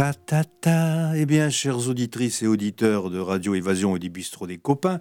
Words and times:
Ta 0.00 0.14
ta 0.14 0.44
ta. 0.44 1.12
Eh 1.14 1.26
bien, 1.26 1.50
chères 1.50 1.90
auditrices 1.90 2.42
et 2.42 2.46
auditeurs 2.46 3.10
de 3.10 3.18
Radio 3.18 3.54
Évasion 3.54 3.96
et 3.96 3.98
du 3.98 4.08
Bistrot 4.08 4.46
des 4.46 4.56
Copains, 4.56 4.98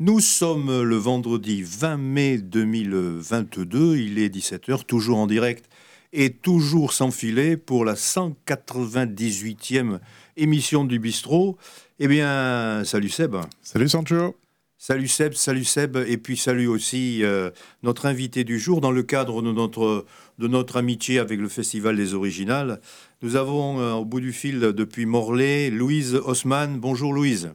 nous 0.00 0.20
sommes 0.20 0.84
le 0.84 0.96
vendredi 0.96 1.62
20 1.62 1.98
mai 1.98 2.38
2022. 2.38 3.98
Il 3.98 4.18
est 4.18 4.34
17h, 4.34 4.86
toujours 4.86 5.18
en 5.18 5.26
direct 5.26 5.68
et 6.14 6.32
toujours 6.32 6.94
sans 6.94 7.10
filet 7.10 7.58
pour 7.58 7.84
la 7.84 7.92
198e 7.92 9.98
émission 10.38 10.86
du 10.86 10.98
Bistrot. 10.98 11.58
Eh 11.98 12.08
bien, 12.08 12.84
salut 12.86 13.10
Seb. 13.10 13.36
Salut 13.60 13.90
Sancho. 13.90 14.34
Salut 14.80 15.08
Seb, 15.08 15.34
salut 15.34 15.64
Seb, 15.64 15.96
et 15.96 16.18
puis 16.18 16.36
salut 16.36 16.68
aussi 16.68 17.24
euh, 17.24 17.50
notre 17.82 18.06
invité 18.06 18.44
du 18.44 18.60
jour 18.60 18.80
dans 18.80 18.92
le 18.92 19.02
cadre 19.02 19.42
de 19.42 19.50
notre, 19.50 20.06
de 20.38 20.46
notre 20.48 20.76
amitié 20.76 21.18
avec 21.18 21.40
le 21.40 21.48
Festival 21.48 21.96
des 21.96 22.14
Originales. 22.14 22.80
Nous 23.22 23.36
avons 23.36 23.80
euh, 23.80 23.92
au 23.94 24.04
bout 24.04 24.20
du 24.20 24.32
fil 24.32 24.60
depuis 24.60 25.04
Morlaix 25.06 25.70
Louise 25.70 26.14
Haussmann. 26.14 26.78
Bonjour 26.78 27.12
Louise. 27.12 27.54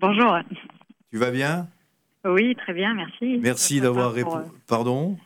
Bonjour. 0.00 0.36
Tu 1.10 1.18
vas 1.18 1.30
bien? 1.30 1.68
Oui, 2.26 2.54
très 2.56 2.72
bien, 2.74 2.94
merci. 2.94 3.38
Merci 3.42 3.80
d'avoir 3.80 4.12
répondu. 4.12 4.44
euh, 4.46 4.58
Pardon? 4.66 5.16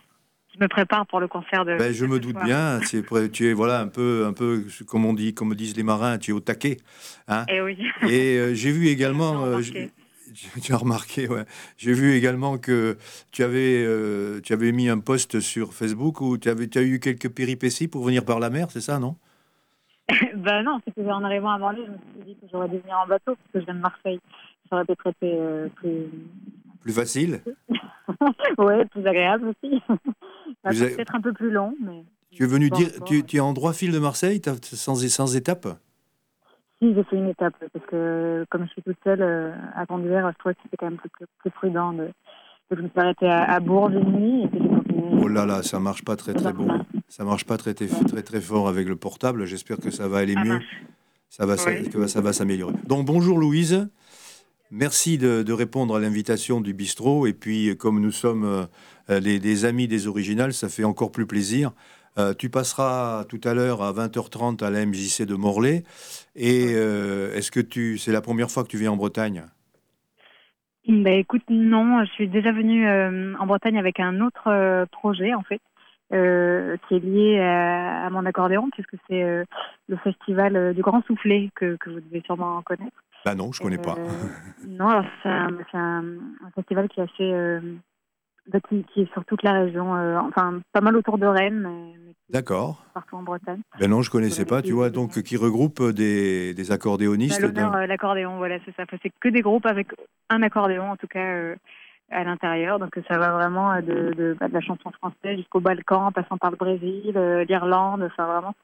Je 0.53 0.63
me 0.63 0.67
prépare 0.67 1.05
pour 1.07 1.19
le 1.21 1.27
concert 1.29 1.63
de. 1.63 1.77
ben, 1.77 1.93
Je 1.93 2.05
me 2.05 2.19
doute 2.19 2.33
soir. 2.33 2.43
bien. 2.45 2.79
C'est 2.83 3.03
tu 3.31 3.47
es 3.47 3.53
voilà 3.53 3.79
un 3.79 3.87
peu, 3.87 4.25
un 4.27 4.33
peu 4.33 4.65
comme 4.87 5.05
on 5.05 5.13
dit, 5.13 5.33
comme 5.33 5.55
disent 5.55 5.77
les 5.77 5.83
marins, 5.83 6.17
tu 6.17 6.31
es 6.31 6.33
au 6.33 6.41
taquet. 6.41 6.77
Hein? 7.29 7.45
Eh 7.49 7.61
oui. 7.61 7.77
Et 8.09 8.37
euh, 8.37 8.53
j'ai 8.53 8.71
vu 8.71 8.87
également, 8.87 9.45
euh, 9.45 9.61
tu 10.63 10.73
as 10.73 10.77
remarqué, 10.77 11.27
ouais. 11.27 11.45
J'ai 11.77 11.93
vu 11.93 12.13
également 12.13 12.57
que 12.57 12.97
tu 13.31 13.43
avais, 13.43 13.83
euh, 13.85 14.39
tu 14.41 14.53
avais 14.53 14.71
mis 14.71 14.89
un 14.89 14.99
post 14.99 15.39
sur 15.39 15.73
Facebook 15.73 16.21
où 16.21 16.37
tu 16.37 16.49
avais, 16.49 16.67
tu 16.67 16.77
as 16.77 16.83
eu 16.83 16.99
quelques 16.99 17.29
péripéties 17.29 17.87
pour 17.87 18.03
venir 18.03 18.25
par 18.25 18.39
la 18.39 18.49
mer, 18.49 18.69
c'est 18.71 18.81
ça, 18.81 18.99
non? 18.99 19.15
Ben 20.37 20.63
non, 20.63 20.79
c'est 20.85 20.93
que 20.95 21.01
en 21.09 21.23
arrivant 21.23 21.51
à 21.51 21.57
Morlaix, 21.59 21.83
je 21.85 21.91
me 21.91 21.97
suis 21.97 22.33
dit 22.33 22.35
que 22.39 22.47
j'aurais 22.51 22.69
dû 22.69 22.77
venir 22.79 22.97
en 22.97 23.07
bateau 23.07 23.35
parce 23.35 23.51
que 23.53 23.59
je 23.59 23.65
viens 23.65 23.75
de 23.75 23.79
Marseille. 23.79 24.19
Ça 24.69 24.75
aurait 24.75 24.83
été 24.83 24.95
traité 24.95 25.33
euh, 25.33 25.67
plus. 25.75 26.05
Plus 26.81 26.93
facile. 26.93 27.41
ouais, 28.57 28.85
plus 28.85 29.05
agréable 29.05 29.47
aussi. 29.49 29.81
Ça 30.63 30.69
avez- 30.69 30.95
Peut-être 30.95 31.13
un 31.13 31.19
peu 31.19 31.33
plus 31.33 31.51
long, 31.51 31.75
mais. 31.83 32.05
Tu 32.31 32.43
es 32.43 32.47
venu 32.47 32.69
dire, 32.69 32.87
tu, 33.05 33.21
tu 33.25 33.35
es 33.35 33.39
en 33.41 33.51
droit 33.51 33.73
fil 33.73 33.91
de 33.91 33.99
Marseille, 33.99 34.41
sans, 34.63 34.95
sans 34.95 35.35
étape? 35.35 35.67
Si, 36.81 36.93
j'ai 36.93 37.03
fait 37.03 37.15
une 37.17 37.29
étape 37.29 37.53
parce 37.73 37.85
que 37.87 38.45
comme 38.49 38.65
je 38.65 38.69
suis 38.71 38.81
toute 38.81 38.97
seule 39.03 39.21
euh, 39.21 39.51
à 39.75 39.85
conduire, 39.85 40.29
je 40.31 40.37
trouvais 40.39 40.55
que 40.55 40.61
c'était 40.63 40.77
quand 40.77 40.85
même 40.89 40.97
plus, 40.97 41.09
plus, 41.09 41.25
plus 41.39 41.51
prudent 41.51 41.91
de. 41.93 42.03
de 42.05 42.75
je 42.77 42.81
me 42.81 42.87
suis 42.89 42.99
arrêtée 42.99 43.27
à, 43.27 43.43
à 43.51 43.59
Bourges 43.59 43.93
une 43.93 44.11
nuit 44.13 44.43
et 44.43 44.47
puis 44.47 44.59
j'ai 44.61 44.69
continué. 44.69 45.19
Oh 45.21 45.27
là 45.27 45.45
là, 45.45 45.61
ça 45.61 45.79
marche 45.79 46.03
pas 46.05 46.15
très 46.15 46.33
très 46.33 46.53
bon. 46.53 46.67
Ça 47.09 47.23
marche 47.25 47.45
pas 47.45 47.57
très 47.57 47.73
très 47.73 47.87
très 47.87 48.21
très 48.21 48.39
fort 48.41 48.69
avec 48.69 48.87
le 48.87 48.95
portable. 48.95 49.45
J'espère 49.45 49.77
que 49.77 49.91
ça 49.91 50.07
va 50.07 50.19
aller 50.19 50.35
Ah, 50.37 50.43
mieux. 50.45 50.59
Ça 51.29 51.45
va, 51.45 51.55
Oui. 51.67 51.89
que 51.89 52.07
ça 52.07 52.21
va 52.21 52.31
s'améliorer. 52.33 52.73
Donc 52.87 53.05
bonjour 53.05 53.37
Louise. 53.39 53.89
Merci 54.71 55.17
de, 55.17 55.41
de 55.41 55.51
répondre 55.53 55.95
à 55.95 55.99
l'invitation 55.99 56.61
du 56.61 56.73
bistrot. 56.73 57.25
Et 57.25 57.33
puis, 57.33 57.75
comme 57.77 57.99
nous 57.99 58.11
sommes 58.11 58.43
euh, 58.45 58.65
euh, 59.09 59.19
les, 59.19 59.39
des 59.39 59.65
amis 59.65 59.87
des 59.87 60.05
originales, 60.07 60.53
ça 60.53 60.69
fait 60.69 60.83
encore 60.83 61.11
plus 61.11 61.25
plaisir. 61.25 61.71
Euh, 62.19 62.33
tu 62.33 62.49
passeras 62.49 63.23
tout 63.29 63.39
à 63.45 63.53
l'heure 63.53 63.81
à 63.81 63.93
20h30 63.93 64.63
à 64.63 64.69
la 64.69 64.85
MJC 64.85 65.25
de 65.25 65.35
Morlaix. 65.35 65.83
Et 66.35 66.73
euh, 66.73 67.33
est-ce 67.33 67.49
que 67.51 67.61
tu, 67.61 67.97
c'est 67.97 68.11
la 68.11 68.21
première 68.21 68.51
fois 68.51 68.63
que 68.63 68.67
tu 68.67 68.77
viens 68.77 68.91
en 68.91 68.97
Bretagne? 68.97 69.45
Bah 70.87 71.11
écoute, 71.11 71.43
non, 71.49 72.03
je 72.03 72.11
suis 72.11 72.27
déjà 72.27 72.51
venue 72.51 72.87
euh, 72.87 73.35
en 73.39 73.45
Bretagne 73.45 73.77
avec 73.77 73.99
un 73.99 74.21
autre 74.21 74.85
projet 74.91 75.33
en 75.35 75.43
fait, 75.43 75.61
qui 76.09 76.15
est 76.95 76.99
lié 76.99 77.39
à, 77.39 78.07
à 78.07 78.09
mon 78.09 78.25
accordéon, 78.25 78.69
puisque 78.71 78.95
c'est 79.07 79.21
le 79.21 79.97
festival 79.97 80.73
du 80.73 80.81
Grand 80.81 81.03
Soufflet 81.05 81.51
que, 81.55 81.77
que 81.77 81.91
vous 81.91 81.99
devez 81.99 82.21
sûrement 82.25 82.61
connaître. 82.63 83.03
Bah 83.23 83.35
non, 83.35 83.51
je 83.51 83.61
connais 83.61 83.77
pas. 83.77 83.95
Non, 84.67 85.03
c'est 85.21 85.29
un, 85.29 85.49
c'est 85.71 85.77
un, 85.77 86.03
un 86.45 86.51
festival 86.55 86.87
qui 86.87 87.01
est 87.01 87.03
assez, 87.03 87.59
bah, 88.51 88.59
qui, 88.67 88.83
qui 88.85 89.01
est 89.01 89.13
sur 89.13 89.23
toute 89.25 89.43
la 89.43 89.53
région, 89.53 89.95
euh, 89.95 90.17
enfin 90.17 90.61
pas 90.71 90.81
mal 90.81 90.95
autour 90.95 91.19
de 91.19 91.27
Rennes, 91.27 91.59
mais 91.59 92.08
D'accord. 92.29 92.85
partout 92.93 93.15
en 93.15 93.23
Bretagne. 93.23 93.61
Ben 93.79 93.89
non, 93.89 94.01
je 94.01 94.11
connaissais 94.11 94.45
pas. 94.45 94.61
Tu 94.61 94.73
vois, 94.73 94.89
donc 94.89 95.21
qui 95.23 95.35
regroupe 95.37 95.81
des, 95.91 96.53
des 96.53 96.71
accordéonistes. 96.71 97.43
d'un- 97.43 97.73
euh, 97.73 97.87
l'accordéon, 97.87 98.37
voilà, 98.37 98.57
c'est 98.65 98.75
ça. 98.75 98.83
C'est 99.01 99.11
que 99.19 99.29
des 99.29 99.41
groupes 99.41 99.65
avec 99.65 99.87
un 100.29 100.41
accordéon, 100.43 100.91
en 100.91 100.95
tout 100.95 101.07
cas, 101.07 101.19
euh, 101.25 101.55
à 102.11 102.23
l'intérieur. 102.23 102.79
Donc, 102.79 102.91
ça 103.07 103.17
va 103.17 103.31
vraiment 103.31 103.71
euh, 103.71 103.81
de, 103.81 104.13
de, 104.13 104.37
bah, 104.39 104.47
de 104.47 104.53
la 104.53 104.61
chanson 104.61 104.91
française 104.91 105.37
jusqu'au 105.37 105.59
Balkan, 105.59 106.07
en 106.07 106.11
passant 106.11 106.37
par 106.37 106.51
le 106.51 106.57
Brésil, 106.57 107.13
euh, 107.15 107.43
l'Irlande. 107.45 108.03
Enfin, 108.03 108.25
vraiment. 108.27 108.55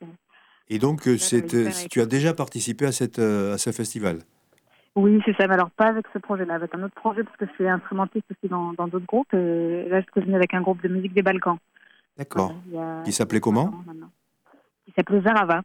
Et 0.70 0.80
donc, 0.80 1.08
euh, 1.08 1.18
c'est, 1.18 1.54
euh, 1.54 1.70
tu 1.90 2.02
as 2.02 2.06
déjà 2.06 2.34
participé 2.34 2.86
à, 2.86 2.92
cette, 2.92 3.20
euh, 3.20 3.54
à 3.56 3.58
ce 3.58 3.72
festival? 3.72 4.20
Oui, 4.96 5.22
c'est 5.26 5.36
ça. 5.36 5.48
Mais 5.48 5.56
alors, 5.56 5.70
pas 5.72 5.88
avec 5.88 6.06
ce 6.14 6.20
projet-là, 6.20 6.56
avec 6.56 6.74
un 6.74 6.84
autre 6.84 6.96
projet, 6.96 7.24
parce 7.24 7.36
que 7.38 7.46
je 7.46 7.52
suis 7.54 7.68
instrumentiste 7.68 8.26
aussi 8.32 8.50
dans, 8.50 8.74
d'autres 8.74 9.06
groupes. 9.06 9.34
Et 9.34 9.90
là, 9.90 10.02
je 10.02 10.06
suis 10.12 10.22
venue 10.22 10.36
avec 10.36 10.54
un 10.54 10.62
groupe 10.62 10.82
de 10.82 10.88
musique 10.88 11.14
des 11.14 11.22
Balkans. 11.22 11.58
D'accord. 12.18 12.54
Voilà, 12.72 13.02
Qui 13.04 13.12
s'appelait 13.12 13.40
comment. 13.40 13.72
Qui 14.86 14.94
s'appelait 14.96 15.22
Zarava, 15.22 15.62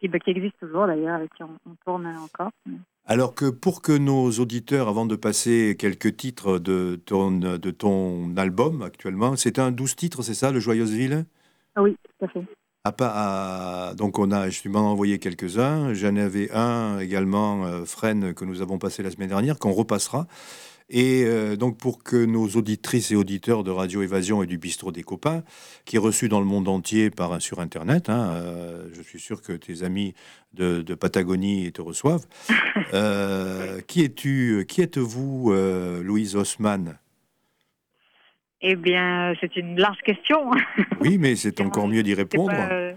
qui, 0.00 0.08
bah, 0.08 0.18
qui 0.18 0.30
existe 0.30 0.58
toujours 0.58 0.86
d'ailleurs, 0.86 1.16
avec 1.16 1.32
qui 1.34 1.42
on, 1.42 1.50
on 1.66 1.74
tourne 1.84 2.06
encore. 2.06 2.50
Alors 3.06 3.34
que 3.34 3.50
pour 3.50 3.82
que 3.82 3.96
nos 3.96 4.30
auditeurs, 4.38 4.88
avant 4.88 5.06
de 5.06 5.16
passer 5.16 5.76
quelques 5.78 6.16
titres 6.16 6.58
de 6.58 7.00
ton, 7.04 7.30
de 7.32 7.70
ton 7.70 8.36
album 8.36 8.82
actuellement, 8.82 9.36
c'est 9.36 9.58
un 9.58 9.72
12 9.72 9.96
titres, 9.96 10.22
c'est 10.22 10.34
ça, 10.34 10.52
le 10.52 10.60
Joyeuse 10.60 10.92
Ville? 10.92 11.24
Ah 11.74 11.82
oui, 11.82 11.96
tout 12.18 12.24
à 12.24 12.28
fait. 12.28 12.42
à, 12.84 12.92
pas- 12.92 13.12
à- 13.90 13.94
donc 13.94 14.18
on 14.18 14.30
a, 14.30 14.48
je 14.48 14.68
m'en 14.68 14.90
envoyé 14.90 15.18
quelques-uns. 15.18 15.92
J'en 15.94 16.16
avais 16.16 16.50
un 16.52 16.98
également, 16.98 17.64
euh, 17.64 17.84
Fresne, 17.84 18.32
que 18.34 18.44
nous 18.44 18.62
avons 18.62 18.78
passé 18.78 19.02
la 19.02 19.10
semaine 19.10 19.28
dernière, 19.28 19.58
qu'on 19.58 19.72
repassera. 19.72 20.26
Et 20.92 21.22
euh, 21.24 21.54
donc 21.56 21.78
pour 21.78 22.02
que 22.02 22.16
nos 22.24 22.48
auditrices 22.48 23.12
et 23.12 23.14
auditeurs 23.16 23.62
de 23.62 23.70
Radio 23.70 24.02
Évasion 24.02 24.42
et 24.42 24.46
du 24.48 24.58
Bistrot 24.58 24.90
des 24.90 25.04
Copains, 25.04 25.44
qui 25.84 25.94
est 25.96 26.00
reçu 26.00 26.28
dans 26.28 26.40
le 26.40 26.46
monde 26.46 26.66
entier 26.66 27.10
par 27.10 27.40
sur 27.40 27.60
Internet, 27.60 28.08
hein, 28.10 28.32
euh, 28.32 28.88
je 28.92 29.00
suis 29.00 29.20
sûr 29.20 29.40
que 29.40 29.52
tes 29.52 29.84
amis 29.84 30.14
de, 30.52 30.82
de 30.82 30.94
Patagonie 30.94 31.70
te 31.72 31.80
reçoivent. 31.82 32.26
Euh, 32.92 33.80
qui 33.86 34.02
es-tu 34.02 34.64
Qui 34.68 34.82
êtes-vous, 34.82 35.52
euh, 35.52 36.02
Louise 36.02 36.34
Haussmann? 36.34 36.98
Eh 38.62 38.74
bien, 38.74 39.32
c'est 39.40 39.54
une 39.54 39.78
large 39.78 39.98
question. 40.04 40.50
Oui, 41.00 41.16
mais 41.16 41.36
c'est 41.36 41.60
encore 41.60 41.86
mieux 41.86 42.02
d'y 42.02 42.14
répondre. 42.14 42.50
pas, 42.50 42.72
euh, 42.72 42.92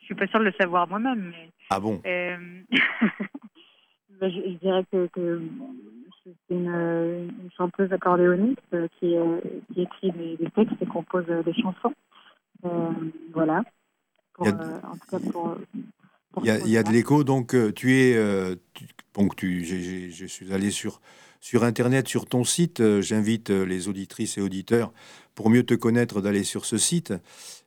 je 0.00 0.04
suis 0.04 0.14
pas 0.14 0.28
sûre 0.28 0.38
de 0.38 0.44
le 0.44 0.52
savoir 0.52 0.86
moi-même, 0.86 1.32
mais 1.32 1.50
Ah 1.70 1.80
bon? 1.80 2.00
euh, 2.06 2.36
ben, 4.20 4.30
je, 4.30 4.36
je 4.52 4.58
dirais 4.62 4.84
que, 4.92 5.08
que 5.12 5.42
une, 6.50 6.68
euh, 6.68 7.28
une 7.42 7.50
chanteuse 7.56 7.92
accordéoniste 7.92 8.58
euh, 8.74 8.88
qui, 8.98 9.16
euh, 9.16 9.38
qui 9.72 9.82
écrit 9.82 10.12
des, 10.12 10.36
des 10.36 10.50
textes 10.50 10.74
et 10.80 10.86
compose 10.86 11.26
des 11.26 11.54
chansons. 11.54 11.92
Voilà. 13.32 13.62
Pour, 14.34 14.46
Il 14.46 14.50
y 14.50 14.52
a- 14.52 14.80
en 14.88 14.94
tout 14.96 15.06
cas 15.10 15.18
pour. 15.30 15.56
Il 16.42 16.46
y 16.46 16.50
a, 16.50 16.58
il 16.58 16.68
y 16.68 16.76
a 16.76 16.82
de 16.82 16.90
l'écho, 16.92 17.24
donc 17.24 17.56
tu 17.74 17.94
es. 17.94 18.14
euh, 18.16 18.56
tu- 18.74 18.86
donc 19.14 19.36
tu, 19.36 19.64
j'ai- 19.64 19.80
j'ai- 19.80 20.10
je 20.10 20.26
suis 20.26 20.52
allé 20.52 20.70
sur, 20.70 21.00
sur 21.40 21.64
Internet, 21.64 22.08
sur 22.08 22.26
ton 22.26 22.44
site. 22.44 22.80
euh, 22.80 23.00
J'invite 23.00 23.48
les 23.50 23.88
auditrices 23.88 24.36
et 24.36 24.42
auditeurs, 24.42 24.92
pour 25.34 25.48
mieux 25.48 25.62
te 25.64 25.72
connaître, 25.74 26.20
d'aller 26.20 26.44
sur 26.44 26.66
ce 26.66 26.76
site. 26.76 27.14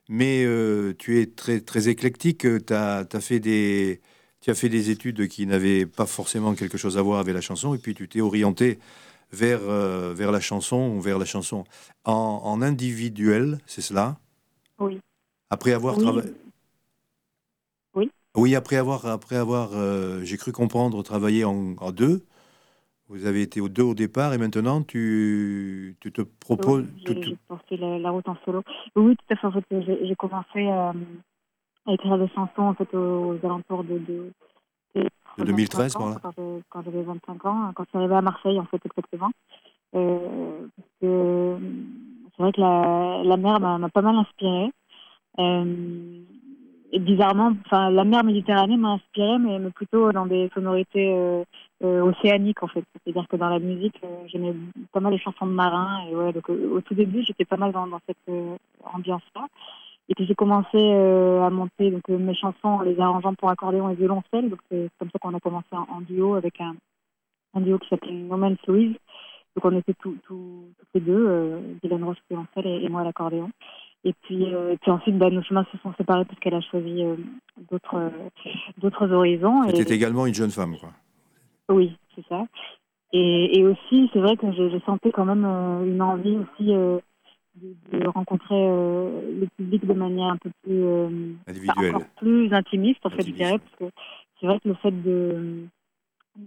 Mais 0.08 0.44
euh, 0.44 0.94
tu 0.98 1.18
es 1.20 1.26
très, 1.26 1.60
très 1.60 1.88
éclectique. 1.88 2.40
Tu 2.66 2.72
as, 2.74 3.06
fait 3.20 3.40
des. 3.40 4.00
Tu 4.40 4.50
as 4.50 4.54
fait 4.54 4.68
des 4.70 4.90
études 4.90 5.28
qui 5.28 5.46
n'avaient 5.46 5.84
pas 5.84 6.06
forcément 6.06 6.54
quelque 6.54 6.78
chose 6.78 6.96
à 6.96 7.02
voir 7.02 7.20
avec 7.20 7.34
la 7.34 7.42
chanson, 7.42 7.74
et 7.74 7.78
puis 7.78 7.94
tu 7.94 8.08
t'es 8.08 8.22
orienté 8.22 8.78
vers, 9.32 9.60
euh, 9.62 10.14
vers 10.14 10.32
la 10.32 10.40
chanson, 10.40 10.98
vers 10.98 11.18
la 11.18 11.26
chanson 11.26 11.64
en, 12.04 12.40
en 12.42 12.62
individuel, 12.62 13.58
c'est 13.66 13.82
cela? 13.82 14.16
Oui. 14.78 14.98
Après 15.50 15.72
avoir 15.72 15.96
Oui. 15.98 16.02
travaillé. 16.04 16.30
Oui. 17.94 18.10
Oui, 18.36 18.54
après 18.54 18.76
avoir, 18.76 19.04
après 19.06 19.36
avoir 19.36 19.70
euh, 19.74 20.22
j'ai 20.24 20.38
cru 20.38 20.52
comprendre, 20.52 21.02
travaillé 21.02 21.44
en, 21.44 21.74
en 21.78 21.92
deux. 21.92 22.22
Vous 23.08 23.26
avez 23.26 23.42
été 23.42 23.60
aux 23.60 23.68
deux 23.68 23.82
au 23.82 23.94
départ 23.94 24.32
et 24.34 24.38
maintenant 24.38 24.82
tu, 24.82 25.96
tu 26.00 26.12
te 26.12 26.22
proposes. 26.22 26.86
Oui, 27.08 27.22
J'ai 27.24 27.36
porté 27.48 27.76
la, 27.76 27.98
la 27.98 28.10
route 28.10 28.28
en 28.28 28.36
solo. 28.44 28.62
Oui, 28.94 29.16
tout 29.16 29.34
à 29.34 29.50
fait. 29.50 30.06
J'ai 30.06 30.14
commencé 30.16 30.58
euh, 30.58 30.92
à 31.86 31.92
écrire 31.92 32.18
des 32.18 32.28
chansons 32.28 32.62
en 32.62 32.74
fait, 32.74 32.92
aux, 32.94 33.34
aux 33.34 33.38
alentours 33.44 33.84
de, 33.84 33.98
de, 33.98 34.32
De 35.38 35.44
2013, 35.44 35.96
25 35.96 36.00
ans, 36.00 36.14
par 36.20 36.32
là. 36.36 36.60
quand 36.68 36.82
j'avais 36.82 37.02
25 37.02 37.46
ans, 37.46 37.72
quand 37.74 37.84
je 37.84 37.88
suis 37.88 37.98
arrivée 37.98 38.16
à 38.16 38.22
Marseille, 38.22 38.58
en 38.58 38.66
fait, 38.66 38.80
exactement. 38.84 39.30
Euh, 39.94 40.66
c'est 41.00 42.42
vrai 42.42 42.52
que 42.52 42.60
la, 42.60 43.22
la 43.24 43.36
mer 43.36 43.60
m'a 43.60 43.88
pas 43.88 44.02
mal 44.02 44.16
inspirée. 44.16 44.72
Euh, 45.38 46.22
et 46.92 46.98
bizarrement, 46.98 47.52
enfin, 47.66 47.90
la 47.90 48.04
mer 48.04 48.24
Méditerranée 48.24 48.76
m'a 48.76 48.92
inspirée, 48.92 49.38
mais, 49.38 49.58
mais 49.60 49.70
plutôt 49.70 50.10
dans 50.10 50.26
des 50.26 50.50
sonorités 50.54 51.12
euh, 51.12 51.44
euh, 51.84 52.02
océaniques, 52.02 52.62
en 52.62 52.66
fait. 52.66 52.84
C'est-à-dire 52.92 53.28
que 53.28 53.36
dans 53.36 53.48
la 53.48 53.60
musique, 53.60 54.00
euh, 54.02 54.24
j'aimais 54.26 54.54
pas 54.92 54.98
mal 54.98 55.12
les 55.12 55.18
chansons 55.18 55.46
de 55.46 55.52
marins. 55.52 56.04
Et 56.08 56.14
ouais, 56.16 56.32
donc, 56.32 56.48
au 56.48 56.80
tout 56.80 56.94
début, 56.94 57.22
j'étais 57.22 57.44
pas 57.44 57.56
mal 57.56 57.70
dans, 57.70 57.86
dans 57.86 58.00
cette 58.06 58.56
ambiance-là. 58.92 59.46
Et 60.10 60.14
puis 60.14 60.26
j'ai 60.26 60.34
commencé 60.34 60.76
à 60.76 61.48
monter 61.50 61.90
donc, 61.90 62.06
mes 62.08 62.34
chansons 62.34 62.68
en 62.68 62.82
les 62.82 62.98
arrangeant 63.00 63.32
pour 63.34 63.48
accordéon 63.48 63.88
et 63.88 63.94
violoncelle. 63.94 64.50
Donc 64.50 64.58
c'est 64.68 64.90
comme 64.98 65.08
ça 65.10 65.18
qu'on 65.18 65.34
a 65.34 65.40
commencé 65.40 65.68
en, 65.72 66.00
duo 66.02 66.34
avec 66.34 66.60
un, 66.60 66.74
un 67.54 67.60
duo 67.60 67.78
qui 67.78 67.88
s'appelait 67.88 68.12
No 68.12 68.36
Man's 68.36 68.58
Louise. 68.66 68.96
Donc 69.54 69.64
on 69.64 69.76
était 69.78 69.94
tous 69.94 70.16
les 70.94 71.00
deux, 71.00 71.60
Dylan 71.82 72.04
Roche 72.04 72.18
violoncelle 72.28 72.66
et, 72.66 72.84
et 72.84 72.88
moi 72.88 73.02
à 73.02 73.04
l'accordéon. 73.04 73.50
Et 74.04 74.14
puis, 74.22 74.46
euh, 74.54 74.76
puis 74.80 74.90
ensuite, 74.90 75.18
bah, 75.18 75.28
nos 75.30 75.42
chemins 75.42 75.66
se 75.70 75.78
sont 75.78 75.92
séparés 75.98 76.24
parce 76.24 76.38
qu'elle 76.40 76.54
a 76.54 76.60
choisi 76.62 77.02
euh, 77.02 77.16
d'autres 77.70 77.96
euh, 77.96 78.10
d'autres 78.78 79.12
horizons. 79.12 79.68
C'était 79.74 79.94
également 79.94 80.26
une 80.26 80.34
jeune 80.34 80.50
femme, 80.50 80.76
quoi. 80.78 80.90
Oui, 81.68 81.96
c'est 82.14 82.26
ça. 82.26 82.44
Et, 83.12 83.58
et 83.58 83.64
aussi, 83.64 84.08
c'est 84.12 84.20
vrai 84.20 84.36
que 84.36 84.50
je, 84.52 84.78
sentais 84.86 85.10
quand 85.10 85.24
même 85.24 85.44
une 85.44 86.00
envie 86.00 86.38
aussi 86.38 86.72
de, 87.60 87.98
de, 87.98 88.08
rencontrer 88.08 88.56
le 88.56 89.46
public 89.56 89.86
de 89.86 89.92
manière 89.94 90.32
un 90.32 90.36
peu 90.36 90.50
plus 90.62 91.36
individuelle, 91.46 91.96
encore 91.96 92.08
plus 92.16 92.52
intimiste, 92.52 93.04
en 93.04 93.10
fait, 93.10 93.26
je 93.26 93.32
dirais, 93.32 93.58
parce 93.58 93.76
que 93.76 93.96
c'est 94.40 94.46
vrai 94.46 94.58
que 94.60 94.68
le 94.68 94.74
fait 94.74 94.90
de, 94.90 95.66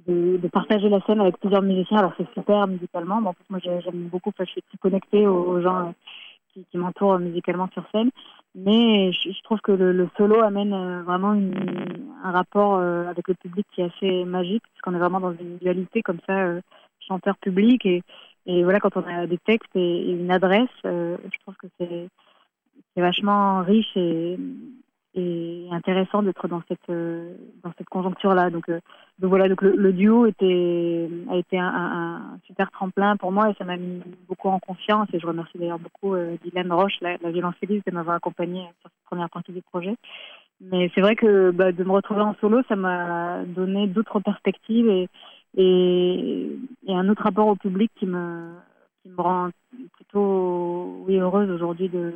de, 0.07 0.38
de, 0.38 0.48
partager 0.48 0.89
la 0.89 1.01
scène 1.01 1.21
avec 1.21 1.38
plusieurs 1.38 1.62
musiciens, 1.62 1.98
alors 2.00 2.13
c'est 2.18 2.31
super 2.33 2.68
musicalement, 2.68 3.21
mais 3.21 3.30
en 3.30 3.33
plus 3.33 3.45
moi 3.50 3.60
j'aime 3.63 4.07
beaucoup, 4.10 4.31
je 4.39 4.45
suis 4.45 4.63
connectée 4.81 5.27
aux 5.27 5.62
gens 5.62 5.94
qui, 6.54 6.65
qui 6.69 6.77
m'entourent 6.77 7.19
musicalement 7.19 7.69
sur 7.74 7.83
scène. 7.92 8.09
Mais 8.56 9.12
je, 9.12 9.42
trouve 9.44 9.59
que 9.62 9.71
le, 9.71 10.07
solo 10.16 10.42
amène 10.42 10.74
euh, 10.74 11.01
vraiment 11.01 11.31
un 11.31 12.31
rapport 12.31 12.75
euh, 12.75 13.07
avec 13.07 13.27
le 13.27 13.33
public 13.33 13.66
qui 13.74 13.81
est 13.81 13.86
assez 13.86 14.25
magique, 14.25 14.63
puisqu'on 14.71 14.94
est 14.94 15.00
vraiment 15.00 15.19
dans 15.19 15.33
une 15.33 15.57
dualité 15.57 16.04
comme 16.04 16.19
ça, 16.27 16.38
euh, 16.38 16.62
chanteur 17.00 17.36
public. 17.38 17.86
Et, 17.86 18.04
et, 18.45 18.63
voilà, 18.63 18.80
quand 18.80 18.98
on 18.98 19.06
a 19.06 19.28
des 19.28 19.38
textes 19.38 19.75
et, 19.75 20.12
une 20.12 20.31
adresse, 20.31 20.69
je 20.84 21.40
trouve 21.42 21.56
que 21.56 21.68
c'est 21.78 22.07
vachement 23.01 23.63
riche 23.63 23.95
et, 23.95 24.38
et 25.16 25.68
intéressant 25.72 26.24
d'être 26.24 26.48
dans 26.48 26.62
cette 26.68 26.90
euh, 26.90 27.36
dans 27.63 27.72
cette 27.78 27.88
conjoncture 27.88 28.34
là 28.34 28.50
donc, 28.50 28.68
euh, 28.69 28.80
donc 29.19 29.30
voilà 29.30 29.48
donc 29.48 29.62
le, 29.62 29.94
duo 29.94 30.25
était 30.25 31.07
a 31.30 31.36
été 31.36 31.60
un, 31.60 31.68
un, 31.68 32.40
super 32.48 32.72
tremplin 32.72 33.16
pour 33.18 33.31
moi 33.31 33.50
et 33.50 33.54
ça 33.56 33.63
m'a 33.63 33.78
mis 33.78 34.01
beaucoup 34.28 34.50
en 34.50 34.60
confiance. 34.60 35.07
Et 35.13 35.19
je 35.19 35.28
remercie 35.28 35.57
d'ailleurs 35.57 35.80
beaucoup 35.80 36.16
euh, 36.16 36.36
Dylan 36.44 36.72
Roche 36.72 37.00
la, 37.01 37.18
la 37.22 37.30
violoncelliste 37.30 37.86
de 37.86 37.92
m'avoir 37.92 38.16
accompagné 38.16 38.62
sur 38.81 38.90
cette 38.90 39.06
première 39.06 39.30
partie 39.30 39.51
du 39.51 39.62
projet. 39.62 39.95
Mais 40.62 40.90
c'est 40.95 41.01
vrai 41.01 41.16
que 41.16 41.51
bah, 41.51 41.72
de 41.72 41.84
me 41.84 41.92
retrouver 41.92 42.22
en 42.22 42.36
solo 42.42 42.63
ça 42.68 42.75
m'a 42.75 43.44
donné 43.45 43.86
d'autres 43.86 44.19
perspectives 44.19 44.90
et, 44.90 45.10
et, 45.56 46.58
et 46.88 46.94
un 46.94 47.10
autre 47.10 47.24
rapport 47.24 47.48
au 47.48 47.56
public 47.56 47.92
qui 47.96 48.06
me 48.06 48.52
qui 49.02 49.10
me 49.10 49.22
rend 49.22 49.50
plutôt 49.94 51.04
oui 51.08 51.18
heureuse 51.18 51.50
aujourd'hui 51.50 51.90
de, 51.90 52.14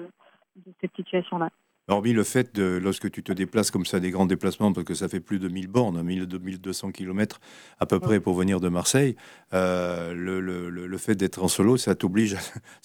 de 0.65 0.71
cette 0.81 0.95
situation 0.95 1.37
là 1.37 1.49
Hormis 1.89 2.11
le 2.11 2.23
fait 2.23 2.53
de, 2.53 2.77
lorsque 2.83 3.09
tu 3.09 3.23
te 3.23 3.31
déplaces 3.31 3.71
comme 3.71 3.85
ça, 3.85 4.01
des 4.01 4.11
grands 4.11 4.25
déplacements, 4.25 4.73
parce 4.73 4.85
que 4.85 4.93
ça 4.93 5.07
fait 5.07 5.21
plus 5.21 5.39
de 5.39 5.47
1000 5.47 5.67
bornes, 5.69 6.03
1200 6.03 6.91
km 6.91 7.39
à 7.79 7.85
peu 7.85 8.01
près 8.01 8.19
pour 8.19 8.33
venir 8.33 8.59
de 8.59 8.67
Marseille, 8.67 9.15
euh, 9.53 10.13
le, 10.13 10.41
le, 10.41 10.69
le, 10.69 10.97
fait 10.97 11.15
d'être 11.15 11.41
en 11.41 11.47
solo, 11.47 11.77
ça 11.77 11.95
t'oblige, 11.95 12.35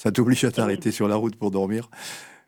à 0.05 0.51
t'arrêter 0.53 0.93
sur 0.93 1.09
la 1.09 1.17
route 1.17 1.35
pour 1.35 1.51
dormir. 1.51 1.91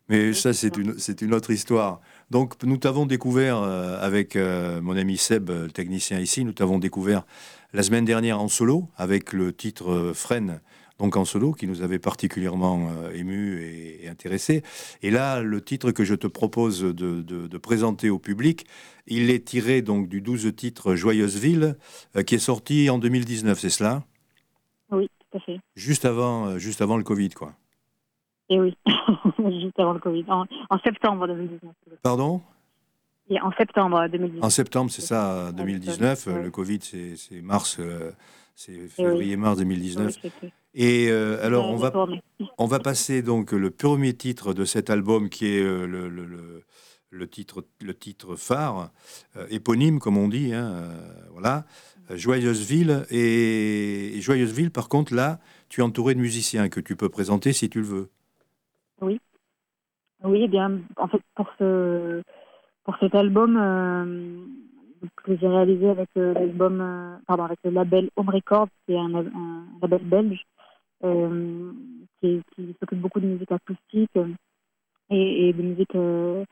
Mais 0.07 0.31
ça, 0.31 0.53
c'est 0.53 0.77
une, 0.77 0.95
une 1.21 1.33
autre 1.33 1.51
histoire. 1.51 1.99
Donc, 2.29 2.63
nous 2.63 2.77
t'avons 2.77 3.05
découvert 3.05 3.57
euh, 3.57 3.97
avec 3.99 4.37
euh, 4.37 4.79
mon 4.79 4.95
ami 4.95 5.17
Seb, 5.17 5.51
technicien 5.73 6.19
ici, 6.19 6.45
nous 6.45 6.53
t'avons 6.53 6.79
découvert 6.79 7.25
la 7.75 7.83
semaine 7.83 8.05
dernière 8.05 8.39
en 8.39 8.47
solo 8.47 8.87
avec 8.95 9.33
le 9.33 9.51
titre 9.51 10.13
Freine 10.15 10.61
donc 10.97 11.17
en 11.17 11.25
solo, 11.25 11.51
qui 11.51 11.67
nous 11.67 11.81
avait 11.81 11.99
particulièrement 11.99 12.87
euh, 12.89 13.11
ému 13.11 13.61
et, 13.61 14.07
intéressé. 14.07 14.63
Et 15.01 15.11
là, 15.11 15.41
le 15.41 15.59
titre 15.59 15.91
que 15.91 16.05
je 16.05 16.15
te 16.15 16.25
propose 16.25 16.81
de, 16.81 17.57
présenter 17.57 18.09
au 18.09 18.17
public, 18.17 18.65
il 19.05 19.29
est 19.29 19.45
tiré 19.45 19.81
donc 19.81 20.07
du 20.07 20.21
12 20.21 20.55
titre 20.55 20.95
Joyeuse 20.95 21.37
Ville, 21.37 21.75
euh, 22.15 22.23
qui 22.23 22.35
est 22.35 22.39
sorti 22.39 22.89
en 22.89 22.97
2019, 22.97 23.59
c'est 23.59 23.69
cela? 23.69 24.03
Oui, 24.89 25.09
tout 25.19 25.37
à 25.37 25.41
fait. 25.41 25.59
Juste 25.75 26.05
avant, 26.05 26.47
euh, 26.47 26.57
juste 26.59 26.81
avant 26.81 26.95
le 26.95 27.03
Covid, 27.03 27.31
quoi. 27.31 27.55
Et 28.47 28.57
oui, 28.57 28.77
juste 29.37 29.77
avant 29.79 29.91
le 29.91 29.99
Covid, 29.99 30.23
en, 30.29 30.45
septembre 30.81 31.27
2019. 31.27 31.73
Pardon? 32.03 32.41
Et 33.29 33.39
en 33.41 33.51
septembre 33.53 34.07
2019. 34.07 34.43
En 34.43 34.49
septembre, 34.49 34.91
c'est 34.91 35.01
ça, 35.01 35.51
2019. 35.53 36.27
Le 36.27 36.51
Covid, 36.51 36.79
c'est 36.81 37.41
mars, 37.41 37.79
c'est 38.55 38.87
février-mars 38.87 39.57
2019. 39.57 40.17
Et 40.75 41.07
euh, 41.09 41.43
alors, 41.43 41.69
on 41.69 41.77
va, 41.77 41.91
on 42.57 42.65
va 42.65 42.79
passer 42.79 43.21
donc 43.21 43.53
le 43.53 43.71
premier 43.71 44.13
titre 44.13 44.53
de 44.53 44.65
cet 44.65 44.89
album 44.89 45.29
qui 45.29 45.47
est 45.47 45.61
euh, 45.61 45.85
le, 45.87 46.09
le, 46.09 46.63
le, 47.09 47.27
titre, 47.27 47.65
le 47.81 47.93
titre 47.93 48.35
phare, 48.35 48.91
euh, 49.37 49.47
éponyme 49.49 49.99
comme 49.99 50.17
on 50.17 50.27
dit, 50.27 50.53
hein, 50.53 50.89
voilà, 51.31 51.63
Joyeuse 52.09 52.67
Ville. 52.67 53.05
Et, 53.09 54.19
Joyeuse 54.19 54.51
Ville, 54.51 54.69
par 54.69 54.89
contre, 54.89 55.15
là, 55.15 55.39
tu 55.69 55.79
es 55.79 55.83
entouré 55.83 56.13
de 56.13 56.19
musiciens 56.19 56.67
que 56.67 56.81
tu 56.81 56.97
peux 56.97 57.09
présenter 57.09 57.53
si 57.53 57.69
tu 57.69 57.79
le 57.79 57.85
veux. 57.85 58.09
Oui. 59.01 59.19
Oui, 60.25 60.41
eh 60.43 60.47
bien, 60.47 60.81
en 60.97 61.07
fait, 61.07 61.21
pour, 61.35 61.47
ce, 61.57 62.21
pour 62.85 62.95
cet 62.99 63.15
album 63.15 63.57
que 65.23 65.35
j'ai 65.37 65.47
réalisé 65.47 65.89
avec 65.89 66.09
l'album, 66.15 67.19
pardon, 67.27 67.43
avec 67.43 67.59
le 67.63 67.71
label 67.71 68.09
Home 68.15 68.29
Records, 68.29 68.69
qui 68.85 68.93
est 68.93 68.97
un, 68.97 69.09
label 69.81 70.03
belge, 70.03 70.45
euh, 71.03 71.71
qui, 72.21 72.41
s'occupe 72.79 73.01
beaucoup 73.01 73.19
de 73.19 73.27
musique 73.27 73.51
acoustique 73.51 74.15
euh, 74.17 74.27
et, 75.09 75.53
de 75.53 75.61
musique 75.61 75.95
euh, 75.95 76.45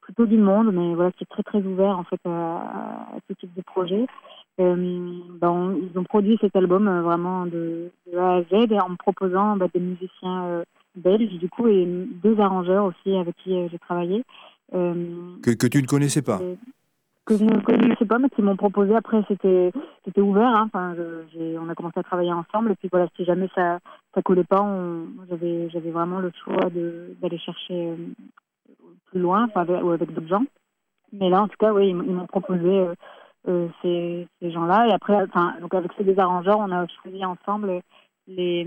plutôt 0.00 0.26
du 0.26 0.38
monde, 0.38 0.72
mais 0.72 0.94
voilà, 0.94 1.12
qui 1.12 1.24
est 1.24 1.30
très 1.30 1.42
très 1.42 1.60
ouvert 1.60 1.98
en 1.98 2.04
fait 2.04 2.20
à, 2.24 3.12
ce 3.28 3.34
type 3.34 3.54
de 3.54 3.62
projet. 3.62 4.06
Ben, 4.58 4.78
ils 4.82 5.98
ont 5.98 6.04
produit 6.04 6.38
cet 6.40 6.56
album 6.56 6.88
vraiment 7.02 7.46
de, 7.46 7.90
A 8.16 8.36
à 8.36 8.42
Z 8.42 8.72
en 8.80 8.90
me 8.90 8.96
proposant 8.96 9.56
bah, 9.56 9.66
des 9.72 9.80
musiciens 9.80 10.62
belges 10.94 11.38
du 11.38 11.48
coup 11.48 11.68
et 11.68 11.86
deux 11.86 12.38
arrangeurs 12.38 12.84
aussi 12.84 13.16
avec 13.16 13.36
qui 13.36 13.68
j'ai 13.68 13.78
travaillé. 13.78 14.24
Que, 14.72 15.50
que, 15.50 15.66
tu 15.66 15.82
ne 15.82 15.86
connaissais 15.86 16.22
pas 16.22 16.40
que 17.24 17.36
je 17.36 17.44
ne 17.44 17.60
connaissais 17.60 18.04
pas, 18.04 18.18
mais 18.18 18.28
qui 18.30 18.42
m'ont 18.42 18.56
proposé. 18.56 18.94
Après, 18.94 19.22
c'était 19.28 19.72
c'était 20.04 20.20
ouvert. 20.20 20.48
Hein. 20.48 20.68
Enfin, 20.72 20.94
on 21.60 21.68
a 21.68 21.74
commencé 21.74 22.00
à 22.00 22.02
travailler 22.02 22.32
ensemble. 22.32 22.72
Et 22.72 22.76
puis 22.76 22.88
voilà, 22.90 23.06
si 23.16 23.24
jamais 23.24 23.48
ça 23.54 23.78
ça 24.14 24.22
collait 24.22 24.44
pas, 24.44 24.66
j'avais 25.30 25.70
j'avais 25.70 25.90
vraiment 25.90 26.18
le 26.18 26.32
choix 26.44 26.68
de 26.70 27.16
d'aller 27.20 27.38
chercher 27.38 27.90
euh, 27.90 27.96
plus 29.06 29.20
loin, 29.20 29.44
enfin, 29.44 29.60
avec, 29.62 29.82
ou 29.84 29.90
avec 29.90 30.12
d'autres 30.12 30.28
gens. 30.28 30.44
Mais 31.12 31.28
là, 31.30 31.42
en 31.42 31.48
tout 31.48 31.56
cas, 31.58 31.72
oui, 31.72 31.88
ils, 31.90 31.94
m'ont 31.94 32.26
proposé 32.26 32.66
euh, 32.66 32.94
euh, 33.48 33.68
ces, 33.82 34.26
ces 34.40 34.50
gens-là. 34.50 34.88
Et 34.88 34.92
après, 34.92 35.14
enfin, 35.22 35.54
donc 35.60 35.74
avec 35.74 35.92
ces 35.96 36.04
deux 36.04 36.18
arrangeurs, 36.18 36.58
on 36.58 36.72
a 36.72 36.86
choisi 37.02 37.24
ensemble 37.24 37.82
les 38.26 38.64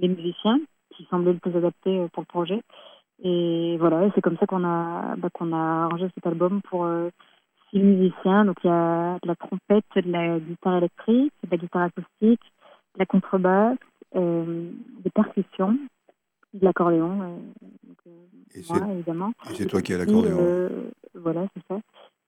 les 0.00 0.08
musiciens 0.08 0.60
qui 0.96 1.06
semblaient 1.10 1.32
le 1.32 1.38
plus 1.38 1.56
adaptés 1.56 2.06
pour 2.12 2.22
le 2.22 2.26
projet. 2.26 2.62
Et 3.22 3.76
voilà, 3.78 4.10
c'est 4.14 4.20
comme 4.20 4.36
ça 4.38 4.46
qu'on 4.46 4.64
a 4.64 5.14
bah, 5.16 5.28
qu'on 5.32 5.52
a 5.52 5.84
arrangé 5.84 6.08
cet 6.14 6.26
album 6.26 6.60
pour 6.68 6.86
musiciens. 7.80 8.44
Donc 8.44 8.56
il 8.64 8.68
y 8.68 8.70
a 8.70 9.18
de 9.22 9.28
la 9.28 9.36
trompette, 9.36 9.84
de 9.96 10.10
la 10.10 10.38
guitare 10.38 10.76
électrique, 10.76 11.32
de 11.44 11.50
la 11.50 11.56
guitare 11.56 11.82
acoustique, 11.82 12.42
de 12.94 12.98
la 12.98 13.06
contrebasse, 13.06 13.78
euh, 14.16 14.70
des 15.02 15.10
percussions, 15.10 15.78
de 16.54 16.64
l'accordéon. 16.64 17.22
Euh, 17.22 18.10
et 18.54 18.62
moi, 18.68 18.88
évidemment. 18.92 19.32
Et 19.50 19.54
c'est 19.54 19.66
toi 19.66 19.80
qui 19.80 19.94
as 19.94 19.98
l'accordéon. 19.98 20.36
Euh, 20.40 20.90
voilà, 21.14 21.46
c'est 21.54 21.62
ça. 21.68 21.80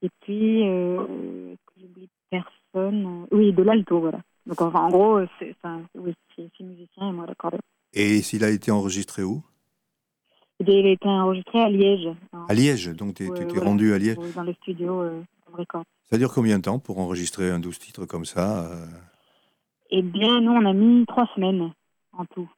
Et 0.02 0.08
puis, 0.20 0.68
euh, 0.68 1.54
j'oublie 1.78 2.08
personne. 2.30 3.26
Oui, 3.30 3.52
de 3.52 3.62
l'alto, 3.62 4.00
voilà. 4.00 4.20
Donc 4.46 4.60
en 4.60 4.88
gros, 4.88 5.20
c'est 5.38 5.54
oui, 5.94 6.14
musicien 6.60 7.08
et 7.08 7.12
moi 7.12 7.26
l'accordéon. 7.26 7.60
Et 7.94 8.20
s'il 8.22 8.44
a 8.44 8.50
été 8.50 8.70
enregistré 8.70 9.22
où? 9.22 9.42
Il 10.60 10.86
été 10.86 11.08
enregistré 11.08 11.60
à 11.60 11.68
Liège. 11.68 12.08
À 12.48 12.54
Liège, 12.54 12.94
donc 12.94 13.14
tu 13.14 13.28
t'es 13.30 13.58
rendu 13.58 13.92
à 13.92 13.98
Liège 13.98 14.16
Dans 14.34 14.42
les 14.42 14.54
studios 14.54 15.02
euh, 15.02 15.20
Ça 16.10 16.18
dure 16.18 16.32
combien 16.32 16.58
de 16.58 16.62
temps 16.62 16.78
pour 16.78 16.98
enregistrer 16.98 17.50
un 17.50 17.58
12 17.58 17.78
titres 17.78 18.06
comme 18.06 18.24
ça 18.24 18.64
euh? 18.64 18.86
Eh 19.90 20.02
bien, 20.02 20.40
nous, 20.40 20.52
on 20.52 20.64
a 20.64 20.72
mis 20.72 21.04
trois 21.06 21.28
semaines 21.34 21.72
en 22.16 22.24
tout. 22.26 22.48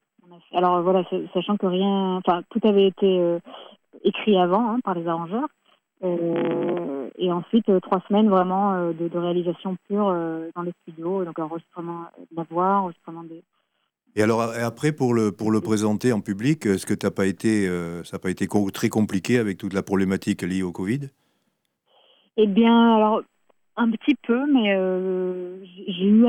Alors 0.52 0.82
voilà, 0.82 1.04
sachant 1.32 1.56
que 1.56 1.66
rien, 1.66 2.16
enfin, 2.16 2.42
tout 2.50 2.60
avait 2.64 2.86
été 2.86 3.18
euh, 3.18 3.38
écrit 4.04 4.36
avant 4.38 4.70
hein, 4.70 4.80
par 4.84 4.94
les 4.94 5.06
arrangeurs. 5.06 5.48
et 6.02 7.32
ensuite, 7.32 7.70
trois 7.80 8.02
semaines 8.08 8.28
vraiment 8.28 8.92
de, 8.92 9.08
de, 9.08 9.18
réalisation 9.18 9.76
pure 9.88 10.14
dans 10.54 10.62
les 10.62 10.72
studios, 10.82 11.24
donc 11.24 11.38
enregistrement 11.38 12.04
de 12.30 12.36
la 12.36 12.44
voix, 12.50 12.80
enregistrement 12.80 13.24
des, 13.24 13.42
et 14.16 14.22
alors 14.22 14.40
après, 14.40 14.92
pour 14.92 15.12
le, 15.12 15.30
pour 15.30 15.50
le 15.50 15.60
présenter 15.60 16.10
en 16.10 16.22
public, 16.22 16.64
est-ce 16.64 16.86
que 16.86 16.94
n'a 17.06 17.10
pas 17.10 17.26
été, 17.26 17.68
euh, 17.68 18.02
ça 18.02 18.18
pas 18.18 18.30
été 18.30 18.48
très 18.72 18.88
compliqué 18.88 19.38
avec 19.38 19.58
toute 19.58 19.74
la 19.74 19.82
problématique 19.82 20.40
liée 20.40 20.62
au 20.62 20.72
Covid? 20.72 21.10
Eh 22.38 22.46
bien, 22.46 22.96
alors 22.96 23.20
un 23.76 23.90
petit 23.90 24.14
peu, 24.26 24.50
mais 24.50 24.74
euh, 24.74 25.58
j'ai 25.86 26.06
eu 26.06 26.24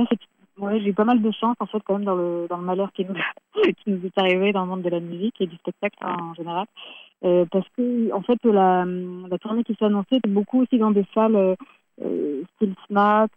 j'ai 0.59 0.89
eu 0.89 0.93
pas 0.93 1.05
mal 1.05 1.21
de 1.21 1.31
chance 1.31 1.55
en 1.61 1.65
fait 1.65 1.79
quand 1.85 1.93
même 1.93 2.03
dans 2.03 2.15
le, 2.15 2.47
dans 2.49 2.57
le 2.57 2.63
malheur 2.63 2.91
qui 2.91 3.05
nous, 3.05 3.13
qui 3.63 3.89
nous 3.89 4.05
est 4.05 4.17
arrivé 4.17 4.51
dans 4.51 4.63
le 4.63 4.67
monde 4.67 4.81
de 4.81 4.89
la 4.89 4.99
musique 4.99 5.39
et 5.39 5.47
du 5.47 5.55
spectacle 5.55 5.97
en 6.01 6.33
général. 6.33 6.65
parce 7.21 7.67
que 7.77 8.11
en 8.11 8.21
fait 8.21 8.43
la, 8.43 8.83
la 8.85 9.37
tournée 9.37 9.63
qui 9.63 9.75
s'est 9.75 9.85
annoncée 9.85 10.15
était 10.15 10.29
beaucoup 10.29 10.63
aussi 10.63 10.77
dans 10.77 10.91
des 10.91 11.05
salles 11.13 11.55
style 11.99 12.75
SMAC, 12.87 13.31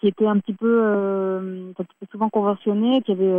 qui 0.00 0.06
était 0.06 0.26
un 0.26 0.38
petit 0.38 0.54
peu, 0.54 0.82
un 0.84 1.82
petit 1.82 1.96
peu 2.00 2.06
souvent 2.10 2.28
conventionnées, 2.28 3.02
qui 3.02 3.12
avait 3.12 3.32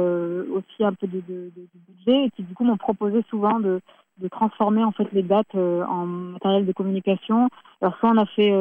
aussi 0.51 0.83
un 0.83 0.93
peu 0.93 1.07
de, 1.07 1.21
de, 1.27 1.51
de, 1.55 1.67
budget 1.87 2.25
et 2.25 2.29
qui 2.31 2.43
du 2.43 2.53
coup 2.53 2.63
m'ont 2.63 2.77
proposé 2.77 3.23
souvent 3.29 3.59
de, 3.59 3.79
de 4.19 4.27
transformer 4.27 4.83
en 4.83 4.91
fait 4.91 5.07
les 5.13 5.23
dates 5.23 5.55
en 5.55 6.05
matériel 6.05 6.65
de 6.65 6.71
communication. 6.73 7.49
Alors 7.81 7.97
soit 7.99 8.09
on 8.09 8.17
a 8.17 8.25
fait 8.25 8.51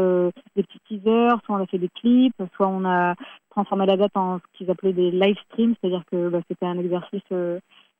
des 0.54 0.62
petits 0.62 0.80
teasers, 0.88 1.38
soit 1.44 1.56
on 1.56 1.62
a 1.62 1.66
fait 1.66 1.78
des 1.78 1.90
clips, 2.00 2.34
soit 2.54 2.68
on 2.68 2.84
a 2.84 3.14
transformé 3.50 3.86
la 3.86 3.96
date 3.96 4.16
en 4.16 4.38
ce 4.38 4.58
qu'ils 4.58 4.70
appelaient 4.70 4.92
des 4.92 5.10
live 5.10 5.36
streams, 5.50 5.74
c'est-à-dire 5.80 6.04
que 6.10 6.28
bah, 6.28 6.40
c'était 6.48 6.66
un 6.66 6.78
exercice 6.78 7.22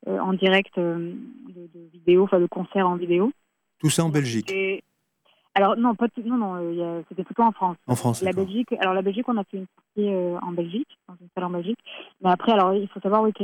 en 0.07 0.33
direct 0.35 0.77
de, 0.79 1.17
de, 1.57 1.81
vidéo, 1.93 2.25
enfin 2.25 2.41
de 2.41 2.47
concert 2.47 2.89
en 2.89 2.97
vidéo. 2.97 3.33
Tout 3.79 3.91
ça 3.91 4.05
en 4.05 4.09
Belgique. 4.09 4.53
Alors 5.57 5.75
non, 5.79 5.95
pas 5.95 6.07
non, 6.23 6.37
non, 6.37 6.55
euh, 6.57 7.01
c'était 7.09 7.25
plutôt 7.25 7.43
en 7.43 7.51
France. 7.51 7.79
En 7.87 7.97
France. 7.97 8.21
La 8.21 8.33
Belgique. 8.33 8.75
Alors 8.79 8.93
la 8.93 9.01
Belgique, 9.01 9.27
on 9.27 9.39
a 9.39 9.45
fait 9.45 9.57
une 9.57 9.67
sortie 9.75 10.13
euh, 10.13 10.37
en 10.43 10.53
Belgique, 10.53 10.99
dans 11.09 11.15
une 11.19 11.29
salle 11.35 11.45
en 11.45 11.51
Belgique. 11.51 11.79
Mais 12.23 12.29
après, 12.29 12.53
alors 12.53 12.75
il 12.75 12.87
faut 12.89 13.01
savoir 13.01 13.23
oui 13.23 13.33
que 13.33 13.43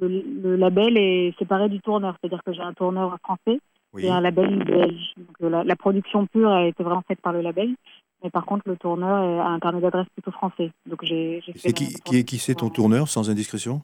le, 0.00 0.56
label 0.56 0.96
est 0.96 1.36
séparé 1.36 1.68
du 1.68 1.80
tourneur, 1.80 2.16
c'est-à-dire 2.20 2.44
que 2.46 2.52
j'ai 2.52 2.60
un 2.60 2.74
tourneur 2.74 3.18
français 3.24 3.58
et 3.98 4.08
un 4.08 4.20
label 4.20 4.62
belge. 4.62 5.14
Donc, 5.16 5.36
euh, 5.42 5.64
la, 5.64 5.76
production 5.76 6.26
pure 6.26 6.50
a 6.50 6.64
été 6.64 6.84
vraiment 6.84 7.02
faite 7.08 7.20
par 7.20 7.32
le 7.32 7.40
label. 7.40 7.74
Mais 8.22 8.30
par 8.30 8.46
contre, 8.46 8.62
le 8.68 8.76
tourneur 8.76 9.44
a 9.44 9.48
un 9.48 9.58
carnet 9.58 9.80
d'adresse 9.80 10.06
plutôt 10.14 10.30
français. 10.30 10.70
Donc 10.86 11.00
j'ai. 11.02 11.42
C'est 11.56 11.72
qui, 11.72 11.92
qui, 12.04 12.24
qui 12.24 12.38
c'est 12.38 12.54
ton 12.54 12.70
tourneur, 12.70 13.08
sans 13.08 13.28
indiscrétion? 13.30 13.82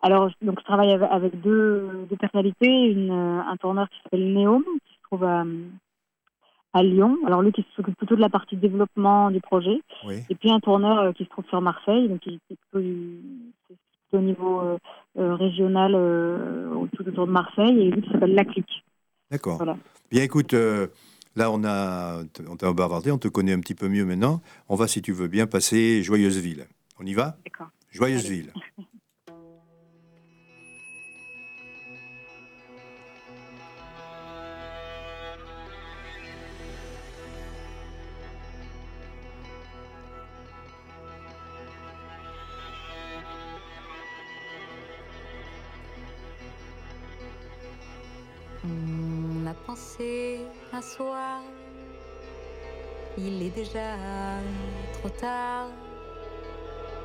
Alors 0.00 0.30
donc 0.40 0.58
je 0.60 0.64
travaille 0.64 0.92
avec 0.92 1.38
deux, 1.38 2.06
deux 2.08 2.16
personnalités, 2.16 2.92
une, 2.92 3.10
un 3.10 3.56
tourneur 3.58 3.90
qui 3.90 3.98
s'appelle 4.02 4.32
Néom, 4.32 4.62
qui 4.62 4.94
se 4.94 5.02
trouve 5.02 5.24
à 5.24 5.44
à 6.76 6.82
Lyon. 6.82 7.18
Alors 7.26 7.42
lui 7.42 7.52
qui 7.52 7.64
s'occupe 7.74 7.96
plutôt 7.96 8.16
de 8.16 8.20
la 8.20 8.28
partie 8.28 8.56
développement 8.56 9.30
du 9.30 9.40
projet. 9.40 9.80
Et 10.28 10.34
puis 10.34 10.50
un 10.50 10.60
tourneur 10.60 10.98
euh, 10.98 11.12
qui 11.12 11.24
se 11.24 11.28
trouve 11.30 11.46
sur 11.46 11.60
Marseille, 11.60 12.08
donc 12.08 12.20
qui 12.20 12.34
est 12.50 12.56
plutôt, 12.70 12.86
au 14.12 14.18
niveau 14.18 14.60
euh, 14.60 14.78
euh, 15.18 15.34
régional 15.34 15.92
tout 16.92 17.08
autour 17.08 17.26
de 17.26 17.32
Marseille, 17.32 17.80
et 17.80 17.90
lui 17.90 18.02
qui 18.02 18.10
s'appelle 18.10 18.34
La 18.34 18.44
Clique. 18.44 18.84
D'accord. 19.30 19.60
Bien 20.10 20.22
écoute, 20.22 20.54
là 21.34 21.50
on 21.50 21.64
a 21.64 22.22
on 22.48 22.56
t'a 22.56 22.72
bavardé, 22.72 23.10
on 23.10 23.18
te 23.18 23.28
connaît 23.28 23.52
un 23.52 23.60
petit 23.60 23.74
peu 23.74 23.88
mieux 23.88 24.04
maintenant. 24.04 24.40
On 24.68 24.76
va, 24.76 24.86
si 24.86 25.02
tu 25.02 25.12
veux 25.12 25.28
bien, 25.28 25.46
passer 25.46 26.02
Joyeuse 26.02 26.38
Ville. 26.38 26.66
On 27.00 27.06
y 27.06 27.14
va? 27.14 27.36
D'accord. 27.44 27.68
Joyeuse 27.90 28.28
Ville. 28.28 28.52
On 48.66 49.46
a 49.46 49.54
pensé 49.66 50.40
un 50.72 50.82
soir, 50.82 51.40
il 53.16 53.42
est 53.42 53.50
déjà 53.50 53.96
trop 54.94 55.08
tard, 55.08 55.68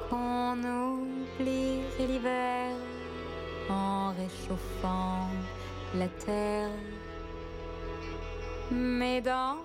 qu'on 0.10 0.58
oublierait 0.58 2.08
l'hiver 2.08 2.72
en 3.70 4.14
réchauffant 4.14 5.28
la 5.96 6.08
terre. 6.26 6.70
Mais 8.72 9.22
dans 9.22 9.58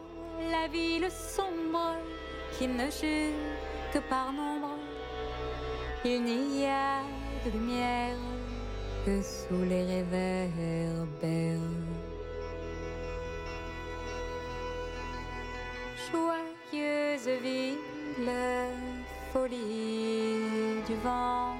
la 0.50 0.68
ville 0.68 1.08
sombre 1.10 1.96
qui 2.58 2.66
ne 2.66 2.90
jure 2.90 3.32
que 3.92 3.98
par 4.10 4.32
nombre, 4.32 4.76
il 6.04 6.22
n'y 6.22 6.66
a 6.66 7.00
de 7.44 7.50
lumière 7.50 8.35
que 9.06 9.22
sous 9.22 9.62
les 9.62 9.84
réverbères. 9.84 11.60
Joyeuse 16.10 17.28
ville, 17.40 18.32
folie 19.32 20.82
du 20.88 20.96
vent, 21.04 21.54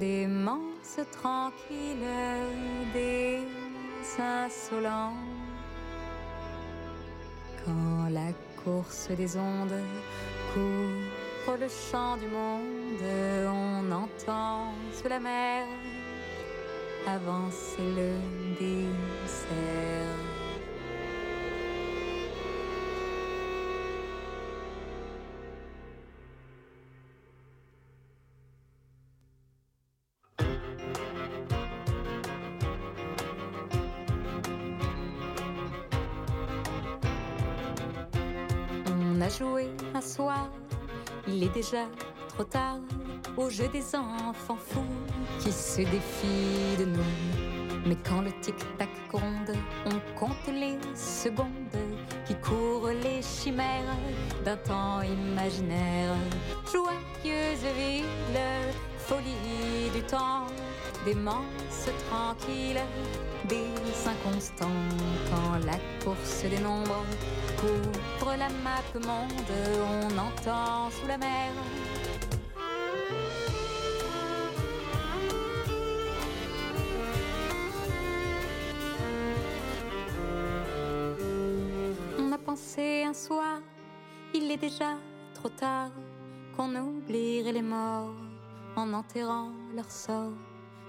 démence 0.00 0.98
tranquille 1.12 2.10
des 2.92 3.42
insolents. 4.18 5.14
Quand 7.64 8.08
la 8.10 8.32
course 8.64 9.08
des 9.10 9.36
ondes 9.36 9.80
court 10.52 11.19
le 11.48 11.68
chant 11.68 12.16
du 12.16 12.26
monde, 12.28 13.02
on 13.46 13.92
entend 13.92 14.72
sous 14.92 15.08
la 15.08 15.18
mer 15.18 15.64
avancer 17.06 17.82
le 17.96 18.12
dessert. 18.58 18.90
On 38.86 39.20
a 39.20 39.28
joué 39.28 39.68
un 39.94 40.00
soir 40.00 40.50
il 41.32 41.44
est 41.44 41.54
déjà 41.54 41.86
trop 42.28 42.44
tard 42.44 42.78
au 43.36 43.48
jeu 43.48 43.68
des 43.68 43.84
enfants 43.94 44.58
fous 44.58 44.84
qui 45.40 45.52
se 45.52 45.78
défient 45.78 46.76
de 46.78 46.84
nous. 46.84 47.12
Mais 47.86 47.96
quand 48.06 48.20
le 48.20 48.30
tic-tac 48.40 48.88
gronde, 49.10 49.56
on 49.86 50.18
compte 50.18 50.46
les 50.48 50.76
secondes 50.94 51.46
qui 52.26 52.34
courent 52.36 52.90
les 53.02 53.22
chimères 53.22 53.96
d'un 54.44 54.56
temps 54.56 55.00
imaginaire. 55.02 56.14
Joyeuse 56.70 57.64
ville, 57.78 58.40
folie 58.98 59.90
du 59.94 60.02
temps, 60.02 60.46
démence 61.04 61.88
tranquille, 62.08 62.80
des 63.48 63.72
inconstants 64.06 64.66
quand 65.30 65.64
la 65.64 65.78
course 66.04 66.42
des 66.42 66.58
nombres 66.58 67.04
couvre 67.60 68.34
la 68.38 68.48
map 68.48 68.82
monde, 69.06 69.52
on 69.92 70.18
entend 70.18 70.90
sous 70.90 71.06
la 71.06 71.18
mer. 71.18 71.52
On 82.18 82.32
a 82.32 82.38
pensé 82.38 83.04
un 83.04 83.12
soir, 83.12 83.60
il 84.34 84.50
est 84.50 84.56
déjà 84.56 84.96
trop 85.34 85.50
tard, 85.50 85.90
qu'on 86.56 86.74
oublierait 86.74 87.52
les 87.52 87.62
morts 87.62 88.14
en 88.76 88.92
enterrant 88.94 89.50
leur 89.74 89.90
sort. 89.90 90.32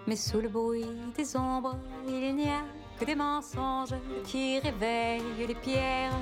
Mais 0.08 0.16
sous 0.16 0.40
le 0.40 0.50
bruit 0.50 0.86
des 1.16 1.36
ombres, 1.36 1.78
il 2.08 2.36
n'y 2.36 2.50
a 2.50 2.64
des 3.06 3.16
mensonges 3.16 3.96
qui 4.26 4.60
réveillent 4.60 5.48
les 5.48 5.56
pierres, 5.56 6.20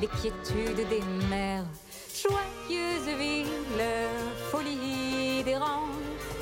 les 0.00 0.06
quiétudes 0.06 0.88
des 0.88 1.02
mers. 1.28 1.64
Joyeuse 2.14 3.18
ville, 3.18 3.46
folie 4.50 5.42
des 5.44 5.56
rangs, 5.56 5.88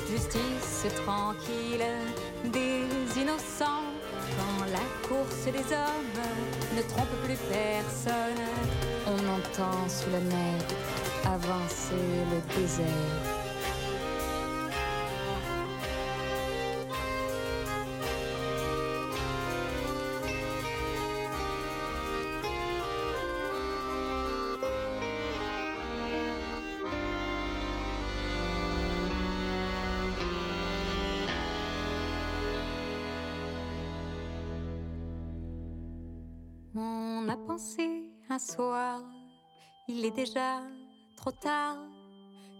justice 0.09 0.85
tranquille 1.03 1.85
des 2.45 3.21
innocents. 3.21 3.87
Quand 4.37 4.65
la 4.65 5.07
course 5.07 5.45
des 5.45 5.73
hommes 5.73 6.25
ne 6.75 6.81
trompe 6.83 7.15
plus 7.23 7.37
personne, 7.49 8.45
on 9.07 9.19
entend 9.37 9.87
sous 9.87 10.09
la 10.11 10.19
mer 10.19 10.61
avancer 11.25 11.95
le 12.31 12.61
désert. 12.61 13.38
Un 38.29 38.39
soir, 38.39 39.01
il 39.87 40.05
est 40.05 40.15
déjà 40.15 40.61
trop 41.15 41.31
tard, 41.31 41.77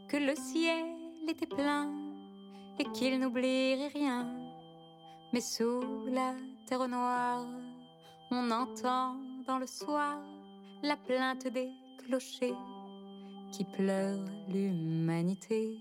que 0.10 0.18
le 0.18 0.36
ciel 0.36 0.86
était 1.28 1.46
plein 1.46 1.92
et 2.80 2.86
qu'il 2.94 3.20
n'oublierait 3.20 3.90
rien 3.94 4.28
Mais 5.32 5.42
sous 5.42 6.06
la 6.08 6.34
terre 6.66 6.88
noire, 6.88 7.46
on 8.32 8.50
entend 8.52 9.16
dans 9.46 9.60
le 9.60 9.68
soir 9.68 10.18
la 10.82 10.96
plainte 10.96 11.48
des 11.48 11.70
clochers 12.00 12.56
qui 13.52 13.64
pleurent 13.64 14.26
l'humanité. 14.48 15.80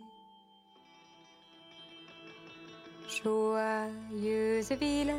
Joyeuse 3.09 4.73
ville, 4.73 5.15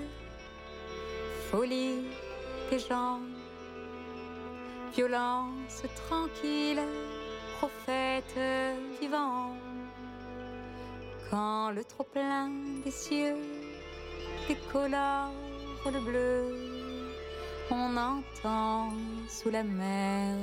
folie 1.50 2.29
gens, 2.78 3.22
violence 4.94 5.82
tranquille, 6.08 6.82
prophète 7.58 8.38
vivant. 9.02 9.56
Quand 11.32 11.72
le 11.72 11.84
trop-plein 11.84 12.52
des 12.84 12.92
cieux 12.92 13.38
décolore 14.48 15.32
le 15.86 16.00
bleu, 16.00 16.54
on 17.72 17.98
entend 17.98 18.92
sous 19.28 19.50
la 19.50 19.64
mer 19.64 20.36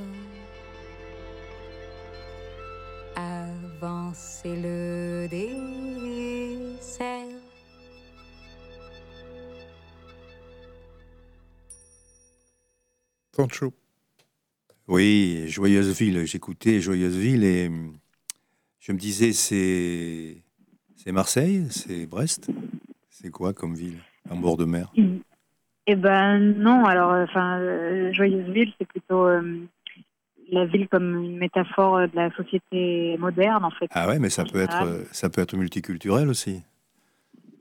avancer 3.14 4.56
le 4.56 5.28
dessert. 5.28 7.06
Oui, 14.88 15.44
Joyeuse 15.48 15.98
Ville. 15.98 16.26
J'écoutais 16.26 16.80
Joyeuse 16.80 17.16
Ville 17.16 17.44
et 17.44 17.66
hum, 17.66 17.96
je 18.80 18.92
me 18.92 18.98
disais, 18.98 19.32
c'est 19.32 20.36
c'est 20.94 21.12
Marseille, 21.12 21.66
c'est 21.70 22.06
Brest, 22.06 22.50
c'est 23.10 23.30
quoi 23.30 23.52
comme 23.52 23.74
ville 23.74 23.98
en 24.30 24.36
bord 24.36 24.56
de 24.56 24.64
mer? 24.64 24.92
Eh 25.86 25.94
ben 25.96 26.38
non. 26.38 26.84
Alors, 26.84 27.12
enfin, 27.12 27.58
euh, 27.60 28.12
Joyeuse 28.12 28.48
Ville, 28.50 28.72
c'est 28.78 28.86
plutôt 28.86 29.26
euh, 29.26 29.60
la 30.50 30.66
ville 30.66 30.88
comme 30.88 31.24
une 31.24 31.38
métaphore 31.38 32.00
de 32.08 32.16
la 32.16 32.34
société 32.34 33.16
moderne, 33.18 33.64
en 33.64 33.70
fait. 33.70 33.86
Ah 33.90 34.08
ouais, 34.08 34.18
mais 34.18 34.30
ça 34.30 34.44
peut 34.44 34.60
être 34.60 35.04
ça 35.12 35.28
peut 35.28 35.40
être 35.40 35.56
multiculturel 35.56 36.28
aussi. 36.28 36.62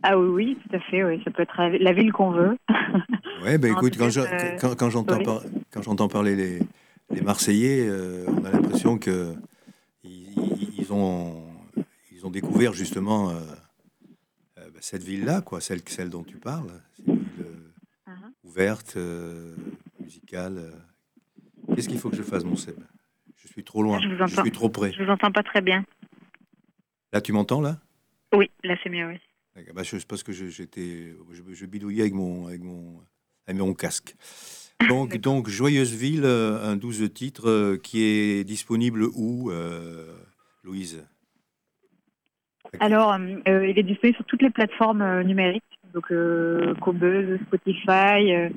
Ah 0.07 0.17
oui, 0.17 0.27
oui, 0.27 0.57
tout 0.69 0.75
à 0.75 0.79
fait. 0.81 1.03
Oui, 1.03 1.19
ça 1.23 1.31
peut 1.31 1.41
être 1.43 1.59
la 1.79 1.93
ville 1.93 2.11
qu'on 2.11 2.31
veut. 2.31 2.57
Ouais, 3.43 3.57
ben 3.57 3.73
En 3.73 3.77
écoute, 3.77 3.95
quand 3.97 4.09
je- 4.09 4.21
euh, 4.21 4.57
quand, 4.59 4.75
quand 4.75 4.89
j'entends 4.89 5.17
oui. 5.17 5.23
par- 5.23 5.41
quand 5.71 5.81
j'entends 5.81 6.07
parler 6.07 6.35
les, 6.35 6.59
les 7.11 7.21
Marseillais, 7.21 7.85
euh, 7.87 8.27
on 8.39 8.45
a 8.45 8.49
l'impression 8.51 8.97
que 8.97 9.35
ils, 10.03 10.91
ont 10.91 11.43
ils 12.11 12.25
ont 12.25 12.29
découvert 12.31 12.73
justement 12.73 13.29
euh, 13.31 13.41
euh, 14.59 14.69
ben, 14.71 14.81
cette 14.81 15.03
ville-là, 15.03 15.41
quoi, 15.41 15.59
celle 15.61 15.81
celle 15.87 16.09
dont 16.09 16.23
tu 16.23 16.37
parles, 16.37 16.71
c'est 16.95 17.03
une 17.07 17.17
ville 17.17 17.45
Mhm. 18.07 18.31
ouverte, 18.43 18.97
musicale. 19.99 20.71
Qu'est-ce 21.75 21.89
qu'il 21.89 21.97
faut 21.99 22.09
que 22.09 22.15
je 22.15 22.23
fasse, 22.23 22.43
mon 22.43 22.55
Seb? 22.55 22.75
Je 23.37 23.47
suis 23.47 23.63
trop 23.63 23.83
loin, 23.83 23.99
Je 23.99 24.07
vous 24.07 24.27
je 24.27 24.41
suis 24.41 24.51
trop 24.51 24.69
près. 24.69 24.91
Je 24.93 25.03
vous 25.03 25.09
entends 25.09 25.31
pas 25.31 25.43
très 25.43 25.61
bien. 25.61 25.83
Là, 27.11 27.21
tu 27.21 27.31
m'entends 27.33 27.61
là? 27.61 27.77
Oui, 28.33 28.49
là 28.63 28.75
c'est 28.83 28.89
mieux, 28.89 29.07
oui. 29.07 29.19
Bah, 29.73 29.83
je, 29.83 29.97
parce 30.05 30.23
que 30.23 30.33
j'étais, 30.33 31.15
je, 31.31 31.53
je 31.53 31.65
bidouillais 31.65 32.01
avec 32.01 32.13
mon, 32.13 32.47
avec 32.47 32.61
mon, 32.61 32.99
avec 33.47 33.59
mon 33.61 33.73
casque. 33.73 34.15
Donc, 34.89 35.47
Joyeuse 35.47 35.95
Ville, 35.95 36.25
euh, 36.25 36.61
un 36.61 36.75
12 36.75 37.11
titres 37.13 37.49
euh, 37.49 37.77
qui 37.77 38.03
est 38.03 38.43
disponible 38.43 39.03
où, 39.15 39.51
euh, 39.51 40.13
Louise? 40.63 41.07
Alors, 42.79 43.13
euh, 43.13 43.67
il 43.67 43.79
est 43.79 43.83
disponible 43.83 44.17
sur 44.17 44.25
toutes 44.25 44.41
les 44.41 44.49
plateformes 44.49 45.21
numériques, 45.23 45.63
donc 45.93 46.11
euh, 46.11 46.75
Spotify, 47.45 48.51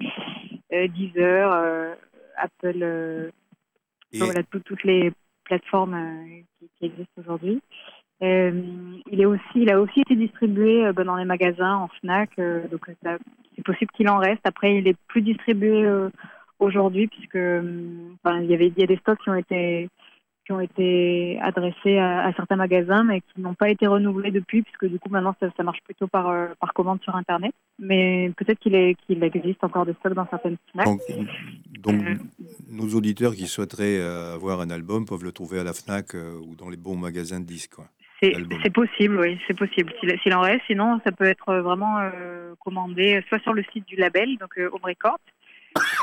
Deezer, 0.73 1.95
Apple, 2.37 3.31
Et- 4.13 4.19
voilà, 4.19 4.43
tout- 4.45 4.61
toutes 4.61 4.83
les 4.83 5.13
plateformes 5.45 5.97
qui, 6.59 6.69
qui 6.79 6.87
existent 6.87 7.21
aujourd'hui. 7.21 7.61
Euh, 8.23 8.51
il 9.11 9.21
est 9.21 9.27
aussi, 9.27 9.43
il 9.57 9.71
a 9.71 9.81
aussi 9.81 10.01
été 10.01 10.17
distribué 10.17 10.85
euh, 10.87 10.93
dans 10.93 11.15
les 11.17 11.25
magasins, 11.25 11.77
en 11.77 11.89
Fnac, 12.01 12.31
euh, 12.39 12.67
donc 12.69 12.91
c'est 13.55 13.63
possible 13.65 13.91
qu'il 13.93 14.09
en 14.09 14.19
reste. 14.19 14.41
Après, 14.45 14.77
il 14.77 14.89
est 14.89 14.97
plus 15.07 15.23
distribué 15.23 15.89
aujourd'hui 16.59 17.07
puisque, 17.07 17.37
enfin, 17.37 18.41
il 18.41 18.51
y 18.51 18.55
avait, 18.55 18.69
il 18.69 18.79
y 18.79 18.83
a 18.83 18.87
des 18.87 18.97
stocks 18.97 19.19
qui 19.23 19.31
ont 19.31 19.35
été 19.37 19.89
qui 20.47 20.53
ont 20.53 20.61
été 20.61 21.39
adressés 21.43 21.99
à, 21.99 22.25
à 22.27 22.33
certains 22.33 22.57
magasins, 22.57 23.05
mais 23.05 23.21
qui 23.21 23.43
n'ont 23.43 23.53
pas 23.53 23.69
été 23.69 23.87
renouvelés 23.87 24.31
depuis, 24.31 24.63
puisque 24.63 24.87
du 24.87 24.99
coup 24.99 25.11
maintenant 25.11 25.35
ça, 25.39 25.49
ça 25.55 25.63
marche 25.63 25.83
plutôt 25.85 26.07
par, 26.07 26.31
euh, 26.31 26.47
par 26.59 26.73
commande 26.73 27.03
sur 27.03 27.15
Internet. 27.15 27.53
Mais 27.79 28.33
peut-être 28.35 28.59
qu'il 28.59 28.75
est- 28.75 28.95
qu'il 29.07 29.23
existe 29.23 29.63
encore 29.63 29.85
des 29.85 29.93
stocks 30.01 30.15
dans 30.15 30.27
certaines 30.31 30.57
Fnac. 30.73 30.87
donc, 30.87 31.01
donc, 31.83 32.03
Euh. 32.03 32.15
nos 32.71 32.89
auditeurs 32.95 33.35
qui 33.35 33.47
souhaiteraient 33.47 34.01
avoir 34.01 34.63
un 34.63 34.71
album 34.71 35.05
peuvent 35.05 35.23
le 35.23 35.33
trouver 35.33 35.59
à 35.61 35.65
la 35.65 35.75
Fnac 35.75 36.15
euh, 36.15 36.39
ou 36.41 36.55
dans 36.57 36.71
les 36.71 36.79
bons 36.79 36.97
magasins 36.97 37.41
de 37.41 37.45
disques. 37.47 37.75
Quoi. 37.75 37.85
C'est 38.21 38.73
possible, 38.73 39.21
oui, 39.21 39.39
c'est 39.47 39.57
possible. 39.57 39.93
S'il 40.01 40.35
en 40.35 40.41
reste, 40.41 40.63
sinon 40.67 41.01
ça 41.05 41.13
peut 41.13 41.25
être 41.25 41.55
vraiment 41.57 41.99
euh, 42.01 42.55
commandé 42.59 43.23
soit 43.29 43.39
sur 43.41 43.53
le 43.53 43.63
site 43.73 43.87
du 43.87 43.97
label, 43.97 44.37
donc 44.39 44.59
euh, 44.59 44.69
Home 44.73 44.81
Records, 44.83 45.21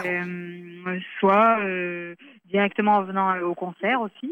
euh, 0.06 0.99
soit 1.19 1.60
euh, 1.60 2.15
directement 2.45 2.97
en 2.97 3.04
venant 3.04 3.36
euh, 3.36 3.41
au 3.41 3.54
concert 3.54 3.99
aussi. 4.01 4.32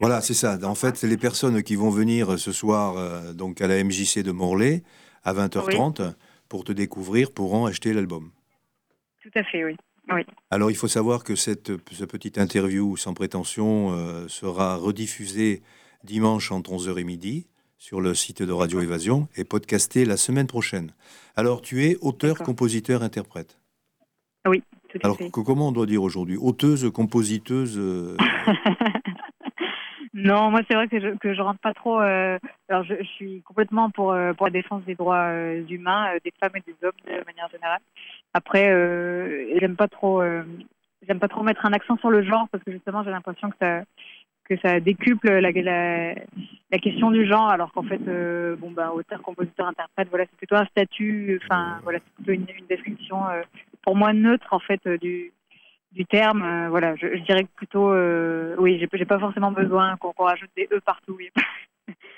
Voilà, 0.00 0.20
c'est 0.20 0.34
ça. 0.34 0.58
En 0.64 0.74
fait, 0.74 0.96
c'est 0.96 1.06
les 1.06 1.16
personnes 1.16 1.62
qui 1.62 1.76
vont 1.76 1.90
venir 1.90 2.38
ce 2.38 2.52
soir 2.52 2.96
euh, 2.98 3.32
donc 3.32 3.60
à 3.62 3.68
la 3.68 3.82
MJC 3.82 4.22
de 4.22 4.32
Morlaix 4.32 4.82
à 5.24 5.32
20h30 5.32 6.14
pour 6.50 6.64
te 6.64 6.72
découvrir 6.72 7.32
pourront 7.32 7.64
acheter 7.64 7.94
l'album. 7.94 8.30
Tout 9.22 9.30
à 9.34 9.44
fait, 9.44 9.64
oui. 9.64 9.76
Alors, 10.50 10.70
il 10.70 10.76
faut 10.76 10.88
savoir 10.88 11.24
que 11.24 11.34
cette, 11.34 11.72
ce 11.90 12.04
petite 12.04 12.38
interview 12.38 12.96
sans 12.96 13.14
prétention 13.14 13.92
euh, 13.92 14.28
sera 14.28 14.76
rediffusée 14.76 15.62
dimanche 16.04 16.52
entre 16.52 16.70
11h 16.72 16.98
et 17.00 17.04
midi 17.04 17.46
sur 17.78 18.00
le 18.00 18.14
site 18.14 18.42
de 18.42 18.52
Radio 18.52 18.80
Évasion 18.80 19.28
et 19.36 19.44
podcastée 19.44 20.04
la 20.04 20.16
semaine 20.16 20.46
prochaine. 20.46 20.92
Alors, 21.36 21.60
tu 21.62 21.84
es 21.84 21.96
auteur, 22.00 22.38
compositeur, 22.38 23.02
interprète? 23.02 23.58
Tout 24.44 24.52
à 25.02 25.06
Alors, 25.06 25.16
fait. 25.16 25.30
que- 25.30 25.40
comment 25.40 25.68
on 25.68 25.72
doit 25.72 25.86
dire 25.86 26.02
aujourd'hui? 26.02 26.36
Auteuse, 26.36 26.90
compositeuse 26.92 27.76
euh, 27.78 28.16
non, 30.14 30.50
moi 30.50 30.60
c'est 30.68 30.74
vrai 30.74 30.86
que 30.88 31.00
je, 31.00 31.16
que 31.16 31.34
je 31.34 31.40
rentre 31.42 31.58
pas 31.60 31.74
trop. 31.74 32.00
euh, 32.00 32.38
alors 32.68 32.84
je, 32.84 32.94
je 33.00 33.08
suis 33.08 33.42
complètement 33.42 33.90
pour 33.90 34.12
euh, 34.12 34.32
pour 34.34 34.46
la 34.46 34.52
défense 34.52 34.84
des 34.84 34.94
droits 34.94 35.24
euh, 35.30 35.64
humains, 35.68 36.12
des 36.24 36.32
femmes 36.40 36.52
et 36.54 36.60
des 36.60 36.76
hommes 36.86 36.92
de 37.06 37.24
manière 37.24 37.48
générale. 37.50 37.80
Après, 38.34 38.66
j'aime 39.58 39.74
pas 39.76 39.88
trop. 39.88 40.22
j'aime 41.06 41.18
pas 41.18 41.28
trop 41.28 41.42
mettre 41.42 41.64
un 41.66 41.72
accent 41.72 41.96
sur 41.98 42.10
le 42.10 42.22
genre 42.22 42.48
parce 42.52 42.62
que 42.64 42.70
justement 42.72 43.02
j'ai 43.02 43.10
l'impression 43.10 43.50
que 43.50 43.56
ça 43.60 43.82
que 44.44 44.56
ça 44.58 44.80
décuple 44.80 45.30
la, 45.30 45.50
la, 45.50 46.14
la 46.70 46.78
question 46.78 47.10
du 47.10 47.26
genre 47.26 47.48
alors 47.48 47.72
qu'en 47.72 47.82
fait 47.82 48.00
euh, 48.08 48.56
bon 48.56 48.70
bah 48.70 48.92
auteur 48.92 49.22
compositeur 49.22 49.66
interprète 49.66 50.08
voilà 50.10 50.24
c'est 50.24 50.36
plutôt 50.36 50.56
un 50.56 50.66
statut 50.66 51.40
enfin 51.44 51.78
voilà 51.82 51.98
c'est 51.98 52.14
plutôt 52.14 52.32
une, 52.32 52.46
une 52.58 52.66
description 52.66 53.26
euh, 53.28 53.42
pour 53.82 53.96
moi 53.96 54.12
neutre 54.12 54.52
en 54.52 54.58
fait 54.58 54.80
euh, 54.86 54.98
du 54.98 55.32
du 55.92 56.04
terme 56.04 56.42
euh, 56.42 56.68
voilà 56.68 56.94
je, 56.96 57.06
je 57.16 57.22
dirais 57.22 57.46
plutôt 57.56 57.92
oui 58.58 58.78
j'ai 58.78 58.88
j'ai 58.92 59.04
pas 59.06 59.18
forcément 59.18 59.52
besoin 59.52 59.96
qu'on 59.96 60.12
qu'on 60.12 60.24
rajoute 60.24 60.50
des 60.56 60.68
e 60.72 60.80
partout 60.80 61.16
oui. 61.18 61.30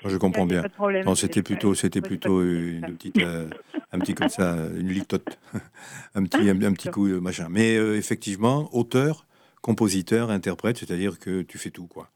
Je 0.05 0.17
comprends 0.17 0.45
bien. 0.45 0.61
pas 0.61 0.67
de 0.67 0.73
problème. 0.73 1.05
Non, 1.05 1.15
c'était 1.15 1.43
plutôt, 1.43 1.73
c'était 1.73 2.01
plutôt 2.01 2.41
une 2.41 2.95
petite, 2.97 3.17
euh, 3.17 3.49
un 3.91 3.99
petit 3.99 4.13
comme 4.13 4.29
ça, 4.29 4.55
une 4.77 4.89
litote, 4.89 5.39
un 6.15 6.23
petit, 6.23 6.49
un, 6.49 6.61
un 6.61 6.73
petit 6.73 6.89
coup, 6.89 7.07
machin. 7.19 7.47
Mais 7.49 7.75
euh, 7.75 7.97
effectivement, 7.97 8.69
auteur, 8.73 9.25
compositeur, 9.61 10.29
interprète, 10.29 10.77
c'est-à-dire 10.77 11.19
que 11.19 11.41
tu 11.41 11.57
fais 11.57 11.71
tout, 11.71 11.87
quoi. 11.87 12.09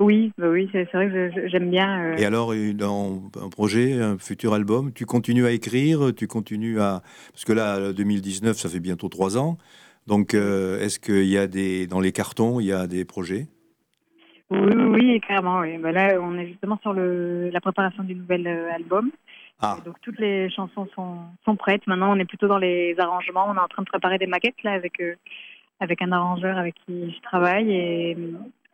Oui, 0.00 0.32
bah 0.36 0.48
oui, 0.48 0.68
c'est 0.72 0.90
vrai 0.92 1.08
que 1.08 1.48
j'aime 1.48 1.70
bien. 1.70 2.02
euh, 2.02 2.16
Et 2.16 2.24
alors, 2.24 2.52
dans 2.74 3.22
un 3.40 3.48
projet, 3.48 4.00
un 4.00 4.18
futur 4.18 4.52
album, 4.54 4.92
tu 4.92 5.06
continues 5.06 5.46
à 5.46 5.52
écrire, 5.52 6.12
tu 6.16 6.26
continues 6.26 6.80
à, 6.80 7.02
parce 7.32 7.44
que 7.44 7.52
là, 7.52 7.92
2019, 7.92 8.56
ça 8.56 8.68
fait 8.68 8.80
bientôt 8.80 9.08
trois 9.08 9.38
ans. 9.38 9.58
Donc, 10.08 10.34
euh, 10.34 10.80
est-ce 10.80 10.98
qu'il 10.98 11.26
y 11.26 11.38
a 11.38 11.46
des, 11.46 11.86
dans 11.86 12.00
les 12.00 12.10
cartons, 12.10 12.58
il 12.58 12.66
y 12.66 12.72
a 12.72 12.88
des 12.88 13.04
projets? 13.04 13.46
Oui, 14.50 14.74
oui, 14.76 15.20
clairement. 15.20 15.60
Oui. 15.60 15.78
Bah 15.78 15.92
là, 15.92 16.18
on 16.20 16.36
est 16.36 16.46
justement 16.48 16.78
sur 16.82 16.92
le, 16.92 17.50
la 17.50 17.60
préparation 17.60 18.02
du 18.02 18.14
nouvel 18.16 18.46
euh, 18.46 18.72
album. 18.72 19.10
Ah, 19.60 19.78
donc 19.84 19.94
toutes 20.02 20.18
les 20.18 20.50
chansons 20.50 20.88
sont, 20.96 21.18
sont 21.44 21.54
prêtes. 21.54 21.86
Maintenant, 21.86 22.12
on 22.12 22.18
est 22.18 22.24
plutôt 22.24 22.48
dans 22.48 22.58
les 22.58 22.96
arrangements. 22.98 23.46
On 23.48 23.54
est 23.54 23.60
en 23.60 23.68
train 23.68 23.82
de 23.82 23.88
préparer 23.88 24.18
des 24.18 24.26
maquettes 24.26 24.60
là 24.64 24.72
avec 24.72 25.00
euh, 25.00 25.14
avec 25.78 26.02
un 26.02 26.10
arrangeur 26.10 26.58
avec 26.58 26.74
qui 26.84 27.12
je 27.12 27.20
travaille 27.22 27.70
et, 27.70 28.16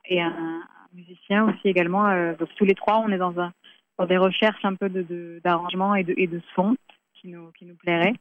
et 0.09 0.21
un 0.23 0.63
musicien 0.95 1.49
aussi 1.49 1.69
également. 1.69 2.07
Euh, 2.09 2.35
donc 2.35 2.49
tous 2.57 2.65
les 2.65 2.75
trois, 2.75 2.99
on 2.99 3.11
est 3.11 3.19
dans 3.19 3.39
un 3.39 3.53
dans 3.99 4.07
des 4.07 4.17
recherches 4.17 4.65
un 4.65 4.75
peu 4.75 4.89
de 4.89 5.03
de- 5.03 5.41
d'arrangement 5.45 5.95
et 5.95 6.05
de 6.05 6.15
et 6.17 6.27
de 6.27 6.41
son 6.55 6.77
qui 7.15 7.29
nous 7.29 7.51
qui 7.53 7.65
nous 7.65 7.75
plairait. 7.77 8.15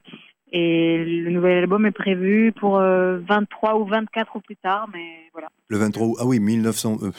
Et 0.52 1.04
le 1.04 1.30
nouvel 1.30 1.58
album 1.58 1.86
est 1.86 1.92
prévu 1.92 2.54
pour 2.54 2.78
euh, 2.78 3.20
23 3.28 3.80
ou 3.80 3.86
24 3.86 4.38
au 4.38 4.40
plus 4.40 4.56
tard, 4.56 4.88
mais 4.94 5.30
voilà. 5.34 5.50
le 5.68 5.78
23 5.78 6.08
août, 6.08 6.16
ah 6.22 6.26
oui, 6.26 6.40
1900, 6.40 7.00
euh, 7.02 7.12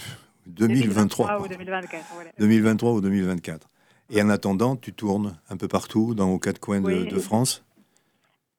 2023. 0.47 1.39
ou 1.39 1.49
2024, 1.49 2.05
voilà. 2.15 2.31
2023 2.39 2.93
ou 2.93 3.01
2024. 3.03 3.69
Et 4.11 4.23
en 4.23 4.31
attendant, 4.31 4.77
tu 4.77 4.95
tournes 4.95 5.37
un 5.51 5.59
peu 5.59 5.69
partout, 5.69 6.15
dans 6.15 6.31
aux 6.31 6.39
quatre 6.39 6.59
coins 6.59 6.81
de, 6.81 7.05
de 7.05 7.19
France? 7.19 7.63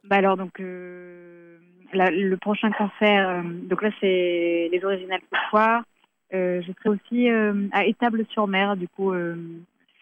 Bah 0.03 0.17
alors, 0.17 0.37
donc, 0.37 0.59
le 0.59 2.35
prochain 2.35 2.71
concert, 2.71 3.43
donc 3.43 3.81
là, 3.81 3.89
c'est 3.99 4.69
les 4.71 4.81
originales 4.83 5.21
ce 5.33 5.49
soir. 5.49 5.83
Je 6.31 6.71
serai 6.79 6.89
aussi 6.89 7.29
à 7.71 7.85
Étable-sur-Mer, 7.85 8.77
du 8.77 8.87
coup, 8.87 9.13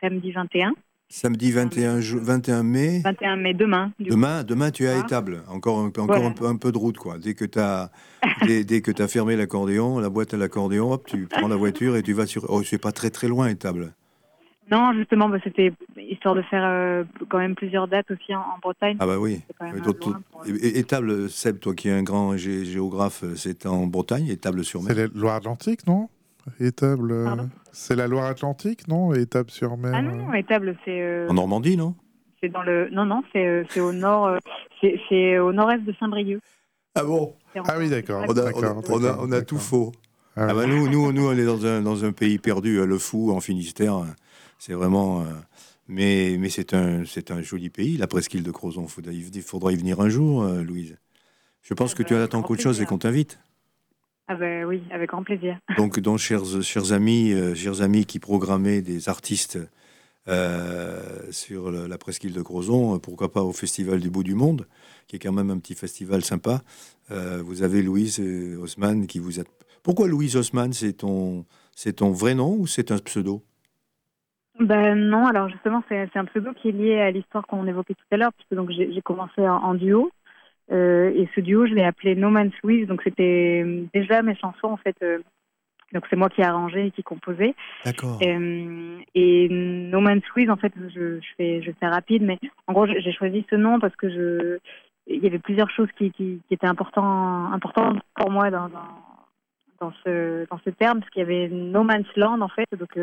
samedi 0.01 0.31
21. 0.31 0.73
Samedi 1.09 1.53
21, 1.53 1.99
21 1.99 2.63
mai 2.63 2.99
21 3.01 3.37
mai, 3.37 3.53
demain. 3.53 3.93
Demain, 3.97 4.43
demain, 4.43 4.71
tu 4.71 4.83
es 4.83 4.89
à 4.89 4.97
étable. 4.97 5.41
Encore, 5.47 5.79
un, 5.79 5.87
encore 5.87 6.25
un, 6.25 6.31
peu, 6.31 6.45
un, 6.45 6.57
peu, 6.57 6.73
de 6.73 6.77
route, 6.77 6.97
quoi. 6.97 7.17
Dès 7.17 7.33
que 7.33 7.45
tu 7.45 7.59
as, 7.59 7.91
dès, 8.45 8.65
dès, 8.65 8.81
que 8.81 8.91
as 9.01 9.07
fermé 9.07 9.37
l'accordéon, 9.37 9.99
la 9.99 10.09
boîte 10.09 10.33
à 10.33 10.37
l'accordéon, 10.37 10.91
hop, 10.91 11.07
tu 11.07 11.27
prends 11.27 11.47
la 11.47 11.55
voiture 11.55 11.95
et 11.95 12.03
tu 12.03 12.11
vas 12.11 12.25
sur. 12.25 12.45
Oh, 12.49 12.61
c'est 12.61 12.77
pas 12.77 12.91
très 12.91 13.09
très 13.09 13.29
loin, 13.29 13.47
étable. 13.47 13.93
Non, 14.69 14.91
justement, 14.93 15.29
bah, 15.29 15.37
c'était 15.45 15.71
histoire 15.95 16.35
de 16.35 16.41
faire 16.41 16.65
euh, 16.65 17.05
quand 17.29 17.37
même 17.37 17.55
plusieurs 17.55 17.87
dates 17.87 18.11
aussi 18.11 18.35
en, 18.35 18.43
Bretagne. 18.61 18.97
Ah 18.99 19.07
bah 19.07 19.17
oui. 19.17 19.39
Étable, 20.61 21.29
Seb, 21.29 21.59
toi 21.59 21.73
qui 21.73 21.87
es 21.87 21.93
un 21.93 22.03
grand 22.03 22.35
géographe, 22.35 23.23
c'est 23.37 23.65
en 23.65 23.87
Bretagne, 23.87 24.27
étable 24.27 24.65
sur 24.65 24.83
mer. 24.83 24.93
C'est 24.93 25.07
la 25.07 25.19
Loire-Atlantique, 25.19 25.87
non? 25.87 26.09
Étable. 26.59 27.11
Euh, 27.11 27.35
c'est 27.71 27.95
la 27.95 28.07
Loire-Atlantique, 28.07 28.87
non? 28.87 29.13
Étable 29.13 29.49
sur 29.49 29.77
mer. 29.77 29.93
Ah 29.95 30.01
non, 30.01 30.33
Étable, 30.33 30.77
c'est. 30.85 31.01
Euh, 31.01 31.27
en 31.29 31.33
Normandie, 31.33 31.77
non? 31.77 31.95
C'est 32.41 32.49
dans 32.49 32.63
le. 32.63 32.89
Non, 32.89 33.05
non, 33.05 33.23
c'est 33.33 33.45
euh, 33.45 33.63
au 33.81 33.93
nord. 33.93 34.37
c'est 34.81 35.39
au 35.39 35.53
nord-est 35.53 35.83
de 35.83 35.93
Saint-Brieuc. 35.99 36.41
Ah 36.95 37.03
bon? 37.03 37.33
Ah 37.55 37.75
oui, 37.77 37.89
d'accord. 37.89 38.23
On 38.27 39.03
a, 39.03 39.17
on 39.19 39.31
a, 39.31 39.41
tout 39.41 39.57
faux. 39.57 39.91
Ah, 40.35 40.47
ah 40.49 40.53
bah 40.53 40.65
nous, 40.67 40.87
nous, 40.87 41.11
nous, 41.11 41.27
on 41.27 41.31
est 41.31 41.45
dans 41.45 41.65
un, 41.65 41.81
dans 41.81 42.05
un 42.05 42.11
pays 42.11 42.37
perdu, 42.37 42.85
le 42.85 42.97
fou, 42.97 43.31
en 43.31 43.39
Finistère. 43.39 44.03
C'est 44.59 44.73
vraiment. 44.73 45.25
mais 45.87 46.37
mais 46.39 46.49
c'est 46.49 46.73
un, 46.73 47.03
un 47.03 47.41
joli 47.41 47.69
pays, 47.69 47.97
la 47.97 48.07
presqu'île 48.07 48.43
de 48.43 48.51
Crozon. 48.51 48.87
Il 49.11 49.41
faudra 49.41 49.71
y 49.71 49.75
venir 49.75 49.99
un 49.99 50.09
jour, 50.09 50.43
Louise. 50.45 50.97
Je 51.61 51.73
pense 51.73 51.93
ah 51.93 51.97
que 51.97 52.03
tu 52.03 52.13
bah, 52.13 52.23
attends 52.23 52.41
qu'autre 52.43 52.61
chose 52.61 52.81
et 52.81 52.85
qu'on 52.85 52.97
t'invite. 52.97 53.39
Ah 54.29 54.35
ben 54.35 54.65
oui, 54.65 54.83
avec 54.91 55.09
grand 55.09 55.23
plaisir. 55.23 55.57
Donc, 55.77 55.99
donc 55.99 56.17
chers, 56.17 56.61
chers 56.61 56.91
amis, 56.91 57.31
euh, 57.31 57.55
chers 57.55 57.81
amis 57.81 58.05
qui 58.05 58.19
programmaient 58.19 58.81
des 58.81 59.07
artistes 59.07 59.57
euh, 60.27 61.31
sur 61.31 61.71
la 61.71 61.97
presqu'île 61.97 62.33
de 62.33 62.41
Crozon, 62.41 62.95
euh, 62.95 62.99
pourquoi 62.99 63.31
pas 63.31 63.41
au 63.41 63.53
Festival 63.53 64.01
du 64.01 64.09
bout 64.09 64.23
du 64.23 64.35
monde, 64.35 64.67
qui 65.07 65.15
est 65.15 65.19
quand 65.19 65.31
même 65.31 65.49
un 65.49 65.57
petit 65.59 65.75
festival 65.75 66.23
sympa. 66.23 66.61
vous 67.09 67.63
avez 67.63 67.81
Louise 67.81 68.19
Haussmann 68.59 69.07
qui 69.07 69.19
vous 69.19 69.39
a... 69.39 69.43
Pourquoi 69.81 70.09
Louise 70.09 70.35
Haussmann 70.35 70.73
C'est 70.73 70.93
ton, 70.93 71.45
c'est 71.73 71.93
ton 71.93 72.11
vrai 72.11 72.35
nom 72.35 72.57
ou 72.57 72.67
c'est 72.67 72.91
un 72.91 72.97
pseudo? 72.97 73.41
Ben 74.59 74.95
non, 74.95 75.27
alors 75.27 75.47
justement 75.47 75.81
c'est, 75.87 76.09
un 76.15 76.25
pseudo 76.25 76.51
qui 76.53 76.69
est 76.69 76.71
lié 76.73 76.99
à 76.99 77.11
l'histoire 77.11 77.47
qu'on 77.47 77.65
évoquait 77.65 77.93
tout 77.93 78.03
à 78.11 78.17
l'heure, 78.17 78.33
puisque 78.33 78.55
donc 78.55 78.71
j'ai, 78.71 79.01
commencé 79.01 79.47
en 79.47 79.73
duo 79.75 80.11
euh, 80.71 81.11
et 81.15 81.29
ce 81.35 81.41
duo, 81.41 81.65
je 81.65 81.73
l'ai 81.73 81.83
appelé 81.83 82.15
No 82.15 82.29
Man's 82.29 82.53
Louise. 82.63 82.87
Donc 82.87 83.01
c'était 83.03 83.63
euh, 83.65 83.85
déjà 83.93 84.21
mes 84.21 84.35
chansons 84.35 84.67
en 84.67 84.77
fait. 84.77 84.95
Euh, 85.01 85.19
donc 85.93 86.03
c'est 86.09 86.17
moi 86.17 86.29
qui 86.29 86.41
ai 86.41 86.45
arrangé 86.45 86.87
et 86.87 86.91
qui 86.91 87.03
composé. 87.03 87.55
D'accord. 87.85 88.19
et 88.21 89.47
No 89.49 90.01
Man's 90.01 90.23
Louise, 90.35 90.49
en 90.49 90.57
fait, 90.57 90.73
je, 90.93 91.19
je, 91.21 91.27
fais 91.37 91.61
je 91.61 91.71
fais 91.79 91.87
rapide, 91.87 92.23
mais 92.23 92.37
en 92.67 92.73
gros 92.73 92.85
j'ai 92.85 93.11
choisi 93.13 93.45
ce 93.49 93.55
nom 93.55 93.79
parce 93.79 93.95
que 93.95 94.09
je 94.09 94.59
il 95.09 95.23
y 95.23 95.27
avait 95.27 95.39
plusieurs 95.39 95.69
choses 95.69 95.87
qui, 95.97 96.11
qui, 96.11 96.41
qui 96.45 96.53
étaient 96.53 96.67
importantes 96.67 97.53
importantes 97.53 98.01
pour 98.15 98.29
moi 98.29 98.51
dans, 98.51 98.67
dans 98.67 98.89
dans 99.79 99.93
ce 100.03 100.45
dans 100.49 100.59
ce 100.65 100.69
terme 100.71 100.99
parce 100.99 101.09
qu'il 101.11 101.21
y 101.21 101.25
avait 101.25 101.47
No 101.47 101.83
Man's 101.83 102.13
Land 102.17 102.41
en 102.41 102.49
fait. 102.49 102.67
Donc 102.77 102.97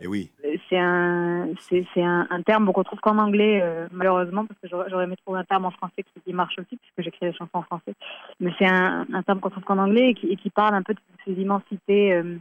et 0.00 0.04
eh 0.04 0.06
oui. 0.08 0.32
C'est 0.68 0.78
un, 0.78 1.48
c'est, 1.68 1.86
un, 2.02 2.26
un, 2.28 2.42
terme 2.42 2.66
qu'on 2.66 2.72
retrouve 2.72 2.98
qu'en 2.98 3.16
anglais, 3.16 3.60
euh, 3.62 3.86
malheureusement, 3.92 4.44
parce 4.44 4.58
que 4.60 4.68
j'aurais, 4.68 5.04
aimé 5.04 5.14
trouver 5.24 5.38
un 5.38 5.44
terme 5.44 5.66
en 5.66 5.70
français 5.70 6.04
qui, 6.24 6.32
marche 6.32 6.58
aussi, 6.58 6.76
puisque 6.76 7.00
j'écris 7.00 7.26
des 7.26 7.32
chansons 7.32 7.50
en 7.58 7.62
français. 7.62 7.94
Mais 8.40 8.52
c'est 8.58 8.66
un, 8.66 9.06
un 9.12 9.22
terme 9.22 9.38
qu'on 9.38 9.50
trouve 9.50 9.62
qu'en 9.62 9.78
anglais 9.78 10.10
et 10.10 10.14
qui, 10.14 10.26
et 10.26 10.36
qui, 10.36 10.50
parle 10.50 10.74
un 10.74 10.82
peu 10.82 10.94
de 10.94 11.00
ces 11.24 11.32
immensités 11.40 12.12
euh, 12.12 12.36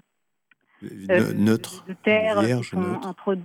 euh 1.12 1.34
neutres, 1.34 1.86
de 1.88 1.94
terre 1.94 2.40
qui, 2.40 2.64
sont 2.64 3.00
entre, 3.06 3.36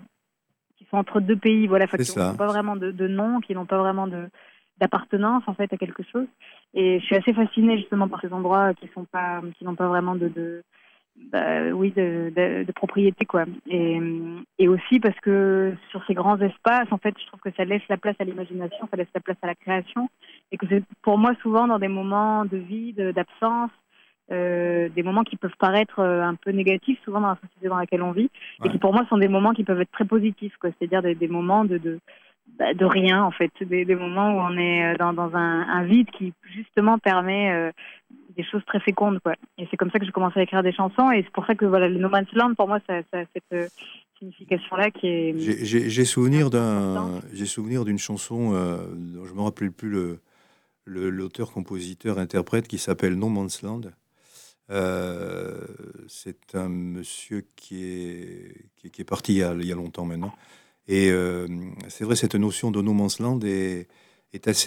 qui 0.78 0.86
sont 0.90 0.96
entre 0.96 1.20
deux 1.20 1.36
pays, 1.36 1.66
voilà, 1.66 1.86
qui 1.86 2.18
n'ont 2.18 2.34
pas 2.34 2.46
vraiment 2.46 2.76
de, 2.76 2.90
de, 2.90 3.08
nom, 3.08 3.40
qui 3.40 3.54
n'ont 3.54 3.66
pas 3.66 3.78
vraiment 3.78 4.06
de, 4.06 4.30
d'appartenance 4.78 5.42
en 5.46 5.54
fait 5.54 5.70
à 5.70 5.76
quelque 5.76 6.02
chose. 6.02 6.26
Et 6.72 6.98
je 7.00 7.04
suis 7.04 7.16
assez 7.16 7.34
fascinée 7.34 7.76
justement 7.76 8.08
par 8.08 8.22
ces 8.22 8.32
endroits 8.32 8.72
qui 8.72 8.88
sont 8.94 9.04
pas, 9.04 9.42
qui 9.58 9.64
n'ont 9.64 9.74
pas 9.74 9.88
vraiment 9.88 10.14
de, 10.14 10.28
de 10.28 10.62
bah, 11.30 11.70
oui, 11.72 11.92
de, 11.94 12.32
de, 12.34 12.72
propriété, 12.72 13.24
quoi. 13.26 13.44
Et, 13.66 14.00
et, 14.58 14.68
aussi 14.68 14.98
parce 15.00 15.18
que 15.20 15.74
sur 15.90 16.02
ces 16.06 16.14
grands 16.14 16.40
espaces, 16.40 16.90
en 16.90 16.98
fait, 16.98 17.14
je 17.20 17.26
trouve 17.26 17.40
que 17.40 17.50
ça 17.56 17.64
laisse 17.64 17.82
la 17.88 17.98
place 17.98 18.16
à 18.18 18.24
l'imagination, 18.24 18.88
ça 18.90 18.96
laisse 18.96 19.08
la 19.14 19.20
place 19.20 19.36
à 19.42 19.46
la 19.46 19.54
création, 19.54 20.08
et 20.52 20.56
que 20.56 20.66
c'est 20.68 20.82
pour 21.02 21.18
moi 21.18 21.32
souvent 21.42 21.66
dans 21.66 21.78
des 21.78 21.88
moments 21.88 22.44
de 22.44 22.56
vide, 22.56 23.12
d'absence, 23.14 23.70
euh, 24.30 24.88
des 24.90 25.02
moments 25.02 25.24
qui 25.24 25.36
peuvent 25.36 25.56
paraître 25.58 26.00
euh, 26.00 26.22
un 26.22 26.34
peu 26.34 26.50
négatifs, 26.50 26.98
souvent 27.02 27.20
dans 27.20 27.28
la 27.28 27.38
société 27.42 27.68
dans 27.68 27.78
laquelle 27.78 28.02
on 28.02 28.12
vit, 28.12 28.30
et 28.64 28.68
qui 28.68 28.78
pour 28.78 28.92
moi 28.92 29.06
sont 29.08 29.16
des 29.16 29.28
moments 29.28 29.52
qui 29.52 29.64
peuvent 29.64 29.80
être 29.80 29.90
très 29.90 30.04
positifs, 30.04 30.56
quoi. 30.58 30.70
C'est-à-dire 30.78 31.02
des, 31.02 31.14
des, 31.14 31.28
moments 31.28 31.64
de, 31.64 31.78
de 31.78 31.98
bah, 32.58 32.74
de 32.74 32.84
rien 32.84 33.22
en 33.22 33.30
fait, 33.30 33.52
des, 33.60 33.84
des, 33.84 33.94
moments 33.94 34.34
où 34.34 34.40
on 34.40 34.56
est 34.58 34.84
euh, 34.92 34.96
dans, 34.96 35.12
dans 35.12 35.34
un, 35.34 35.62
un, 35.68 35.84
vide 35.84 36.10
qui 36.10 36.32
justement 36.54 36.98
permet 36.98 37.52
euh, 37.52 37.70
des 38.36 38.42
choses 38.42 38.64
très 38.66 38.80
fécondes 38.80 39.20
quoi. 39.20 39.34
Et 39.58 39.68
c'est 39.70 39.76
comme 39.76 39.90
ça 39.90 39.98
que 39.98 40.04
j'ai 40.04 40.12
commencé 40.12 40.40
à 40.40 40.42
écrire 40.42 40.62
des 40.62 40.72
chansons 40.72 41.12
et 41.12 41.22
c'est 41.22 41.32
pour 41.32 41.46
ça 41.46 41.54
que 41.54 41.64
voilà 41.64 41.88
le 41.88 41.98
No 41.98 42.08
Man's 42.08 42.32
Land 42.32 42.54
pour 42.54 42.66
moi 42.66 42.80
ça, 42.88 43.00
ça 43.12 43.20
a 43.20 43.24
cette 43.32 43.52
euh, 43.52 43.68
signification 44.18 44.76
là 44.76 44.90
qui 44.90 45.06
est. 45.06 45.34
J'ai 45.38 46.04
souvenir 46.04 46.50
d'un 46.50 47.20
j'ai 47.32 47.46
souvenir 47.46 47.84
d'une 47.84 47.98
chanson 47.98 48.50
dont 48.50 49.24
je 49.24 49.34
me 49.34 49.42
rappelle 49.42 49.70
plus 49.70 49.90
le 49.90 50.20
l'auteur 50.84 51.52
compositeur 51.52 52.18
interprète 52.18 52.66
qui 52.66 52.78
s'appelle 52.78 53.14
No 53.14 53.28
Man's 53.28 53.62
Land. 53.62 53.82
c'est 56.08 56.54
un 56.54 56.68
monsieur 56.68 57.44
qui 57.54 57.84
est, 57.84 58.64
qui, 58.76 58.90
qui 58.90 59.02
est 59.02 59.04
parti 59.04 59.34
il 59.34 59.38
y, 59.38 59.42
a, 59.44 59.52
il 59.54 59.66
y, 59.66 59.72
a, 59.72 59.76
longtemps 59.76 60.06
maintenant, 60.06 60.34
et 60.88 61.10
euh, 61.10 61.46
c'est 61.88 62.04
vrai, 62.04 62.16
cette 62.16 62.34
notion 62.34 62.70
de 62.70 62.80
no 62.80 62.94
man's 62.94 63.20
land 63.20 63.40
est, 63.40 63.86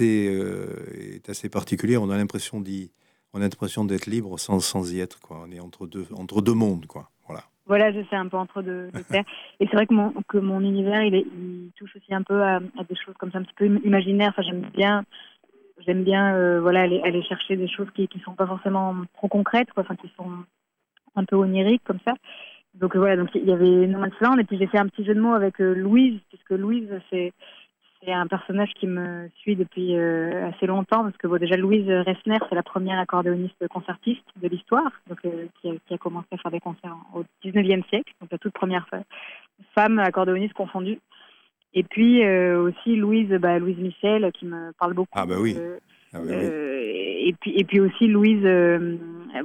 euh, 0.02 1.20
assez 1.28 1.50
particulière. 1.50 2.04
On 2.04 2.12
a 2.12 2.18
l'impression 2.18 2.62
d'être 2.62 4.06
libre 4.06 4.38
sans, 4.40 4.94
y 4.94 5.00
être. 5.00 5.20
On 5.32 5.52
est 5.52 5.60
entre 5.60 5.88
deux, 5.88 6.54
mondes. 6.54 6.86
Voilà. 7.26 7.44
Voilà, 7.66 7.92
je 7.92 8.06
sais 8.08 8.16
un 8.16 8.28
peu 8.28 8.38
entre 8.38 8.62
deux. 8.62 8.92
Et 9.60 9.66
c'est 9.66 9.74
vrai 9.74 9.88
que 9.88 10.38
mon, 10.38 10.60
univers, 10.62 11.02
il, 11.04 11.72
touche 11.76 11.96
aussi 11.96 12.14
un 12.14 12.22
peu 12.22 12.44
à, 12.44 12.60
des 12.60 12.96
choses 12.96 13.16
comme 13.18 13.32
ça, 13.32 13.40
un 13.40 13.44
petit 13.44 13.56
peu 13.56 13.66
imaginaires. 13.84 14.40
J'aime 15.84 16.04
bien, 16.04 16.36
euh, 16.36 16.64
aller, 16.68 17.24
chercher 17.24 17.58
des 17.58 17.68
choses 17.68 17.90
qui, 17.96 18.08
qui 18.08 18.20
sont 18.20 18.36
pas 18.36 18.46
forcément 18.46 18.96
trop 19.16 19.28
concrètes, 19.28 19.70
qui 20.00 20.12
sont 20.16 20.30
un 21.16 21.26
peu 21.26 21.36
oniriques 21.36 21.84
comme 21.84 22.00
ça. 22.06 22.14
Donc 22.76 22.96
voilà, 22.96 23.18
donc 23.18 23.30
il 23.36 23.46
y 23.46 23.52
avait 23.52 23.88
No 23.88 24.00
Man's 24.00 24.20
Land 24.22 24.38
et 24.38 24.44
puis 24.44 24.58
j'ai 24.58 24.68
fait 24.68 24.78
un 24.78 24.88
petit 24.88 25.04
jeu 25.04 25.14
de 25.14 25.20
mots 25.20 25.34
avec 25.34 25.60
euh, 25.60 25.74
Louise 25.74 26.20
puisque 26.30 26.52
Louise 26.52 26.90
c'est 27.10 27.34
c'est 28.04 28.14
un 28.14 28.26
personnage 28.26 28.72
qui 28.80 28.88
me 28.88 29.30
suit 29.36 29.56
depuis 29.56 29.96
euh, 29.96 30.48
assez 30.48 30.66
longtemps 30.66 31.04
parce 31.04 31.18
que 31.18 31.28
bon, 31.28 31.38
déjà 31.38 31.58
Louise 31.58 31.86
Ressner 31.88 32.38
c'est 32.50 32.56
la 32.56 32.64
première 32.64 32.98
accordéoniste 32.98 33.68
concertiste 33.68 34.26
de 34.42 34.48
l'histoire 34.48 34.92
donc 35.08 35.20
euh, 35.26 35.48
qui, 35.60 35.70
a, 35.70 35.74
qui, 35.86 35.94
a, 35.94 35.98
commencé 35.98 36.28
à 36.32 36.38
faire 36.38 36.52
des 36.52 36.62
concerts 36.62 36.96
au 37.14 37.24
19e 37.44 37.86
siècle 37.90 38.14
donc 38.22 38.32
la 38.32 38.38
toute 38.38 38.54
première 38.54 38.88
femme 39.76 40.00
accordéoniste 40.00 40.54
confondue. 40.54 41.00
Et 41.74 41.84
puis 41.84 42.26
aussi 42.26 42.96
Louise 42.96 43.30
bah, 43.30 43.60
Louise 43.60 43.78
Michel 43.78 44.32
qui 44.34 44.46
me 44.46 44.72
parle 44.80 44.94
beaucoup 44.94 45.12
ah 45.14 45.26
bah 45.26 45.36
oui. 45.40 45.58
ah 46.14 46.18
euh, 46.18 46.82
et 47.22 47.34
puis 47.40 47.54
et 47.56 47.64
puis 47.64 47.80
aussi 47.80 48.08
Louise, 48.08 48.44
euh, 48.44 48.98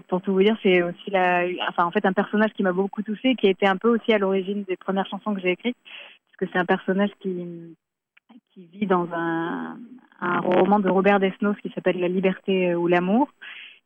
pour 0.08 0.20
tout 0.22 0.32
vous 0.32 0.42
dire, 0.42 0.56
c'est 0.62 0.82
aussi 0.82 1.10
la, 1.10 1.44
enfin 1.68 1.84
en 1.84 1.90
fait 1.90 2.04
un 2.06 2.12
personnage 2.12 2.52
qui 2.52 2.62
m'a 2.62 2.72
beaucoup 2.72 3.02
touchée, 3.02 3.34
qui 3.34 3.46
a 3.46 3.50
été 3.50 3.66
un 3.66 3.76
peu 3.76 3.88
aussi 3.88 4.12
à 4.12 4.18
l'origine 4.18 4.64
des 4.64 4.76
premières 4.76 5.06
chansons 5.06 5.34
que 5.34 5.40
j'ai 5.40 5.52
écrites, 5.52 5.76
parce 6.28 6.36
que 6.38 6.52
c'est 6.52 6.58
un 6.58 6.64
personnage 6.64 7.10
qui 7.20 7.76
qui 8.52 8.66
vit 8.72 8.86
dans 8.86 9.08
un, 9.12 9.78
un 10.20 10.40
roman 10.40 10.78
de 10.80 10.88
Robert 10.88 11.20
Desnos 11.20 11.56
qui 11.62 11.70
s'appelle 11.70 12.00
La 12.00 12.08
liberté 12.08 12.74
ou 12.74 12.86
l'amour 12.86 13.28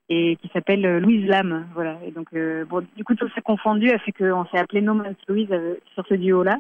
et 0.08 0.36
qui 0.36 0.48
s'appelle 0.48 0.98
Louise 0.98 1.26
Lame, 1.28 1.68
voilà. 1.74 1.98
Et 2.04 2.10
donc 2.10 2.28
bon, 2.68 2.86
du 2.96 3.04
coup 3.04 3.14
tout 3.14 3.28
ça 3.34 3.40
confondu 3.40 3.90
a 3.90 3.98
fait 3.98 4.12
qu'on 4.12 4.44
s'est 4.46 4.58
appelé 4.58 4.80
No 4.80 4.94
Man's 4.94 5.16
Louise 5.28 5.48
sur 5.94 6.04
ce 6.06 6.14
duo-là. 6.14 6.58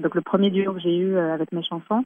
donc 0.00 0.14
le 0.14 0.22
premier 0.22 0.50
duo 0.50 0.72
que 0.74 0.80
j'ai 0.80 0.96
eu 0.96 1.16
avec 1.16 1.52
mes 1.52 1.62
chansons. 1.62 2.04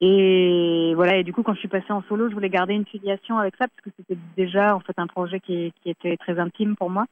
Et 0.00 0.92
voilà, 0.94 1.16
et 1.16 1.24
du 1.24 1.32
coup, 1.32 1.42
quand 1.42 1.54
je 1.54 1.60
suis 1.60 1.68
passée 1.68 1.92
en 1.92 2.02
solo, 2.02 2.28
je 2.28 2.34
voulais 2.34 2.50
garder 2.50 2.74
une 2.74 2.84
filiation 2.84 3.38
avec 3.38 3.54
ça, 3.56 3.66
parce 3.68 3.80
que 3.84 3.90
c'était 3.96 4.20
déjà 4.36 4.74
en 4.74 4.80
fait 4.80 4.94
un 4.96 5.06
projet 5.06 5.40
qui, 5.40 5.72
qui 5.82 5.90
était 5.90 6.16
très 6.16 6.38
intime 6.38 6.76
pour 6.76 6.90
moi. 6.90 7.06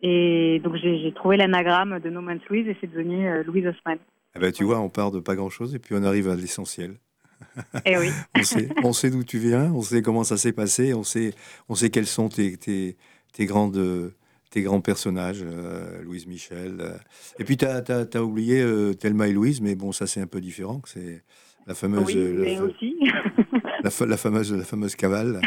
Et 0.00 0.60
donc 0.62 0.76
j'ai 0.76 1.12
trouvé 1.14 1.36
l'anagramme 1.36 1.98
de 1.98 2.08
No 2.08 2.20
Man's 2.20 2.42
Louise 2.48 2.68
et 2.68 2.76
c'est 2.80 2.86
devenu 2.86 3.28
euh, 3.28 3.42
Louise 3.42 3.66
Osman. 3.66 3.98
Eh 4.36 4.38
ben, 4.38 4.52
tu 4.52 4.64
vois, 4.64 4.78
on 4.78 4.88
part 4.88 5.10
de 5.10 5.18
pas 5.18 5.34
grand-chose 5.34 5.74
et 5.74 5.78
puis 5.78 5.94
on 5.96 6.04
arrive 6.04 6.28
à 6.28 6.36
l'essentiel. 6.36 6.94
Eh 7.84 7.96
oui. 7.96 8.10
on 8.84 8.92
sait, 8.92 9.10
d'où 9.10 9.24
tu 9.24 9.38
viens, 9.38 9.72
on 9.72 9.82
sait 9.82 10.02
comment 10.02 10.24
ça 10.24 10.36
s'est 10.36 10.52
passé, 10.52 10.94
on 10.94 11.02
sait, 11.02 11.34
on 11.68 11.74
sait 11.74 11.90
quelles 11.90 12.06
sont 12.06 12.28
tes, 12.28 12.56
tes, 12.56 12.96
tes, 13.32 13.46
grandes, 13.46 14.12
tes 14.50 14.62
grands 14.62 14.80
personnages, 14.80 15.42
euh, 15.42 16.02
Louise 16.02 16.26
Michel. 16.26 16.76
euh. 16.80 16.96
Et 17.38 17.44
puis, 17.44 17.56
tu 17.56 17.64
as, 17.64 18.22
oublié 18.22 18.60
euh, 18.60 18.94
Thelma 18.94 19.28
et 19.28 19.32
Louise, 19.32 19.60
mais 19.60 19.74
bon, 19.74 19.92
ça, 19.92 20.06
c'est 20.06 20.20
un 20.20 20.26
peu 20.26 20.40
différent. 20.40 20.80
C'est 20.84 21.22
la 21.68 21.74
fameuse, 21.74 22.06
Oui, 22.06 22.16
mais 22.16 22.54
la, 22.56 22.62
aussi. 22.64 22.96
la 23.84 23.90
fa- 23.90 24.06
la 24.06 24.16
fameuse, 24.16 24.52
la 24.52 24.64
fameuse 24.64 24.96
cavale, 24.96 25.40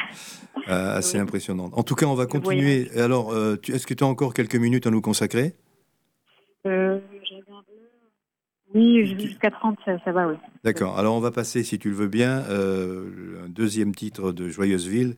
euh, 0.70 0.96
assez 0.98 1.18
Oui. 1.18 1.22
impressionnante. 1.24 1.74
En 1.76 1.84
tout 1.84 1.96
cas, 1.96 2.06
on 2.06 2.14
va 2.16 2.28
continuer. 2.28 2.90
Alors, 2.98 3.34
euh, 3.34 3.56
est-ce 3.68 3.88
que 3.88 3.94
tu 3.96 4.04
as 4.04 4.08
encore 4.08 4.34
quelques 4.34 4.56
minutes 4.56 4.86
à 4.88 4.92
nous 4.92 5.02
consacrer? 5.02 5.56
Euh. 6.68 7.00
Oui, 8.74 9.06
jusqu'à 9.20 9.52
30, 9.52 9.78
ça, 9.84 10.00
ça 10.06 10.12
va, 10.14 10.28
oui. 10.30 10.36
D'accord. 10.64 10.98
Alors, 10.98 11.16
on 11.16 11.20
va 11.20 11.32
passer, 11.32 11.64
si 11.64 11.78
tu 11.78 11.90
le 11.90 11.96
veux 11.96 12.08
bien, 12.08 12.46
un 12.50 13.50
deuxième 13.50 13.94
titre 13.94 14.32
de 14.32 14.48
Joyeuse 14.48 14.88
Ville, 14.88 15.16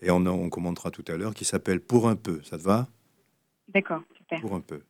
et 0.00 0.10
on, 0.10 0.24
on 0.26 0.48
commentera 0.48 0.90
tout 0.90 1.04
à 1.08 1.16
l'heure, 1.16 1.34
qui 1.34 1.44
s'appelle 1.44 1.80
Pour 1.80 2.08
un 2.08 2.16
peu. 2.16 2.40
Ça 2.44 2.56
te 2.56 2.62
va? 2.62 2.86
D'accord, 3.74 4.02
super. 4.16 4.40
Pour 4.40 4.54
un 4.54 4.60
peu. 4.60 4.80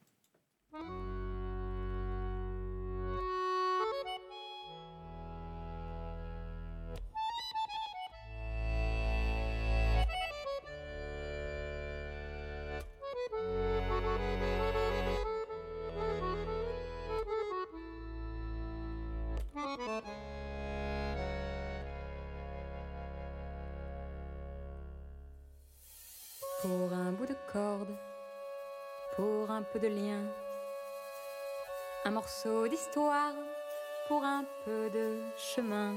Pour 32.93 34.25
un 34.25 34.45
peu 34.65 34.91
de 34.91 35.21
chemin. 35.37 35.95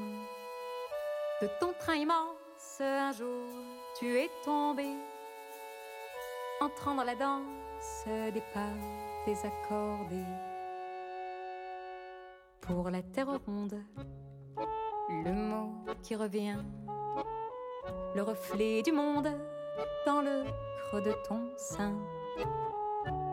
De 1.42 1.48
ton 1.60 1.74
train 1.80 1.96
immense, 1.96 2.80
un 2.80 3.12
jour, 3.12 3.46
tu 4.00 4.18
es 4.18 4.30
tombé, 4.44 4.88
entrant 6.62 6.96
dans 6.96 7.04
la 7.04 7.16
danse 7.16 8.06
des 8.06 8.42
pas 8.54 8.74
désaccordés. 9.26 10.26
Pour 12.62 12.90
la 12.90 13.02
terre 13.02 13.40
ronde, 13.46 13.82
le 15.10 15.32
mot 15.32 15.72
qui 16.04 16.16
revient, 16.16 16.58
le 18.16 18.22
reflet 18.22 18.82
du 18.82 18.92
monde 18.92 19.30
dans 20.06 20.22
le 20.22 20.44
creux 20.90 21.02
de 21.02 21.14
ton 21.28 21.50
sein. 21.58 21.96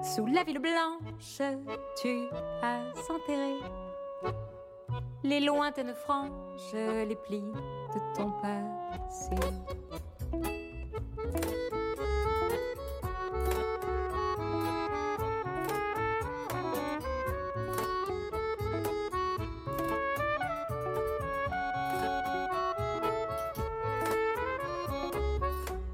Sous 0.04 0.26
la 0.26 0.44
ville 0.44 0.58
blanche, 0.58 1.40
tu 2.00 2.28
as 2.62 2.82
enterré 3.10 3.58
les 5.22 5.40
lointaines 5.40 5.94
franges, 5.94 6.74
les 6.74 7.16
plis 7.16 7.40
de 7.40 8.14
ton 8.14 8.30
passé. 8.42 9.34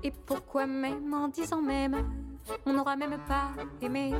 Et 0.03 0.11
pourquoi 0.27 0.67
même 0.67 1.15
en 1.15 1.29
disant 1.29 1.63
même, 1.63 2.20
on 2.67 2.73
n'aura 2.73 2.97
même 2.97 3.19
pas 3.27 3.51
aimé 3.81 4.13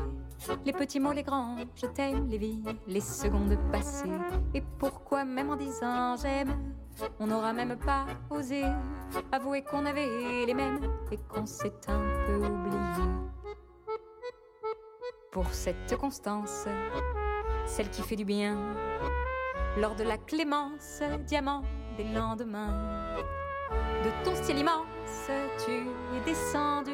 les 0.65 0.73
petits 0.73 1.01
mots, 1.01 1.13
les 1.13 1.23
grands, 1.23 1.57
je 1.75 1.87
t'aime, 1.87 2.27
les 2.29 2.39
vies, 2.39 2.63
les 2.87 3.01
secondes 3.01 3.57
passées. 3.71 4.11
Et 4.55 4.63
pourquoi 4.79 5.25
même 5.25 5.51
en 5.51 5.57
disant 5.57 6.17
j'aime, 6.17 6.75
on 7.19 7.27
n'aura 7.27 7.53
même 7.53 7.77
pas 7.77 8.07
osé 8.31 8.65
avouer 9.33 9.63
qu'on 9.63 9.87
avait 9.87 10.47
les 10.47 10.55
mêmes 10.55 10.81
et 11.11 11.19
qu'on 11.29 11.47
s'est 11.47 11.81
un 11.89 12.01
peu 12.27 12.37
oublié? 12.37 13.05
Pour 15.31 15.47
cette 15.53 15.97
constance, 15.97 16.67
celle 17.67 17.91
qui 17.91 18.03
fait 18.03 18.17
du 18.17 18.25
bien, 18.25 18.57
lors 19.79 19.95
de 19.95 20.03
la 20.03 20.19
clémence, 20.19 21.03
diamant 21.27 21.63
des 21.97 22.05
lendemains. 22.05 23.17
De 24.03 24.25
ton 24.25 24.35
style 24.35 24.59
immense, 24.59 24.87
tu 25.65 25.73
es 25.73 26.21
descendu, 26.25 26.93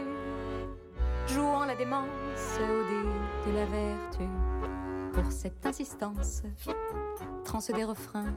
jouant 1.27 1.65
la 1.65 1.75
démence 1.75 2.59
au 2.59 2.83
dé 2.89 3.51
de 3.51 3.57
la 3.57 3.65
vertu. 3.67 4.29
Pour 5.13 5.33
cette 5.33 5.65
insistance, 5.65 6.43
transe 7.45 7.71
des 7.71 7.85
refrains, 7.85 8.35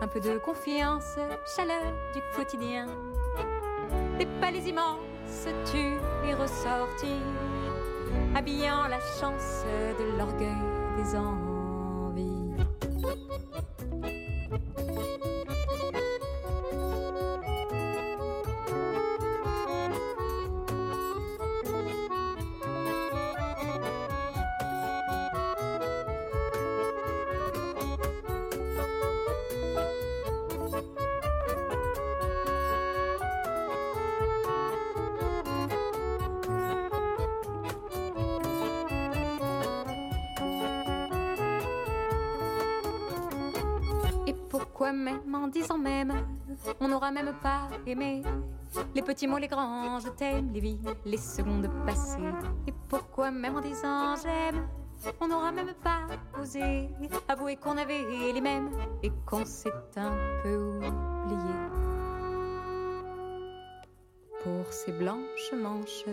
un 0.00 0.08
peu 0.08 0.20
de 0.20 0.38
confiance, 0.38 1.16
chaleur 1.56 1.92
du 2.12 2.20
quotidien. 2.36 2.86
Des 4.18 4.26
palais 4.40 4.60
immenses, 4.60 5.46
tu 5.70 5.78
es 6.26 6.34
ressorti, 6.34 7.20
habillant 8.34 8.88
la 8.88 9.00
chance 9.20 9.64
de 9.98 10.18
l'orgueil 10.18 10.56
des 10.96 11.16
envies. 11.16 11.51
Pourquoi 44.82 44.98
même 44.98 45.32
en 45.32 45.46
disant 45.46 45.78
même, 45.78 46.12
on 46.80 46.88
n'aura 46.88 47.12
même 47.12 47.32
pas 47.40 47.68
aimé 47.86 48.20
les 48.96 49.02
petits 49.02 49.28
mots, 49.28 49.38
les 49.38 49.46
grands, 49.46 50.00
je 50.00 50.08
t'aime, 50.08 50.50
les 50.52 50.58
vies, 50.58 50.80
les 51.04 51.18
secondes 51.18 51.70
passées. 51.86 52.18
Et 52.66 52.72
pourquoi 52.88 53.30
même 53.30 53.54
en 53.54 53.60
disant 53.60 54.16
j'aime, 54.20 54.66
on 55.20 55.28
n'aura 55.28 55.52
même 55.52 55.72
pas 55.84 56.00
osé 56.40 56.88
avouer 57.28 57.54
qu'on 57.54 57.78
avait 57.78 58.02
les 58.32 58.40
mêmes 58.40 58.70
et 59.04 59.12
qu'on 59.24 59.44
s'est 59.44 59.70
un 59.94 60.16
peu 60.42 60.56
oublié. 60.78 61.54
Pour 64.42 64.72
ces 64.72 64.90
blanches 64.90 65.52
manches, 65.52 66.06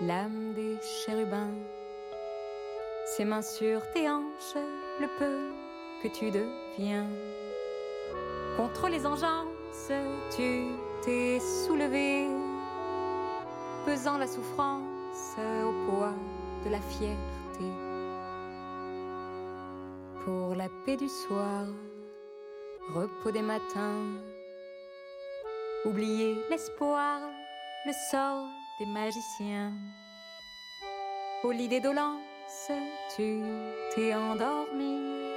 l'âme 0.00 0.52
des 0.54 0.78
chérubins, 0.82 1.54
ses 3.06 3.24
mains 3.24 3.42
sur 3.42 3.88
tes 3.92 4.10
hanches, 4.10 4.56
le 5.00 5.06
peu 5.16 5.52
que 6.02 6.08
tu 6.08 6.32
deviens. 6.32 7.06
Contre 8.56 8.88
les 8.88 9.04
engences, 9.04 9.90
tu 10.36 10.66
t'es 11.02 11.40
soulevé, 11.40 12.26
pesant 13.84 14.16
la 14.16 14.28
souffrance 14.28 15.36
au 15.38 15.90
poids 15.90 16.14
de 16.64 16.70
la 16.70 16.80
fierté. 16.80 17.64
Pour 20.24 20.54
la 20.54 20.68
paix 20.86 20.96
du 20.96 21.08
soir, 21.08 21.66
repos 22.94 23.32
des 23.32 23.42
matins, 23.42 24.06
oublier 25.84 26.36
l'espoir, 26.48 27.20
le 27.86 27.92
sort 28.10 28.46
des 28.78 28.86
magiciens. 28.86 29.72
Au 31.42 31.50
lit 31.50 31.68
des 31.68 31.80
dolences, 31.80 32.70
tu 33.16 33.42
t'es 33.94 34.14
endormi 34.14 35.33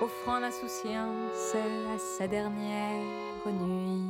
offrant 0.00 0.38
l'insouciance 0.38 1.54
à 1.54 1.98
sa 2.18 2.26
dernière 2.26 3.02
nuit. 3.46 4.02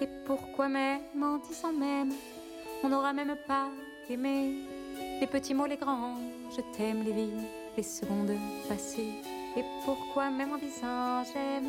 Et 0.00 0.08
pourquoi 0.26 0.68
même 0.68 1.00
en 1.22 1.38
disant 1.38 1.72
même, 1.72 2.12
on 2.82 2.88
n'aura 2.88 3.12
même 3.12 3.36
pas 3.46 3.68
aimé 4.08 4.54
les 5.20 5.26
petits 5.26 5.54
mots, 5.54 5.66
les 5.66 5.76
grands, 5.76 6.16
je 6.50 6.60
t'aime, 6.76 7.02
les 7.04 7.12
vies, 7.12 7.46
les 7.76 7.82
secondes 7.82 8.36
passées. 8.68 9.14
Et 9.56 9.64
pourquoi 9.84 10.30
même 10.30 10.52
en 10.52 10.58
disant 10.58 11.24
j'aime, 11.32 11.68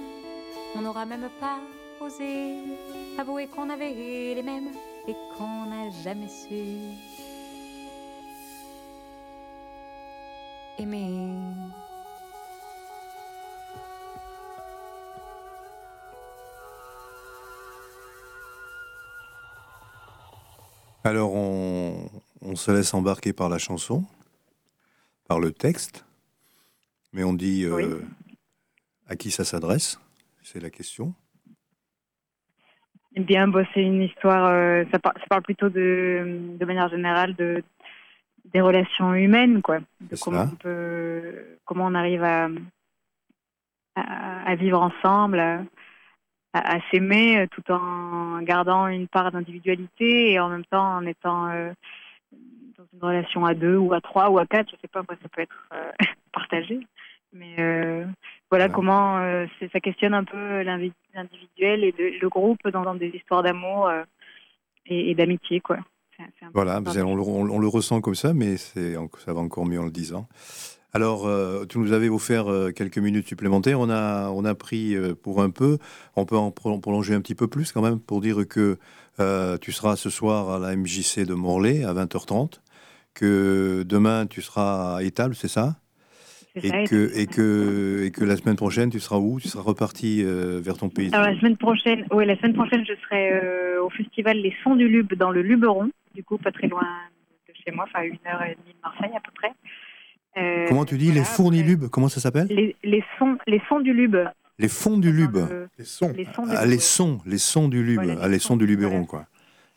on 0.76 0.82
n'aura 0.82 1.06
même 1.06 1.30
pas 1.40 1.60
osé 2.02 2.58
avouer 3.18 3.48
qu'on 3.48 3.70
avait 3.70 4.34
les 4.36 4.44
mêmes 4.44 4.72
et 5.08 5.16
qu'on 5.38 5.66
n'a 5.66 5.90
jamais 6.04 6.28
su 6.28 6.96
aimer. 10.78 11.40
Alors, 21.06 21.36
on, 21.36 22.10
on 22.42 22.56
se 22.56 22.72
laisse 22.72 22.92
embarquer 22.96 23.32
par 23.32 23.48
la 23.48 23.60
chanson, 23.60 24.04
par 25.28 25.40
le 25.40 25.52
texte, 25.52 26.04
mais 27.14 27.24
on 27.24 27.34
dit 27.34 27.64
euh, 27.64 28.02
à 29.08 29.16
qui 29.16 29.30
ça 29.30 29.44
s'adresse, 29.46 30.00
c'est 30.42 30.60
la 30.60 30.72
question. 30.72 31.14
Eh 33.14 33.22
bien, 33.22 33.48
bah, 33.48 33.62
c'est 33.74 33.84
une 33.84 34.02
histoire, 34.02 34.48
euh, 34.50 34.84
ça, 34.92 34.98
par- 34.98 35.14
ça 35.20 35.26
parle 35.30 35.44
plutôt 35.44 35.70
de, 35.70 36.56
de 36.60 36.66
manière 36.66 36.90
générale 36.90 37.36
de, 37.36 37.64
des 38.46 38.62
relations 38.62 39.14
humaines, 39.14 39.62
quoi. 39.62 39.82
De 40.02 40.16
comment 40.20 40.48
on, 40.52 40.56
peut, 40.56 41.46
comment 41.66 41.86
on 41.86 41.94
arrive 41.94 42.24
à, 42.24 42.50
à, 43.96 44.50
à 44.50 44.56
vivre 44.56 44.82
ensemble, 44.82 45.40
à, 45.40 45.62
à- 46.58 46.76
à 46.76 46.80
s'aimer 46.92 47.40
euh, 47.40 47.48
tout 47.52 47.70
en 47.72 48.42
gardant 48.42 48.88
une 48.88 49.08
part 49.08 49.32
d'individualité 49.32 50.32
et 50.32 50.40
en 50.40 50.50
même 50.50 50.66
temps 50.66 50.96
en 50.98 51.06
étant 51.06 51.50
euh, 51.50 51.72
dans 52.78 52.86
une 52.94 53.02
relation 53.02 53.46
à 53.46 53.54
deux 53.54 53.78
ou 53.78 53.94
à 53.94 54.02
trois 54.02 54.30
ou 54.30 54.40
à 54.40 54.46
quatre, 54.46 54.70
je 54.72 54.76
sais 54.82 54.88
pas, 54.88 55.02
moi, 55.08 55.18
ça 55.22 55.30
peut 55.30 55.42
être 55.42 55.70
euh, 55.74 55.92
partagé. 56.34 56.80
Mais 57.34 57.56
euh, 57.60 58.06
voilà 58.50 58.66
Ouais. 58.68 58.72
comment 58.74 59.20
ça 59.74 59.80
questionne 59.82 60.14
un 60.14 60.24
peu 60.24 60.62
l'individuel 60.62 61.84
et 61.84 61.94
le, 61.98 62.18
le 62.20 62.30
groupe 62.30 62.66
dans, 62.70 62.84
dans 62.84 62.96
des 62.96 63.10
histoires 63.10 63.44
d'amour 63.44 63.92
et, 64.86 65.12
et 65.12 65.16
d'amitié, 65.16 65.60
quoi. 65.60 65.78
Voilà, 66.54 66.80
on, 66.80 67.16
le- 67.16 67.22
on- 67.24 67.50
on 67.50 67.60
le 67.60 67.68
ressent 67.68 68.00
comme 68.00 68.16
ça, 68.16 68.34
mais 68.34 68.56
ça 68.56 69.34
va 69.34 69.40
encore 69.42 69.66
mieux 69.66 69.80
en 69.82 69.86
le 69.86 69.92
disant. 69.92 70.28
Alors, 70.96 71.28
euh, 71.28 71.66
tu 71.66 71.78
nous 71.78 71.92
avais 71.92 72.08
offert 72.08 72.50
euh, 72.50 72.72
quelques 72.72 73.00
minutes 73.00 73.28
supplémentaires. 73.28 73.82
On 73.82 73.90
a, 73.90 74.30
on 74.30 74.46
a 74.46 74.56
pris 74.56 74.96
euh, 74.96 75.14
pour 75.14 75.42
un 75.42 75.50
peu. 75.50 75.78
On 76.16 76.24
peut 76.26 76.38
en 76.38 76.52
pro- 76.52 76.80
prolonger 76.80 77.14
un 77.14 77.20
petit 77.20 77.36
peu 77.36 77.48
plus 77.50 77.74
quand 77.74 77.82
même 77.82 78.00
pour 78.00 78.22
dire 78.22 78.38
que 78.48 78.78
tu 79.62 79.72
seras 79.74 79.98
ce 79.98 80.10
soir 80.10 80.50
à 80.52 80.60
la 80.60 80.74
MJC 80.76 81.26
de 81.26 81.34
Morlaix 81.34 81.84
à 81.84 81.94
20h30, 81.94 82.62
que 83.14 83.84
demain 83.84 84.26
tu 84.26 84.42
seras 84.42 84.98
à 84.98 85.04
Étable, 85.04 85.36
c'est 85.36 85.50
ça? 85.50 85.76
C'est 86.54 86.68
ça, 86.68 86.82
et 86.82 86.86
que, 86.86 87.12
et, 87.18 87.28
que, 87.28 88.04
et 88.06 88.12
que 88.12 88.24
la 88.24 88.38
semaine 88.38 88.56
prochaine, 88.56 88.90
tu 88.90 89.02
seras 89.02 89.18
où? 89.18 89.40
Tu 89.42 89.50
seras 89.50 89.64
reparti 89.64 90.22
euh, 90.24 90.62
vers 90.64 90.78
ton 90.78 90.88
pays 90.88 91.10
Alors 91.14 91.28
la 91.28 91.38
semaine 91.38 91.58
prochaine, 91.58 92.06
ouais, 92.12 92.26
la 92.26 92.38
semaine 92.38 92.54
prochaine, 92.54 92.86
je 92.86 92.94
serai 93.06 93.32
euh, 93.34 93.84
au 93.84 93.90
festival 93.90 94.38
Les 94.38 94.54
Sons 94.64 94.76
du 94.78 94.88
Lube 94.88 95.14
dans 95.16 95.32
le 95.32 95.42
Luberon, 95.42 95.90
du 96.14 96.24
coup 96.24 96.38
pas 96.38 96.52
très 96.54 96.68
loin 96.68 96.88
de 97.50 97.54
chez 97.54 97.72
moi, 97.74 97.86
enfin 97.90 98.00
à 98.00 98.06
une 98.06 98.18
heure 98.28 98.44
et 98.44 98.56
demie 98.56 98.74
de 98.74 98.82
Marseille 98.84 99.16
à 99.16 99.20
peu 99.22 99.32
près. 99.36 99.52
Euh, 100.38 100.66
Comment 100.68 100.86
tu 100.86 100.98
dis 100.98 101.06
voilà, 101.08 101.20
Les 101.22 101.26
fournis 101.26 101.60
après, 101.60 101.72
lubes 101.72 101.88
Comment 101.90 102.10
ça 102.10 102.20
s'appelle 102.20 102.48
les, 102.50 102.76
les 102.84 103.04
sons, 103.18 103.38
les 103.48 103.62
sons 103.70 103.80
du 103.80 103.94
Lube. 103.94 104.18
Les 104.58 104.68
fonds 104.70 104.98
du 104.98 105.12
lube. 105.12 105.34
Dans 105.38 105.48
le- 105.50 105.68
Les 105.78 105.86
sons. 105.86 106.14
les 106.16 106.26
sons 106.34 106.44
du 106.46 106.52
Ah, 106.56 106.62
Lube, 106.64 106.72
les 106.72 106.80
sons, 106.80 107.20
les 107.26 107.38
sons 107.38 107.68
du 107.68 107.84
Lube, 107.84 107.96
Voilà, 108.04 108.14
les 108.16 108.20
ah, 108.22 108.28
les 108.30 108.40
sons, 108.40 108.48
sons 108.50 108.58
du 108.58 108.66
Luberon, 108.66 108.92
voilà. 108.92 109.06
quoi. 109.06 109.26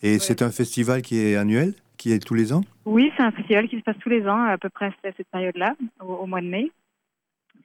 Et 0.02 0.18
c'est 0.20 0.42
un 0.42 0.50
festival 0.50 1.02
qui 1.02 1.18
est 1.18 1.34
annuel, 1.36 1.74
qui 1.96 2.12
est 2.12 2.24
tous 2.24 2.34
les 2.34 2.52
ans 2.52 2.62
Oui, 2.84 3.10
c'est 3.16 3.22
un 3.24 3.32
festival 3.32 3.68
qui 3.68 3.76
se 3.78 3.82
passe 3.82 3.96
tous 3.98 4.08
les 4.08 4.26
ans, 4.28 4.42
à 4.44 4.56
peu 4.58 4.68
près 4.68 4.86
à 4.86 4.92
cette 5.16 5.26
période-là, 5.32 5.74
au, 6.00 6.12
au 6.14 6.26
mois 6.26 6.40
de 6.40 6.46
mai. 6.46 6.70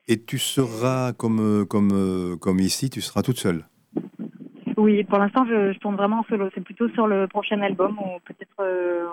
Et 0.08 0.19
tu 0.19 0.38
seras, 0.39 1.13
comme, 1.13 1.39
euh, 1.39 1.65
comme, 1.65 1.91
euh, 1.93 2.36
comme 2.38 2.60
ici, 2.60 2.89
tu 2.89 2.99
seras 3.01 3.21
toute 3.21 3.38
seule. 3.39 3.63
Oui, 4.75 5.03
pour 5.03 5.19
l'instant, 5.19 5.45
je, 5.45 5.71
je 5.73 5.79
tourne 5.79 5.95
vraiment 5.95 6.19
en 6.19 6.23
solo. 6.23 6.49
C'est 6.56 6.63
plutôt 6.63 6.89
sur 6.89 7.06
le 7.08 7.27
prochain 7.27 7.62
album 7.62 7.97
où 7.99 8.19
peut-être 8.25 8.60
euh, 8.60 9.06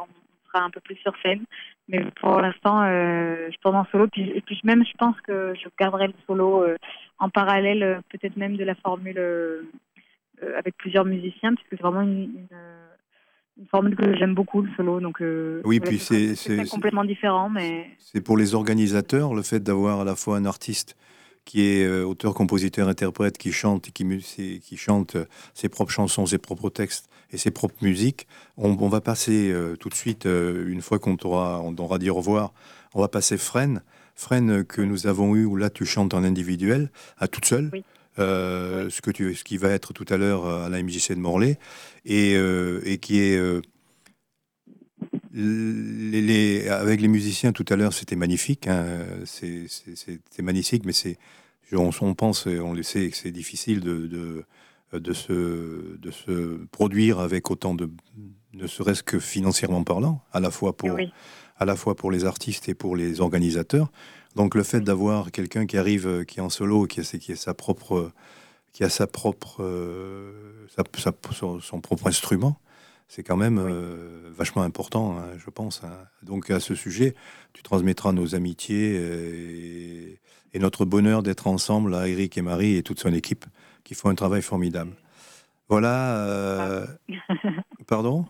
sera 0.53 0.65
un 0.65 0.71
peu 0.71 0.81
plus 0.81 0.97
sur 0.97 1.13
scène. 1.23 1.45
Mais 1.89 2.05
pour 2.21 2.41
l'instant, 2.41 2.83
euh, 2.83 3.49
je 3.51 3.57
tourne 3.59 3.77
en 3.77 3.85
solo. 3.87 4.07
Puis, 4.09 4.31
et 4.35 4.41
puis 4.41 4.61
même, 4.65 4.85
je 4.85 4.93
pense 4.99 5.19
que 5.23 5.55
je 5.55 5.69
garderai 5.79 6.09
le 6.09 6.15
solo 6.27 6.63
euh, 6.63 6.77
en 7.19 7.29
parallèle, 7.31 7.83
euh, 7.83 8.01
peut-être 8.11 8.37
même 8.37 8.57
de 8.57 8.65
la 8.65 8.75
formule 8.77 9.19
euh, 9.19 9.63
avec 10.57 10.77
plusieurs 10.77 11.05
musiciens, 11.05 11.55
puisque 11.55 11.71
c'est 11.71 11.83
vraiment 11.83 12.03
une, 12.03 12.23
une, 12.23 12.49
une 13.59 13.67
formule 13.67 13.97
que 13.97 14.17
j'aime 14.17 14.35
beaucoup, 14.35 14.63
le 14.63 14.71
solo. 14.77 15.01
Donc, 15.01 15.23
Oui, 15.65 15.81
puis 15.81 15.99
c'est- 15.99 16.69
complètement 16.71 17.05
différent, 17.05 17.51
mais 17.51 17.91
C'est 17.99 18.23
pour 18.25 18.37
les 18.39 18.55
organisateurs, 18.55 19.35
le 19.35 19.43
fait 19.43 19.61
d'avoir 19.61 20.01
à 20.01 20.05
la 20.05 20.15
fois 20.17 20.37
un 20.39 20.47
artiste 20.47 20.97
qui 21.45 21.63
est 21.63 21.85
euh, 21.85 22.05
auteur, 22.05 22.35
compositeur, 22.35 22.89
interprète, 22.89 23.39
qui 23.39 23.53
chante, 23.53 23.89
et 23.89 24.61
qui, 24.61 24.77
chante 24.77 25.17
euh, 25.17 25.25
ses 25.55 25.69
propres 25.69 25.93
chansons, 25.93 26.27
ses 26.27 26.39
propres 26.39 26.71
textes 26.71 27.09
et 27.33 27.39
ses 27.39 27.51
propres 27.51 27.83
musiques. 27.83 28.27
On, 28.57 28.77
on 28.79 28.89
va 28.89 29.01
passer 29.01 29.51
euh, 29.51 29.77
tout 29.77 29.89
de 29.89 29.95
suite, 29.95 30.27
une 30.27 30.83
fois 30.83 30.99
qu'on 30.99 31.17
t'aura, 31.17 31.61
on 31.63 31.75
aura 31.77 31.99
dit 31.99 32.11
au 32.11 32.15
revoir, 32.15 32.53
on 32.95 33.01
va 33.01 33.09
passer 33.09 33.37
Fresne. 33.37 33.83
Fresne 34.15 34.65
que 34.65 34.83
nous 34.83 35.07
avons 35.07 35.35
eu, 35.35 35.45
où 35.45 35.57
là 35.57 35.71
tu 35.71 35.87
chantes 35.87 36.15
en 36.15 36.25
individuel, 36.25 36.91
à 37.19 37.29
toute 37.29 37.47
seule. 37.47 37.71
Oui. 37.73 37.85
Euh, 38.19 38.91
ce, 38.91 39.01
que 39.01 39.11
tu, 39.11 39.35
ce 39.35 39.45
qui 39.45 39.57
va 39.57 39.71
être 39.71 39.93
tout 39.93 40.05
à 40.09 40.17
l'heure 40.17 40.45
à 40.45 40.69
la 40.69 40.83
MJC 40.83 41.13
de 41.13 41.21
Morlaix, 41.21 41.59
et, 42.05 42.35
euh, 42.37 42.81
et 42.85 42.99
qui 42.99 43.21
est 43.21 43.37
euh, 43.37 43.63
les, 45.33 46.21
les- 46.23 46.69
avec 46.69 47.01
les 47.01 47.09
musiciens 47.09 47.53
tout 47.53 47.65
à 47.69 47.77
l'heure, 47.77 47.93
c'était 47.93 48.17
magnifique. 48.17 48.67
hein, 48.67 48.99
C'était 49.25 50.43
magnifique, 50.43 50.85
mais 50.85 50.93
c'est, 50.93 51.19
on, 51.73 51.91
on 52.01 52.15
pense, 52.15 52.47
et 52.47 52.59
on 52.61 52.73
le 52.73 52.83
sait, 52.83 53.09
que 53.11 53.17
c'est 53.17 53.31
difficile 53.31 53.81
de, 53.81 54.07
de, 54.07 54.45
de, 54.99 55.13
se, 55.13 55.97
de 55.97 56.11
se 56.11 56.57
produire 56.73 57.21
avec 57.21 57.51
autant 57.51 57.75
de, 57.75 57.91
ne 58.55 58.67
serait-ce 58.67 59.03
que 59.03 59.19
financièrement 59.21 59.85
parlant, 59.85 60.23
à 60.33 60.41
la 60.41 60.51
fois 60.51 60.77
pour, 60.77 60.91
oui. 60.95 61.13
à 61.59 61.65
la 61.65 61.77
fois 61.77 61.95
pour 61.95 62.11
les 62.11 62.25
artistes 62.25 62.69
et 62.69 62.75
pour 62.75 62.97
les 62.97 63.21
organisateurs. 63.21 63.91
Donc 64.37 64.55
le 64.55 64.63
fait 64.63 64.81
d'avoir 64.81 65.31
quelqu'un 65.33 65.67
qui 65.67 65.77
arrive, 65.77 66.25
qui 66.25 66.39
est 66.39 66.43
en 66.43 66.51
solo, 66.51 66.87
qui 66.87 67.01
a, 67.01 67.05
ses- 67.05 67.19
qui 67.19 67.33
a 67.33 67.37
sa 67.37 67.55
propre, 67.55 68.11
qui 68.73 68.83
a 68.85 68.89
sa 68.89 69.07
propre, 69.07 69.63
euh, 69.63 70.33
sa- 70.77 70.83
sa- 71.01 71.13
son, 71.33 71.61
son 71.61 71.81
propre 71.81 72.07
instrument, 72.09 72.59
c'est 73.13 73.25
quand 73.25 73.37
même 73.37 73.59
Oui. 73.59 73.65
euh, 73.73 74.31
vachement 74.33 74.63
important, 74.63 75.17
hein, 75.19 75.25
je 75.45 75.51
pense. 75.51 75.83
hein. 75.83 75.91
Donc 76.23 76.49
à 76.51 76.61
ce 76.61 76.77
sujet, 76.77 77.15
tu 77.53 77.63
transmettras 77.65 78.13
nos 78.13 78.37
amitiés 78.37 78.95
et, 78.95 80.21
et 80.55 80.59
notre 80.61 80.85
bonheur 80.85 81.25
d'être 81.25 81.49
ensemble 81.49 81.95
à 81.97 82.07
Eric 82.07 82.39
et 82.39 82.43
Marie 82.43 82.77
et 82.77 82.85
toute 82.85 83.01
son 83.01 83.13
équipe 83.13 83.45
qui 83.83 83.95
font 83.95 84.11
un 84.11 84.15
travail 84.15 84.43
formidable. 84.43 84.93
Voilà. 85.69 86.17
euh, 86.29 86.87
pardon? 87.89 88.27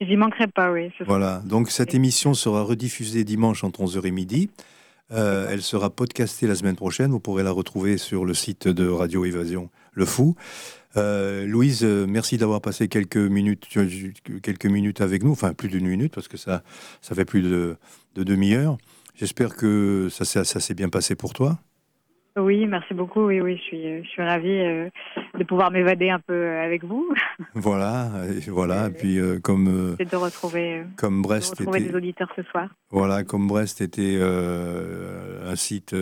J'y 0.00 0.16
manquerai 0.16 0.46
pas, 0.48 0.72
oui. 0.72 0.90
voilà, 1.06 1.42
donc 1.44 1.70
cette 1.70 1.94
émission 1.94 2.32
sera 2.34 2.62
rediffusée 2.62 3.22
dimanche 3.22 3.62
entre 3.64 3.80
11h 3.82 4.06
et 4.06 4.10
midi. 4.10 4.50
Euh, 5.12 5.48
elle 5.50 5.60
sera 5.62 5.90
podcastée 5.90 6.46
la 6.46 6.54
semaine 6.54 6.76
prochaine. 6.76 7.10
Vous 7.10 7.20
pourrez 7.20 7.42
la 7.42 7.50
retrouver 7.52 7.98
sur 7.98 8.24
le 8.24 8.32
site 8.34 8.66
de 8.66 8.88
Radio 8.88 9.24
Évasion 9.24 9.68
Le 9.92 10.04
Fou. 10.04 10.34
Euh, 10.96 11.46
Louise, 11.46 11.80
euh, 11.84 12.06
merci 12.08 12.36
d'avoir 12.36 12.60
passé 12.60 12.88
quelques 12.88 13.16
minutes, 13.16 13.66
quelques 14.42 14.66
minutes 14.66 15.00
avec 15.00 15.22
nous. 15.22 15.32
Enfin, 15.32 15.54
plus 15.54 15.68
d'une 15.68 15.86
minute 15.86 16.12
parce 16.14 16.28
que 16.28 16.36
ça, 16.36 16.62
ça 17.00 17.14
fait 17.14 17.24
plus 17.24 17.42
de, 17.42 17.76
de 18.14 18.24
demi-heure. 18.24 18.76
J'espère 19.14 19.54
que 19.56 20.08
ça, 20.10 20.24
s'est- 20.24 20.44
ça 20.44 20.60
s'est 20.60 20.74
bien 20.74 20.88
passé 20.88 21.14
pour 21.14 21.32
toi. 21.32 21.60
Oui, 22.36 22.66
merci 22.66 22.94
beaucoup. 22.94 23.26
Oui, 23.26 23.40
oui, 23.40 23.56
je 23.56 23.62
suis, 23.62 23.86
euh, 23.86 24.02
je 24.04 24.08
suis 24.08 24.22
ravie 24.22 24.48
euh, 24.48 24.88
de 25.38 25.44
pouvoir 25.44 25.70
m'évader 25.70 26.10
un 26.10 26.20
peu 26.20 26.32
euh, 26.32 26.64
avec 26.64 26.84
vous 26.84 27.12
Voilà, 27.54 28.10
et 28.28 28.48
voilà. 28.50 28.86
Et 28.86 28.90
puis 28.90 29.18
euh, 29.18 29.40
comme 29.40 29.68
euh, 29.68 29.96
de 30.04 30.16
retrouver, 30.16 30.84
comme 30.96 31.18
de 31.18 31.22
Brest 31.26 31.58
retrouver 31.58 31.80
était, 31.80 31.88
des 31.90 31.96
auditeurs 31.96 32.30
ce 32.36 32.42
soir. 32.44 32.68
Voilà, 32.90 33.24
comme 33.24 33.48
Brest 33.48 33.80
était 33.80 34.20
un 34.20 35.56
site 35.56 35.94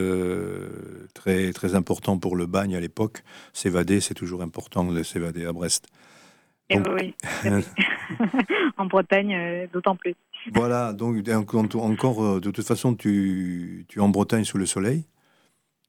très, 1.15 1.53
très 1.53 1.75
important 1.75 2.19
pour 2.19 2.37
le 2.37 2.47
bagne 2.47 2.77
à 2.77 2.81
l'époque, 2.81 3.23
s'évader, 3.53 4.01
c'est 4.01 4.15
toujours 4.15 4.43
important 4.43 4.85
de 4.85 5.03
s'évader 5.03 5.47
à 5.47 5.53
Brest. 5.53 5.87
Et 6.71 6.77
Donc- 6.77 6.89
oui, 7.01 7.15
en 8.77 8.85
Bretagne, 8.87 9.67
d'autant 9.73 9.97
plus. 9.97 10.15
Voilà, 10.53 10.93
donc 10.93 11.27
en- 11.29 11.79
encore, 11.79 12.41
de 12.41 12.51
toute 12.51 12.67
façon, 12.67 12.95
tu, 12.95 13.87
tu 13.89 13.99
es 13.99 14.03
en 14.03 14.09
Bretagne 14.11 14.45
sous 14.45 14.59
le 14.59 14.67
soleil. 14.67 15.05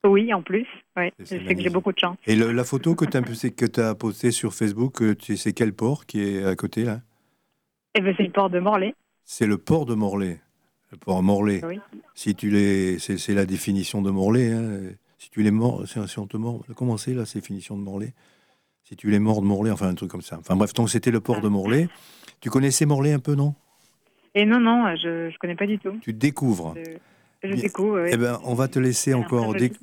Oui, 0.06 0.34
en 0.34 0.42
plus. 0.42 0.68
Oui, 0.98 1.12
je 1.20 1.26
c'est 1.26 1.46
sais 1.46 1.56
que 1.56 1.62
j'ai 1.62 1.70
beaucoup 1.70 1.92
de 1.92 2.00
chance. 2.00 2.18
Et 2.26 2.36
le- 2.36 2.52
la 2.52 2.64
photo 2.64 2.96
que 2.96 3.06
tu 3.06 3.80
as, 3.82 3.96
postée 3.96 4.32
sur 4.32 4.54
Facebook, 4.54 5.02
euh, 5.02 5.16
c'est 5.36 5.54
quel 5.54 5.74
port 5.74 6.06
qui 6.06 6.22
est 6.22 6.44
à 6.46 6.56
côté 6.56 6.84
là? 6.86 7.02
Et 7.96 8.02
ben, 8.02 8.14
c'est 8.16 8.24
le 8.24 8.32
port 8.32 8.50
de 8.50 8.60
Morlaix. 8.60 8.94
C'est 9.26 9.48
le 9.48 9.58
port 9.58 9.86
de 9.86 9.96
Morlaix. 9.96 10.40
Le 10.92 10.98
port 10.98 11.22
Morlaix. 11.22 11.62
Oui. 11.66 11.80
Si 12.16 12.34
tu 12.36 12.50
les, 12.50 12.98
c'est 13.00 13.34
la 13.34 13.46
définition 13.46 14.02
de 14.02 14.10
Morlaix. 14.10 14.52
hein. 14.52 14.80
Si 15.18 15.30
tu 15.30 15.44
les 15.44 15.52
mords, 15.52 15.86
si 15.86 16.18
on 16.20 16.28
te 16.28 16.38
mord, 16.38 16.64
comment 16.76 16.96
c'est 16.98 17.14
la 17.14 17.24
définition 17.24 17.78
de 17.78 17.82
Morlaix? 17.84 18.14
Si 18.86 18.96
tu 18.96 19.10
les 19.10 19.20
mords 19.20 19.42
de 19.42 19.46
Morlaix, 19.48 19.72
enfin 19.72 19.90
un 19.90 19.94
truc 19.96 20.10
comme 20.10 20.22
ça. 20.22 20.38
Enfin 20.40 20.56
bref, 20.56 20.74
donc 20.74 20.90
c'était 20.90 21.12
le 21.12 21.20
port 21.20 21.42
de 21.42 21.50
Morlaix. 21.50 21.88
Tu 22.40 22.50
connaissais 22.50 22.86
Morlaix 22.86 23.12
un 23.12 23.20
peu, 23.20 23.36
non? 23.36 23.54
Et 24.34 24.46
non, 24.46 24.60
non, 24.60 24.96
je 24.96 25.28
ne 25.28 25.38
connais 25.38 25.56
pas 25.56 25.68
du 25.68 25.78
tout. 25.78 25.98
Tu 26.02 26.14
découvres. 26.14 26.76
Je, 27.44 27.54
découvre. 27.54 28.02
oui. 28.04 28.10
Eh 28.14 28.18
ben, 28.18 28.40
on 28.44 28.54
va 28.54 28.68
te 28.68 28.80
laisser 28.80 29.14
encore, 29.14 29.54
déc- 29.56 29.76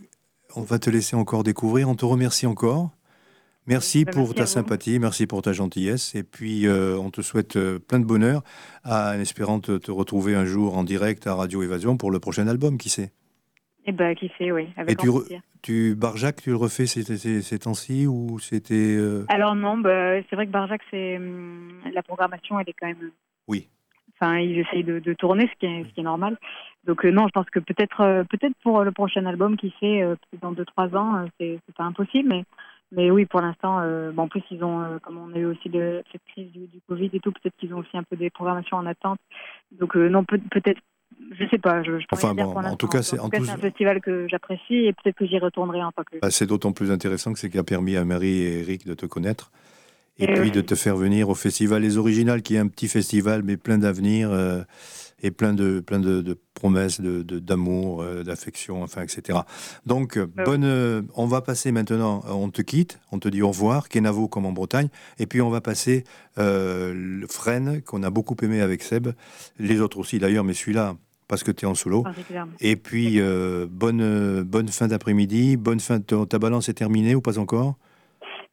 on 0.54 0.62
va 0.62 0.78
te 0.78 0.90
laisser 0.90 1.16
encore 1.16 1.42
découvrir. 1.42 1.88
On 1.88 1.94
te 1.94 2.04
remercie 2.04 2.46
encore. 2.46 2.90
Merci 3.66 4.04
Ben, 4.04 4.12
pour 4.12 4.22
merci 4.28 4.34
ta 4.36 4.46
sympathie, 4.46 4.98
merci 5.00 5.26
pour 5.26 5.42
ta 5.42 5.52
gentillesse. 5.52 6.14
Et 6.14 6.22
puis, 6.22 6.66
euh, 6.68 6.96
on 6.98 7.10
te 7.10 7.20
souhaite 7.20 7.56
euh, 7.56 7.80
plein 7.80 7.98
de 7.98 8.04
bonheur 8.04 8.42
à- 8.84 9.14
en 9.16 9.20
espérant 9.20 9.58
te, 9.58 9.76
te 9.76 9.90
retrouver 9.90 10.36
un 10.36 10.44
jour 10.44 10.78
en 10.78 10.84
direct 10.84 11.26
à 11.26 11.34
Radio 11.34 11.62
Évasion 11.64 11.96
pour 11.96 12.12
le 12.12 12.20
prochain 12.20 12.46
album, 12.46 12.78
qui 12.78 12.90
sait. 12.90 13.10
Eh 13.86 13.92
ben, 13.92 14.14
qui 14.14 14.30
sait, 14.38 14.52
oui, 14.52 14.68
avec 14.76 14.92
Et 14.92 14.96
tu. 14.96 15.08
Tu, 15.62 15.96
Barjac, 15.96 16.42
tu 16.42 16.50
le 16.50 16.56
refais 16.56 16.86
ces, 16.86 17.02
ces- 17.02 17.42
ces 17.42 17.58
temps-ci 17.58 18.06
ou 18.06 18.38
c'était. 18.38 18.74
euh, 18.96 19.24
Alors 19.28 19.56
non, 19.56 19.78
bah, 19.78 20.20
c'est 20.30 20.36
vrai 20.36 20.46
que 20.46 20.52
Barjac, 20.52 20.80
c'est 20.92 21.16
hum, 21.16 21.68
la 21.92 22.04
programmation, 22.04 22.60
elle 22.60 22.68
est 22.68 22.74
quand 22.78 22.86
même 22.86 23.10
Oui. 23.48 23.68
Enfin, 24.20 24.38
ils 24.38 24.60
essayent 24.60 24.84
de, 24.84 25.00
de 25.00 25.12
tourner, 25.12 25.50
ce 25.52 25.58
qui 25.58 25.66
est, 25.66 25.82
ce 25.84 25.88
qui 25.92 26.00
est 26.00 26.04
normal. 26.04 26.38
Donc 26.86 27.04
euh, 27.04 27.10
non, 27.10 27.26
je 27.26 27.32
pense 27.32 27.46
que 27.50 27.58
peut-être 27.58 28.00
euh, 28.00 28.24
peut-être 28.24 28.54
pour 28.62 28.82
le 28.84 28.92
prochain 28.92 29.26
album, 29.26 29.56
qui 29.56 29.74
sait, 29.80 30.02
euh, 30.02 30.14
dans 30.40 30.52
deux 30.52 30.64
trois 30.64 30.94
ans, 30.96 31.16
euh, 31.16 31.26
c'est 31.66 31.74
pas 31.76 31.84
impossible, 31.84 32.28
mais 32.28 32.44
mais 32.92 33.10
oui, 33.10 33.26
pour 33.26 33.40
l'instant, 33.40 33.80
euh, 33.80 34.12
bon, 34.12 34.22
en 34.22 34.28
plus 34.28 34.42
ils 34.50 34.62
ont, 34.62 34.80
euh, 34.82 34.98
comme 35.02 35.18
on 35.18 35.34
a 35.34 35.38
eu 35.38 35.46
aussi 35.46 35.68
de, 35.68 36.02
cette 36.12 36.22
crise 36.28 36.50
du, 36.52 36.60
du 36.68 36.80
Covid 36.88 37.10
et 37.12 37.18
tout, 37.20 37.32
peut-être 37.32 37.56
qu'ils 37.56 37.74
ont 37.74 37.78
aussi 37.78 37.96
un 37.96 38.04
peu 38.04 38.16
des 38.16 38.30
programmations 38.30 38.76
en 38.76 38.86
attente. 38.86 39.18
Donc 39.72 39.96
euh, 39.96 40.08
non, 40.08 40.22
peut- 40.24 40.40
peut-être, 40.52 40.80
je 41.32 41.44
sais 41.48 41.58
pas. 41.58 41.82
Je, 41.82 41.98
je 41.98 42.06
Enfin, 42.12 42.34
bon, 42.34 42.52
pour 42.52 42.58
en 42.58 42.76
tout 42.76 42.86
cas, 42.86 43.02
c'est- 43.02 43.18
un 43.18 43.30
festival 43.58 44.00
que 44.00 44.28
j'apprécie 44.28 44.74
et 44.86 44.92
peut-être 44.92 45.16
que 45.16 45.26
j'y 45.26 45.38
retournerai 45.38 45.82
en 45.82 45.90
tant 45.90 46.04
que. 46.04 46.18
Bah, 46.20 46.30
c'est 46.30 46.46
d'autant 46.46 46.72
plus 46.72 46.92
intéressant 46.92 47.32
que 47.32 47.40
c'est 47.40 47.50
qui 47.50 47.58
a 47.58 47.64
permis 47.64 47.96
à 47.96 48.04
Marie 48.04 48.42
et 48.42 48.60
Eric 48.60 48.86
de 48.86 48.94
te 48.94 49.06
connaître 49.06 49.50
et 50.18 50.24
Et 50.24 50.34
puis 50.34 50.50
de 50.52 50.60
te 50.60 50.74
faire 50.76 50.96
venir 50.96 51.28
au 51.28 51.34
festival 51.34 51.82
Les 51.82 51.98
Originales, 51.98 52.42
qui 52.42 52.54
est 52.54 52.58
un 52.58 52.68
petit 52.68 52.88
festival, 52.88 53.42
mais 53.44 53.56
plein 53.56 53.78
d'avenir 53.78 54.30
euh, 54.30 54.62
et 55.26 55.30
plein 55.30 55.52
de, 55.52 55.80
plein 55.80 55.98
de, 55.98 56.20
de 56.22 56.38
promesses, 56.54 57.00
de- 57.00 57.22
d'amour, 57.22 58.02
euh, 58.02 58.22
d'affection, 58.22 58.82
enfin, 58.82 59.02
etc. 59.02 59.40
Donc, 59.84 60.16
euh, 60.16 60.26
oui. 60.36 60.44
bonne, 60.44 60.64
euh, 60.64 61.02
on 61.16 61.26
va 61.26 61.40
passer 61.40 61.72
maintenant, 61.72 62.22
euh, 62.26 62.32
on 62.32 62.50
te 62.50 62.62
quitte, 62.62 63.00
on 63.12 63.18
te 63.18 63.28
dit 63.28 63.42
au 63.42 63.48
revoir, 63.48 63.88
Kenavo 63.88 64.28
comme 64.28 64.46
en 64.46 64.52
Bretagne, 64.52 64.88
et 65.18 65.26
puis 65.26 65.40
on 65.42 65.50
va 65.50 65.60
passer 65.60 66.04
euh, 66.38 66.92
le 66.94 67.26
Fresne, 67.26 67.82
qu'on 67.82 68.02
a 68.02 68.10
beaucoup 68.10 68.36
aimé 68.42 68.60
avec 68.60 68.82
Seb, 68.82 69.08
les 69.58 69.80
autres 69.80 69.98
aussi 69.98 70.18
d'ailleurs, 70.18 70.44
mais 70.44 70.54
celui-là, 70.54 70.94
parce 71.28 71.42
que 71.42 71.50
tu 71.50 71.64
es 71.64 71.68
en 71.68 71.74
solo. 71.74 72.02
particulièrement. 72.04 72.52
Et 72.60 72.76
puis, 72.76 73.20
euh, 73.20 73.66
bonne, 73.68 74.00
euh, 74.00 74.44
bonne 74.44 74.68
fin 74.68 74.86
d'après-midi. 74.86 75.56
Bonne 75.56 75.80
fin. 75.80 75.98
Ta, 75.98 76.24
ta 76.24 76.38
balance 76.38 76.68
est 76.68 76.74
terminée 76.74 77.16
ou 77.16 77.20
pas 77.20 77.38
encore? 77.40 77.74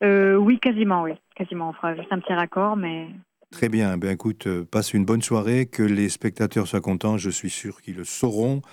Euh, 0.03 0.35
oui, 0.37 0.59
quasiment, 0.59 1.03
oui, 1.03 1.11
quasiment. 1.35 1.69
On 1.69 1.73
fera 1.73 1.95
juste 1.95 2.07
un 2.11 2.19
petit 2.19 2.33
raccord, 2.33 2.75
mais 2.75 3.09
Très 3.53 3.69
bien. 3.69 3.97
Ben, 3.97 4.09
écoute, 4.09 4.47
euh, 4.47 4.65
passe 4.65 4.95
une 4.95 5.05
bonne 5.05 5.21
soirée. 5.21 5.67
Que 5.67 5.83
les 5.83 6.09
spectateurs 6.09 6.67
soient 6.67 6.81
contents. 6.81 7.17
Je 7.19 7.29
suis 7.29 7.51
sûr 7.51 7.81
qu'ils 7.81 7.95
le 7.95 8.03
sauront. 8.03 8.63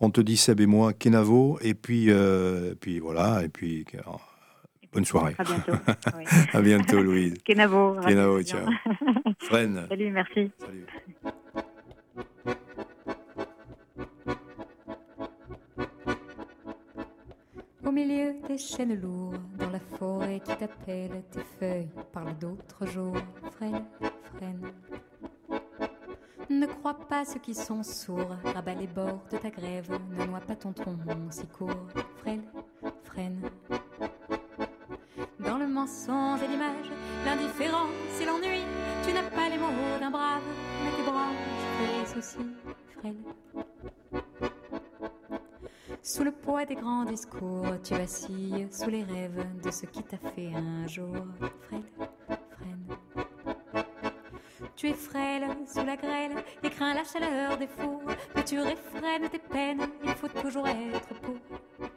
On 0.00 0.10
te 0.10 0.20
dit, 0.20 0.36
Seb 0.36 0.60
et 0.60 0.66
moi, 0.66 0.92
Kenavo. 0.92 1.58
Et 1.62 1.72
puis, 1.72 2.10
euh, 2.10 2.74
puis 2.78 2.98
voilà. 2.98 3.42
Et 3.42 3.48
puis, 3.48 3.86
euh, 3.94 4.00
bonne 4.92 5.06
soirée. 5.06 5.34
à 5.38 5.44
bientôt. 5.44 5.72
oui. 6.18 6.24
À 6.52 6.60
bientôt, 6.60 7.02
Louise. 7.02 7.34
Kenavo. 7.42 7.96
Kenavo, 8.06 8.38
bien. 8.40 8.66
Fren. 9.40 9.86
Salut, 9.88 10.10
merci. 10.10 10.50
Salut. 10.60 11.32
Au 17.88 17.90
milieu 17.90 18.34
des 18.46 18.58
chênes 18.58 19.00
lourds, 19.00 19.32
dans 19.58 19.70
la 19.70 19.80
forêt 19.80 20.40
qui 20.40 20.54
t'appelle, 20.54 21.22
tes 21.30 21.40
feuilles 21.58 21.88
parlent 22.12 22.36
d'autres 22.36 22.84
jours. 22.84 23.16
Frêne, 23.52 23.82
frêne. 24.36 24.60
Ne 26.50 26.66
crois 26.66 26.98
pas 27.08 27.24
ceux 27.24 27.40
qui 27.40 27.54
sont 27.54 27.82
sourds, 27.82 28.36
rabat 28.44 28.74
les 28.74 28.88
bords 28.88 29.24
de 29.32 29.38
ta 29.38 29.48
grève, 29.48 29.90
ne 30.10 30.26
noie 30.26 30.40
pas 30.40 30.54
ton 30.54 30.74
tronc 30.74 30.98
si 31.30 31.46
court. 31.46 31.88
Frêne, 32.16 32.42
frêne. 33.04 33.40
Dans 35.40 35.56
le 35.56 35.66
mensonge 35.66 36.42
et 36.42 36.48
l'image, 36.48 36.92
l'indifférence 37.24 38.20
et 38.20 38.26
l'ennui, 38.26 38.64
tu 39.02 39.14
n'as 39.14 39.30
pas 39.30 39.48
les 39.48 39.56
mots 39.56 39.98
d'un 39.98 40.10
brave, 40.10 40.42
mais 40.84 40.90
tes 40.90 41.10
branches 41.10 41.36
fleurissent 41.78 42.16
aussi. 42.18 42.46
Frêne. 42.98 43.22
Sous 46.02 46.24
le 46.24 46.30
poids 46.32 46.64
des 46.64 46.74
grands 46.74 47.04
discours, 47.04 47.66
tu 47.82 47.94
vacilles 47.94 48.68
sous 48.70 48.88
les 48.88 49.02
rêves 49.02 49.44
de 49.62 49.70
ce 49.70 49.86
qui 49.86 50.02
t'a 50.02 50.16
fait 50.16 50.52
un 50.54 50.86
jour. 50.86 51.14
Frêle, 51.62 51.82
frêne. 52.50 52.98
Tu 54.76 54.88
es 54.88 54.94
frêle 54.94 55.44
sous 55.66 55.84
la 55.84 55.96
grêle 55.96 56.32
et 56.62 56.70
crains 56.70 56.94
la 56.94 57.04
chaleur 57.04 57.58
des 57.58 57.66
fours, 57.66 58.02
mais 58.34 58.44
tu 58.44 58.58
réfrènes 58.58 59.28
tes 59.28 59.38
peines, 59.38 59.86
il 60.04 60.10
faut 60.10 60.28
toujours 60.28 60.68
être 60.68 61.08
pour. 61.20 61.36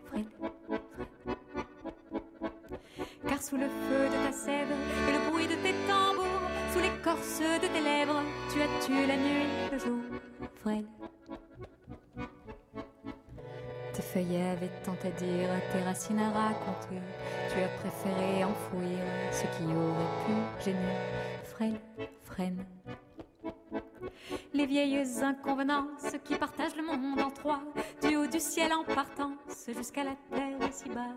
Frêle, 0.07 0.25
frêle. 0.67 0.81
Car 3.27 3.41
sous 3.41 3.57
le 3.57 3.67
feu 3.67 4.09
de 4.09 4.25
ta 4.25 4.31
sève 4.31 4.71
et 5.07 5.11
le 5.13 5.31
bruit 5.31 5.47
de 5.47 5.55
tes 5.55 5.73
tambours, 5.87 6.25
sous 6.73 6.79
l'écorce 6.79 7.39
de 7.39 7.67
tes 7.67 7.81
lèvres, 7.81 8.21
tu 8.51 8.61
as 8.61 8.85
tué 8.85 9.05
la 9.07 9.15
nuit, 9.15 9.47
le 9.71 9.77
jour. 9.77 9.99
Frêle. 10.61 10.85
Feuillets 14.13 14.49
avaient 14.49 14.71
tant 14.83 14.97
à 15.03 15.09
dire, 15.11 15.49
tes 15.71 15.83
racines 15.83 16.19
à 16.19 16.29
raconter. 16.31 17.01
Tu 17.49 17.59
as 17.61 17.67
préféré 17.79 18.43
enfouir 18.43 18.99
ce 19.31 19.43
qui 19.43 19.63
aurait 19.63 20.13
pu 20.25 20.65
gêner. 20.65 20.97
Frêle, 21.43 21.79
frêne. 22.23 22.65
Les 24.53 24.65
vieilles 24.65 25.03
inconvenances 25.23 26.15
qui 26.25 26.35
partagent 26.35 26.75
le 26.75 26.83
monde 26.83 27.19
en 27.19 27.31
trois, 27.31 27.61
du 28.01 28.17
haut 28.17 28.27
du 28.27 28.39
ciel 28.39 28.73
en 28.73 28.83
partance 28.83 29.67
jusqu'à 29.75 30.03
la 30.03 30.15
terre 30.29 30.69
si 30.71 30.89
bas. 30.89 31.15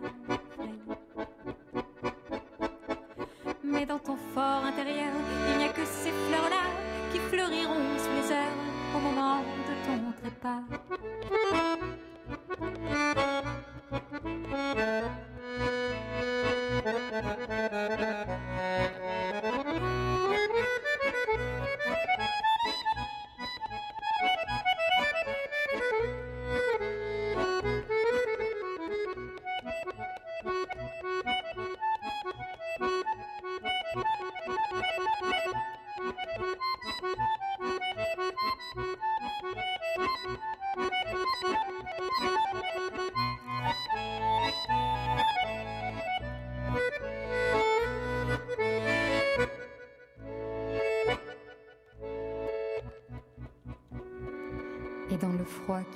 Mais 3.63 3.85
dans 3.85 3.99
ton 3.99 4.15
fort 4.15 4.63
intérieur, 4.63 5.13
il 5.51 5.57
n'y 5.57 5.65
a 5.65 5.69
que 5.69 5.85
ces 5.85 6.11
fleurs-là 6.11 6.63
qui 7.11 7.19
fleuriront 7.19 7.97
sous 7.97 8.11
les 8.11 8.31
heures 8.31 8.57
au 8.95 8.99
moment 8.99 9.39
de 9.39 9.73
ton 9.85 10.11
trépas. 10.21 11.74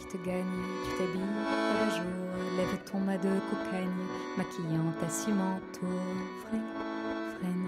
Te 0.09 0.17
tu 0.17 0.97
t'habilles 0.97 1.21
à 1.21 1.85
la 1.85 1.89
jour, 1.95 2.57
lève 2.57 2.77
ton 2.91 2.97
mât 2.99 3.17
de 3.17 3.29
cocagne, 3.49 3.93
maquillant 4.37 4.91
ta 4.99 5.07
cimentour, 5.07 6.01
frêne, 6.47 6.63
frêne. 7.37 7.67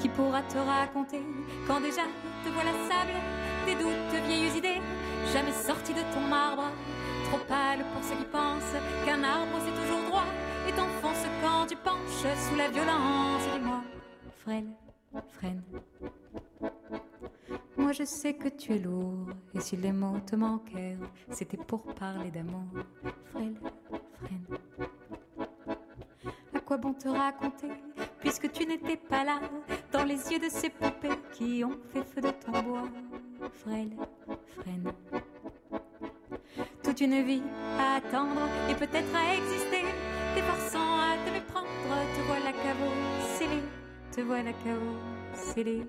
Qui 0.00 0.08
pourra 0.08 0.42
te 0.42 0.58
raconter 0.58 1.22
quand 1.68 1.80
déjà 1.80 2.02
te 2.44 2.48
voilà 2.50 2.72
sable, 2.88 3.14
tes 3.64 3.76
doutes, 3.76 4.26
vieilles 4.26 4.58
idées, 4.58 4.80
jamais 5.32 5.52
sorties 5.52 5.94
de 5.94 6.02
ton 6.12 6.26
marbre, 6.28 6.72
trop 7.30 7.38
pâle 7.46 7.84
pour 7.92 8.02
ceux 8.02 8.16
qui 8.16 8.24
pensent 8.24 8.74
qu'un 9.06 9.22
arbre 9.22 9.56
c'est 9.64 9.80
toujours 9.80 10.02
droit, 10.08 10.26
et 10.68 10.72
t'enfonce 10.72 11.24
quand 11.42 11.66
tu 11.68 11.76
penches 11.76 12.26
sous 12.48 12.56
la 12.56 12.68
violence 12.68 13.46
je 17.98 18.04
sais 18.04 18.34
que 18.34 18.48
tu 18.48 18.74
es 18.74 18.78
lourd, 18.78 19.26
et 19.54 19.60
si 19.60 19.76
les 19.76 19.90
mots 19.90 20.20
te 20.24 20.36
manquèrent, 20.36 20.98
c'était 21.30 21.56
pour 21.56 21.82
parler 21.94 22.30
d'amour. 22.30 22.62
Frêle, 23.32 23.56
frêne. 24.22 24.46
À 26.54 26.60
quoi 26.60 26.76
bon 26.76 26.94
te 26.94 27.08
raconter, 27.08 27.72
puisque 28.20 28.52
tu 28.52 28.66
n'étais 28.66 28.96
pas 28.96 29.24
là, 29.24 29.40
dans 29.90 30.04
les 30.04 30.30
yeux 30.30 30.38
de 30.38 30.48
ces 30.48 30.70
poupées 30.70 31.18
qui 31.32 31.64
ont 31.64 31.76
fait 31.92 32.04
feu 32.04 32.20
de 32.20 32.30
ton 32.30 32.62
bois? 32.62 32.88
Frêle, 33.64 33.96
frêne. 34.60 34.92
Toute 36.84 37.00
une 37.00 37.20
vie 37.24 37.42
à 37.80 37.96
attendre 37.96 38.48
et 38.70 38.74
peut-être 38.74 39.12
à 39.12 39.34
exister, 39.34 39.82
t'efforçant 40.36 40.98
à 41.00 41.16
te 41.26 41.32
méprendre, 41.32 41.66
te 42.14 42.20
voilà 42.28 42.52
caveau 42.52 42.92
scellé, 43.36 43.60
te 44.12 44.20
voilà 44.20 44.52
caveau 44.52 44.94
scellé. 45.34 45.82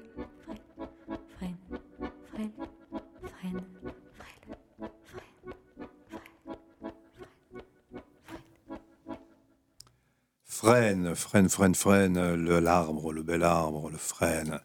Frêne, 10.70 11.16
frêne, 11.16 11.50
frêne, 11.50 11.74
frêne, 11.74 12.36
le 12.36 12.60
l'arbre, 12.60 13.12
le 13.12 13.24
bel 13.24 13.42
arbre, 13.42 13.90
le 13.90 13.98
frêne. 13.98 14.60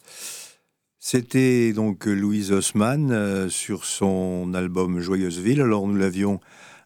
C'était 0.98 1.72
donc 1.72 2.04
Louise 2.04 2.52
Haussmann 2.52 3.10
euh, 3.10 3.48
sur 3.48 3.86
son 3.86 4.52
album 4.52 5.00
Joyeuse 5.00 5.38
Ville. 5.38 5.62
Alors 5.62 5.86
nous 5.86 5.96
l'avions 5.96 6.40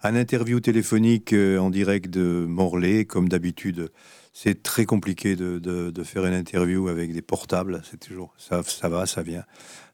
Un 0.04 0.14
interview 0.14 0.60
téléphonique 0.60 1.32
en 1.32 1.68
direct 1.68 2.08
de 2.10 2.46
Morlaix, 2.48 3.06
comme 3.06 3.28
d'habitude. 3.28 3.90
C'est 4.32 4.62
très 4.62 4.84
compliqué 4.84 5.34
de, 5.34 5.58
de, 5.58 6.02
faire 6.04 6.24
une 6.24 6.34
interview 6.34 6.86
avec 6.86 7.12
des 7.12 7.20
portables. 7.20 7.82
C'est 7.90 7.98
toujours 7.98 8.32
ça, 8.38 8.62
ça 8.62 8.88
va, 8.88 9.04
ça 9.06 9.22
vient. 9.22 9.42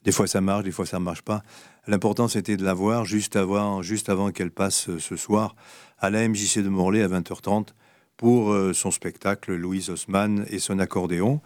Des 0.02 0.12
fois 0.12 0.26
ça 0.26 0.42
marche, 0.42 0.64
des 0.64 0.70
fois 0.70 0.84
ça 0.84 0.98
ne 0.98 1.04
marche 1.04 1.22
pas. 1.22 1.42
L'important 1.86 2.28
c'était 2.28 2.58
de 2.58 2.64
la 2.64 2.74
voir 2.74 3.06
juste 3.06 3.36
avant, 3.36 3.80
juste 3.80 4.10
avant 4.10 4.32
qu'elle 4.32 4.50
passe 4.50 4.98
ce 4.98 5.16
soir 5.16 5.56
à 5.98 6.10
la 6.10 6.28
MJC 6.28 6.58
de 6.58 6.68
Morlaix 6.68 7.00
à 7.00 7.08
20h30 7.08 7.68
pour 8.16 8.52
euh, 8.52 8.72
son 8.72 8.90
spectacle 8.90 9.54
Louise 9.54 9.90
Haussmann 9.90 10.46
et 10.50 10.58
son 10.58 10.78
accordéon, 10.78 11.40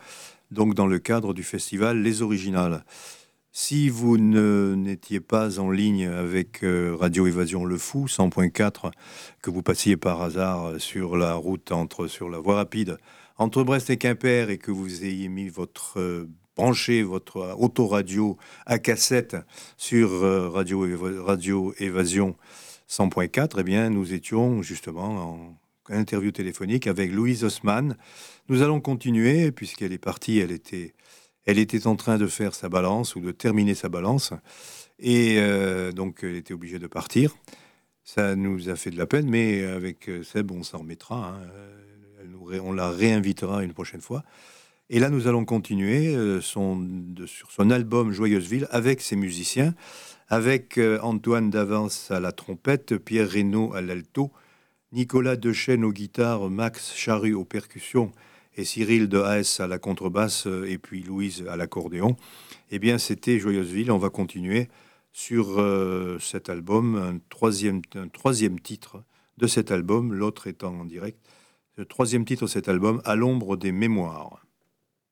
donc 0.51 0.75
dans 0.75 0.87
le 0.87 0.99
cadre 0.99 1.35
du 1.35 1.43
festival 1.43 2.03
Les 2.03 2.23
Originales. 2.23 2.85
Si 3.51 3.89
vous 3.89 4.19
n'étiez 4.19 5.21
pas 5.21 5.59
en 5.59 5.71
ligne 5.71 6.07
avec 6.07 6.63
euh, 6.63 6.95
Radio 6.99 7.27
Évasion 7.27 7.65
Le 7.65 7.79
Fou 7.79 8.07
100.4, 8.07 8.93
que 9.43 9.51
vous 9.51 9.63
passiez 9.63 9.97
par 9.97 10.23
hasard 10.23 10.75
sur 10.79 11.17
la 11.17 11.35
route 11.35 11.73
entre 11.73 12.07
sur 12.07 12.29
la 12.29 12.39
voie 12.39 12.57
rapide 12.57 12.99
entre 13.37 13.63
Brest 13.63 13.91
et 13.91 13.97
Quimper 13.97 14.51
et 14.51 14.59
que 14.59 14.71
vous 14.71 15.05
ayez 15.05 15.29
mis 15.29 15.49
votre 15.49 15.99
euh, 15.99 16.29
branché 16.57 17.03
votre 17.03 17.57
autoradio 17.59 18.37
à 18.67 18.79
cassette 18.79 19.37
sur 19.77 20.11
Radio, 20.53 20.85
Radio 21.25 21.73
Évasion 21.79 22.37
100.4, 22.89 23.57
eh 23.59 23.63
bien 23.63 23.91
nous 23.91 24.13
étions 24.13 24.61
justement 24.61 25.09
en 25.09 25.59
interview 25.91 26.31
téléphonique 26.31 26.87
avec 26.87 27.13
Louise 27.13 27.45
Haussmann. 27.45 27.97
Nous 28.49 28.63
allons 28.63 28.81
continuer, 28.81 29.53
puisqu'elle 29.53 29.93
est 29.93 29.99
partie, 29.99 30.39
elle 30.39 30.53
était, 30.53 30.95
elle 31.47 31.59
était 31.59 31.87
en 31.87 31.97
train 31.97 32.19
de 32.19 32.27
faire 32.27 32.55
sa 32.55 32.69
balance 32.69 33.17
ou 33.17 33.21
de 33.21 33.31
terminer 33.31 33.75
sa 33.75 33.89
balance. 33.89 34.33
Et 34.99 35.37
euh, 35.39 35.93
donc, 35.93 36.21
elle 36.23 36.37
était 36.37 36.55
obligée 36.55 36.79
de 36.79 36.87
partir. 36.87 37.35
Ça 38.05 38.37
nous 38.37 38.69
a 38.69 38.77
fait 38.77 38.91
de 38.91 38.99
la 38.99 39.07
peine, 39.07 39.29
mais 39.29 39.65
avec 39.65 40.11
Seb, 40.23 40.51
on 40.51 40.63
s'en 40.63 40.79
remettra. 40.79 41.35
Hein. 41.35 42.61
on 42.63 42.73
la 42.73 42.91
réinvitera 42.91 43.63
une 43.63 43.75
prochaine 43.75 44.01
fois. 44.01 44.25
Et 44.91 45.01
là, 45.01 45.11
nous 45.11 45.29
allons 45.29 45.45
continuer 45.45 46.17
euh, 46.17 46.41
son, 46.41 46.89
sur 47.27 47.51
son 47.51 47.71
album 47.71 48.11
Joyeuse 48.11 48.49
Ville 48.49 48.67
avec 48.71 49.03
ses 49.03 49.17
musiciens, 49.17 49.75
avec 50.29 50.79
euh, 50.79 50.99
Antoine 51.03 51.51
Davance 51.51 52.11
à 52.11 52.21
la 52.21 52.33
trompette, 52.33 52.97
Pierre 52.97 53.29
Reynaud 53.29 53.75
à 53.75 53.83
l'alto, 53.83 54.31
Nicolas 54.93 55.37
Dechêne 55.37 55.85
aux 55.85 55.93
guitares, 55.93 56.49
Max 56.49 56.95
Charru 56.95 57.35
aux 57.35 57.45
percussions 57.45 58.11
et 58.57 58.65
Cyril 58.65 59.09
de 59.09 59.19
Haes 59.19 59.61
à 59.61 59.67
la 59.67 59.79
contrebasse 59.79 60.47
euh, 60.47 60.65
et 60.69 60.79
puis 60.79 61.03
Louise 61.03 61.45
à 61.49 61.57
l'accordéon. 61.57 62.17
Eh 62.71 62.79
bien, 62.79 62.99
c'était 62.99 63.39
Joyeuse 63.39 63.71
Ville. 63.71 63.93
On 63.93 63.99
va 63.99 64.11
continuer 64.11 64.69
sur 65.13 65.61
euh, 65.61 66.19
cet 66.19 66.49
album, 66.49 66.97
un 66.97 67.19
troisième, 67.29 67.83
un 67.95 68.09
troisième 68.09 68.59
titre 68.59 69.05
de 69.37 69.47
cet 69.47 69.71
album, 69.71 70.15
l'autre 70.15 70.47
étant 70.47 70.75
en 70.75 70.85
direct. 70.85 71.19
Le 71.77 71.85
troisième 71.85 72.25
titre 72.25 72.45
de 72.45 72.51
cet 72.51 72.69
album, 72.69 73.01
À 73.05 73.15
l'ombre 73.15 73.57
des 73.57 73.73
mémoires. 73.73 74.45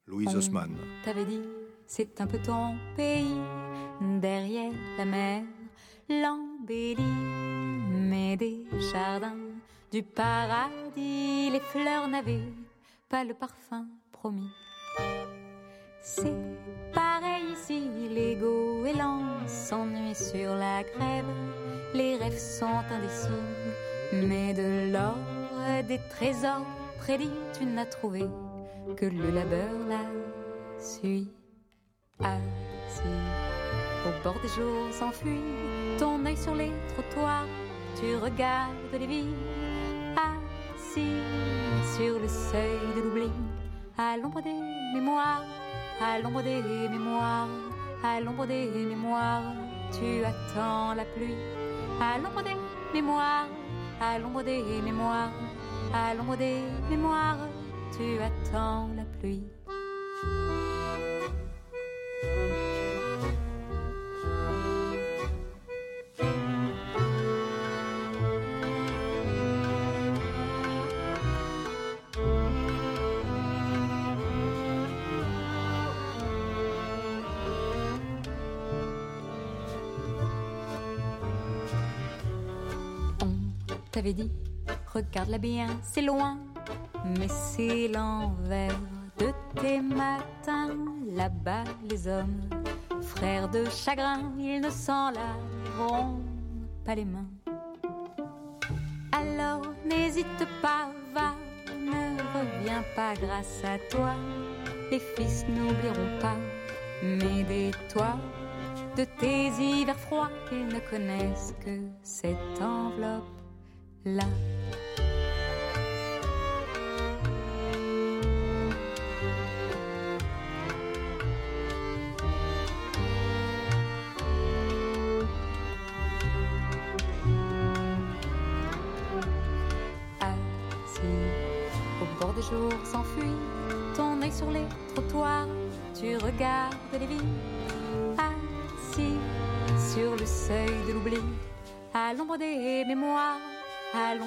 Louise 0.06 0.34
Haussmann. 0.34 0.74
T'avais 1.04 1.24
dit, 1.24 1.40
c'est 1.86 2.20
un 2.20 2.26
peu 2.26 2.38
ton 2.38 2.76
pays, 2.96 3.36
derrière 4.20 4.72
la 4.98 5.04
mer, 5.04 5.42
l'embellie, 6.08 6.96
mais 7.90 8.36
des 8.36 8.64
jardins 8.92 9.45
du 9.96 10.02
paradis, 10.02 11.48
les 11.50 11.60
fleurs 11.72 12.06
n'avaient 12.06 12.52
pas 13.08 13.24
le 13.24 13.32
parfum 13.32 13.86
promis. 14.12 14.50
C'est 16.02 16.36
pareil 16.92 17.44
ici, 17.54 17.80
l'ego 18.10 18.84
et 18.84 18.92
l'an 18.92 19.22
s'ennuient 19.46 20.14
sur 20.14 20.54
la 20.54 20.82
grève, 20.82 21.32
les 21.94 22.16
rêves 22.18 22.36
sont 22.36 22.82
indécis, 22.94 23.42
mais 24.12 24.52
de 24.52 24.92
l'or, 24.92 25.16
des 25.88 26.00
trésors 26.10 26.66
prédits, 26.98 27.40
tu 27.58 27.64
n'as 27.64 27.86
trouvé 27.86 28.26
que 28.98 29.06
le 29.06 29.30
labeur 29.30 29.72
la 29.88 30.04
suit. 30.78 31.30
Assis 32.20 33.22
au 34.06 34.22
bord 34.22 34.38
des 34.42 34.48
jours 34.48 34.92
s'enfuit, 34.92 35.40
ton 35.98 36.22
œil 36.26 36.36
sur 36.36 36.54
les 36.54 36.72
trottoirs, 36.92 37.46
tu 37.98 38.14
regardes 38.16 38.74
les 38.92 39.06
vies 39.06 39.34
sur 41.96 42.18
le 42.18 42.28
seuil 42.28 42.78
de 42.96 43.00
l'oubli, 43.02 43.30
à 43.98 44.16
l'ombre 44.16 44.40
des 44.42 44.54
mémoires, 44.94 45.44
à 46.00 46.18
l'ombre 46.18 46.42
des 46.42 46.62
mémoires, 46.88 47.48
à 48.02 48.20
l'ombre 48.20 48.46
des 48.46 48.68
mémoires, 48.68 49.54
tu 49.92 50.24
attends 50.24 50.94
la 50.94 51.04
pluie, 51.04 51.36
à 52.00 52.18
l'ombre 52.18 52.42
des 52.42 52.56
mémoires, 52.94 53.46
à 54.00 54.18
l'ombre 54.18 54.42
des 54.42 54.62
mémoires, 54.82 55.32
à 55.92 56.14
l'ombre 56.14 56.36
des 56.36 56.62
mémoires, 56.90 57.48
tu 57.96 58.18
attends 58.18 58.88
la 58.96 59.04
pluie. 59.20 59.44
T'avais 83.96 84.12
dit, 84.12 84.30
regarde-la 84.92 85.38
bien, 85.38 85.68
c'est 85.82 86.02
loin, 86.02 86.38
mais 87.18 87.28
c'est 87.28 87.88
l'envers 87.88 88.78
de 89.18 89.28
tes 89.58 89.80
matins. 89.80 90.76
Là-bas, 91.14 91.64
les 91.88 92.06
hommes, 92.06 92.42
frères 93.00 93.48
de 93.48 93.64
chagrin, 93.70 94.34
ils 94.38 94.60
ne 94.60 94.68
s'en 94.68 95.12
laveront 95.12 96.20
pas 96.84 96.94
les 96.94 97.06
mains. 97.06 97.30
Alors 99.12 99.62
n'hésite 99.86 100.46
pas, 100.60 100.90
va, 101.14 101.34
ne 101.74 102.20
reviens 102.36 102.84
pas 102.94 103.14
grâce 103.14 103.62
à 103.64 103.78
toi. 103.90 104.12
Les 104.90 105.00
fils 105.00 105.46
n'oublieront 105.48 106.20
pas, 106.20 106.36
mais 107.02 107.44
des 107.44 107.70
toi 107.90 108.14
de 108.94 109.04
tes 109.18 109.46
hivers 109.58 109.98
froids 109.98 110.28
qu'ils 110.50 110.68
ne 110.68 110.80
connaissent 110.90 111.54
que 111.64 111.80
cette 112.02 112.60
enveloppe 112.60 113.35
là. 114.06 114.55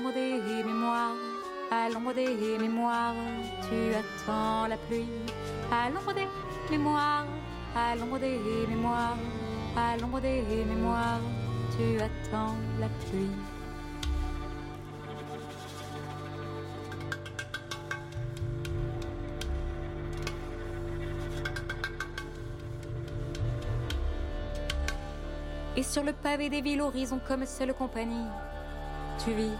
L'ombre 0.10 0.14
des 0.14 0.64
mémoires, 0.64 1.16
à 1.72 1.90
l'ombre 1.90 2.14
des 2.14 2.58
mémoires, 2.60 3.14
tu 3.62 3.94
attends 3.94 4.68
la 4.68 4.78
pluie. 4.78 5.06
À 5.72 5.90
l'ombre 5.90 6.14
des 6.14 6.28
mémoires, 6.72 7.26
à 7.76 7.96
l'ombre 7.96 8.18
des 8.18 8.40
mémoires, 8.68 9.18
à 9.76 9.98
l'ombre 9.98 10.20
des 10.20 10.42
mémoires, 10.66 11.20
tu 11.78 12.02
attends 12.02 12.56
la 12.80 12.88
pluie. 12.88 13.30
Et 25.78 25.84
sur 25.84 26.04
le 26.04 26.12
pavé 26.12 26.50
des 26.50 26.62
villes, 26.62 26.82
horizon 26.82 27.22
comme 27.26 27.46
seule 27.46 27.74
compagnie, 27.74 28.26
tu 29.24 29.32
vis, 29.32 29.52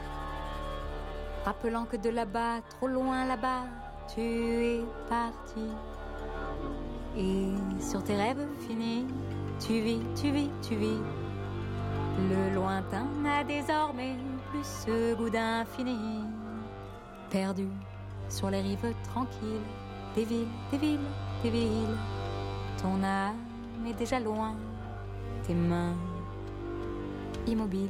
rappelant 1.46 1.86
que 1.86 1.98
de 1.98 2.10
là-bas, 2.10 2.62
trop 2.70 2.88
loin 2.88 3.26
là-bas, 3.26 3.64
tu 4.14 4.22
es 4.22 4.82
parti. 5.10 5.66
Et 7.18 7.50
sur 7.80 8.04
tes 8.04 8.16
rêves 8.16 8.46
finis, 8.68 9.06
tu 9.60 9.82
vis, 9.82 10.02
tu 10.16 10.32
vis, 10.32 10.50
tu 10.62 10.76
vis. 10.76 11.02
Le 12.30 12.56
lointain 12.56 13.06
n'a 13.24 13.44
désormais 13.44 14.16
plus 14.50 14.64
ce 14.64 15.16
goût 15.16 15.30
d'infini. 15.30 15.98
Perdu 17.30 17.68
sur 18.28 18.50
les 18.50 18.62
rives 18.62 18.94
tranquilles 19.04 19.62
des 20.16 20.26
villes, 20.26 20.48
des 20.72 20.78
villes, 20.78 21.00
des 21.44 21.50
villes. 21.50 21.98
Ton 22.82 23.04
âme 23.04 23.36
est 23.88 23.94
déjà 23.94 24.20
loin, 24.20 24.56
tes 25.44 25.54
mains 25.54 25.96
immobiles 27.48 27.90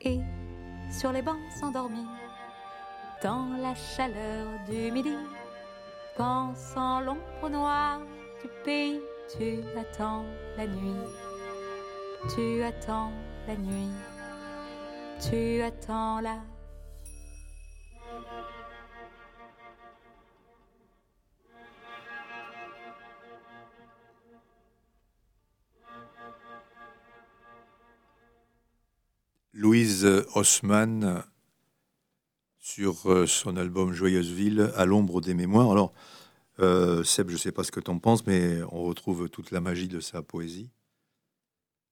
et 0.00 0.20
sur 0.92 1.10
les 1.10 1.22
bancs 1.22 1.40
s'endormir 1.58 2.06
dans 3.22 3.48
la 3.60 3.74
chaleur 3.74 4.46
du 4.68 4.90
midi. 4.90 5.16
Pensant 6.16 7.00
l'ombre 7.00 7.48
noire 7.48 8.00
du 8.42 8.48
pays, 8.64 9.00
tu 9.36 9.60
attends 9.78 10.24
la 10.56 10.66
nuit. 10.66 11.00
Tu 12.34 12.62
attends 12.62 13.12
la 13.46 13.56
nuit. 13.56 13.92
Tu 15.20 15.62
attends 15.62 16.20
la 16.20 16.36
Louise 29.62 30.04
Haussmann 30.34 31.22
sur 32.58 33.08
euh, 33.08 33.28
son 33.28 33.56
album 33.56 33.92
Joyeuse 33.92 34.32
Ville, 34.32 34.72
à 34.74 34.86
l'ombre 34.86 35.20
des 35.20 35.34
mémoires. 35.34 35.70
Alors, 35.70 35.92
euh, 36.58 37.04
Seb, 37.04 37.28
je 37.28 37.34
ne 37.34 37.38
sais 37.38 37.52
pas 37.52 37.62
ce 37.62 37.70
que 37.70 37.78
tu 37.78 37.88
en 37.88 38.00
penses, 38.00 38.26
mais 38.26 38.60
on 38.72 38.82
retrouve 38.82 39.28
toute 39.28 39.52
la 39.52 39.60
magie 39.60 39.86
de 39.86 40.00
sa 40.00 40.20
poésie. 40.20 40.68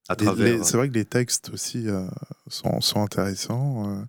À 0.08 0.16
travers... 0.16 0.64
C'est 0.64 0.76
vrai 0.78 0.88
que 0.88 0.94
les 0.94 1.04
textes 1.04 1.50
aussi 1.50 1.86
euh, 1.86 2.08
sont, 2.48 2.80
sont, 2.80 3.02
intéressants. 3.02 4.04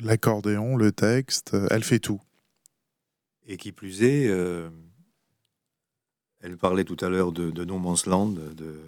L'accordéon, 0.00 0.78
le 0.78 0.92
texte, 0.92 1.54
elle 1.70 1.84
fait 1.84 1.98
tout. 1.98 2.22
Et 3.46 3.58
qui 3.58 3.70
plus 3.70 4.02
est, 4.02 4.30
elle 6.40 6.56
parlait 6.56 6.84
tout 6.84 6.96
à 7.02 7.10
l'heure 7.10 7.32
de, 7.32 7.50
de 7.50 7.64
No 7.66 7.78
Man's 7.78 8.06
Land, 8.06 8.30
de, 8.30 8.80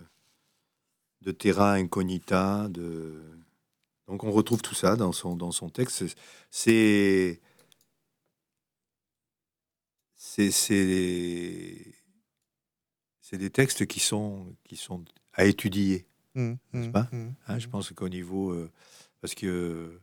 de 1.27 1.33
terra 1.33 1.75
incognita, 1.75 2.69
de... 2.69 3.21
Donc 4.07 4.23
on 4.23 4.31
retrouve 4.31 4.63
tout 4.63 4.77
ça 4.77 4.95
dans 4.95 5.13
son, 5.13 5.37
dans 5.37 5.51
son 5.51 5.69
texte. 5.69 6.05
C'est... 6.51 7.41
C'est, 10.15 10.51
c'est, 10.51 11.95
des 13.39 13.51
textes 13.51 13.87
qui 13.87 14.01
sont, 14.01 14.57
qui 14.65 14.77
sont 14.77 15.05
à 15.33 15.45
étudier. 15.45 16.07
Mmh, 16.35 16.55
mmh, 16.73 16.93
pas? 16.93 17.09
mmh, 17.13 17.29
hein, 17.49 17.59
je 17.59 17.69
pense 17.69 17.91
qu'au 17.91 18.09
niveau... 18.09 18.53
Euh, 18.53 18.71
parce 19.21 19.35
que 19.35 20.01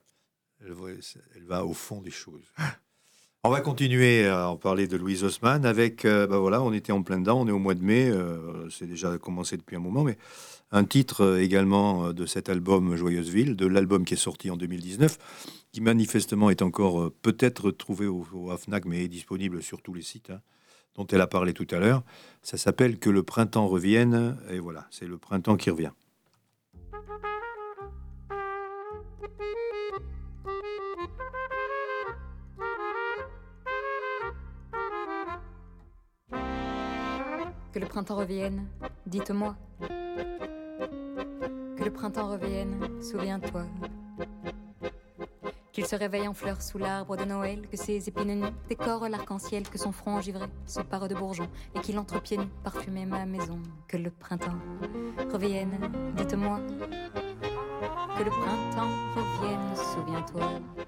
elle 0.60 1.46
va 1.46 1.66
au 1.66 1.74
fond 1.74 2.02
des 2.02 2.12
choses. 2.12 2.52
On 3.46 3.50
va 3.50 3.60
continuer 3.60 4.26
à 4.26 4.48
en 4.48 4.56
parler 4.56 4.88
de 4.88 4.96
Louise 4.96 5.26
Haussmann 5.26 5.66
avec, 5.66 6.06
bah 6.06 6.38
voilà, 6.38 6.62
on 6.62 6.72
était 6.72 6.94
en 6.94 7.04
plein 7.04 7.20
dedans, 7.20 7.42
on 7.42 7.48
est 7.50 7.52
au 7.52 7.60
mois 7.60 7.74
de 7.74 7.84
mai, 7.84 8.10
euh, 8.10 8.70
c'est 8.70 8.86
déjà 8.88 9.18
commencé 9.18 9.58
depuis 9.58 9.76
un 9.76 9.80
moment, 9.80 10.06
mais 10.06 10.18
un 10.72 10.86
titre 10.86 11.26
euh, 11.26 11.42
également 11.42 12.14
de 12.14 12.26
cet 12.26 12.48
album 12.48 12.96
Joyeuse 12.96 13.28
Ville, 13.28 13.58
de 13.58 13.68
l'album 13.68 14.06
qui 14.06 14.14
est 14.14 14.18
sorti 14.18 14.50
en 14.50 14.56
2019, 14.56 15.18
qui 15.74 15.82
manifestement 15.82 16.52
est 16.52 16.62
encore 16.62 17.12
peut-être 17.22 17.72
trouvé 17.72 18.08
au, 18.08 18.50
AFNAC, 18.50 18.86
mais 18.86 19.04
est 19.04 19.10
disponible 19.10 19.62
sur 19.62 19.82
tous 19.82 19.94
les 19.94 20.04
sites, 20.04 20.30
hein, 20.30 20.40
dont 20.96 21.06
elle 21.08 21.20
a 21.20 21.28
parlé 21.28 21.52
tout 21.52 21.68
à 21.72 21.80
l'heure. 21.80 22.02
Ça 22.44 22.56
s'appelle 22.56 22.98
Que 22.98 23.10
le 23.10 23.24
printemps 23.24 23.68
revienne, 23.68 24.38
et 24.52 24.60
voilà, 24.60 24.88
c'est 24.90 25.06
le 25.06 25.18
printemps 25.18 25.58
qui 25.58 25.70
revient. 25.70 25.92
Que 37.74 37.80
le 37.80 37.88
printemps 37.88 38.18
revienne, 38.18 38.68
dites-moi. 39.08 39.56
Que 39.82 39.88
le 41.84 41.92
printemps 41.92 42.30
revienne, 42.30 43.02
souviens-toi. 43.02 43.64
Qu'il 45.72 45.88
se 45.88 45.96
réveille 45.96 46.28
en 46.28 46.36
fleurs 46.36 46.62
sous 46.62 46.78
l'arbre 46.78 47.18
de 47.18 47.26
Noël, 47.26 47.68
que 47.68 47.76
ses 47.76 48.08
épines 48.08 48.42
nues 48.42 48.54
décorent 48.70 49.10
l'arc-en-ciel, 49.10 49.68
que 49.68 49.80
son 49.80 49.92
front 49.92 50.22
givré 50.22 50.46
se 50.68 50.82
pare 50.82 51.08
de 51.08 51.16
bourgeons, 51.16 51.50
et 51.74 51.80
qu'il 51.80 51.98
entre 51.98 52.22
pieds 52.22 52.38
parfumer 52.64 53.08
ma 53.08 53.26
maison. 53.26 53.60
Que 53.88 53.98
le 53.98 54.12
printemps 54.12 54.54
revienne, 55.32 55.80
dites-moi. 56.16 56.60
Que 58.20 58.24
le 58.24 58.30
printemps 58.30 58.92
revienne, 59.16 59.76
souviens-toi. 59.96 60.83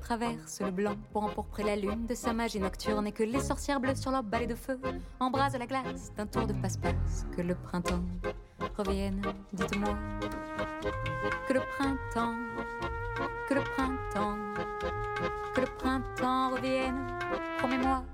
Traversent 0.00 0.60
le 0.60 0.70
blanc 0.70 0.96
pour 1.12 1.24
empourprer 1.24 1.62
la 1.62 1.76
lune 1.76 2.06
de 2.06 2.14
sa 2.14 2.32
magie 2.32 2.60
nocturne 2.60 3.06
et 3.06 3.12
que 3.12 3.22
les 3.22 3.40
sorcières 3.40 3.80
bleues 3.80 3.94
sur 3.94 4.10
leur 4.10 4.22
balai 4.22 4.46
de 4.46 4.54
feu 4.54 4.78
embrasent 5.20 5.58
la 5.58 5.66
glace 5.66 6.12
d'un 6.16 6.26
tour 6.26 6.46
de 6.46 6.52
passe-passe. 6.54 7.26
Que 7.36 7.42
le 7.42 7.54
printemps 7.54 8.02
revienne, 8.76 9.22
dites-moi. 9.52 9.96
Que 11.48 11.54
le 11.54 11.60
printemps, 11.76 12.34
que 13.48 13.54
le 13.54 13.62
printemps, 13.62 14.36
que 15.54 15.60
le 15.60 15.66
printemps 15.78 16.50
revienne, 16.50 17.06
promets-moi 17.58 18.04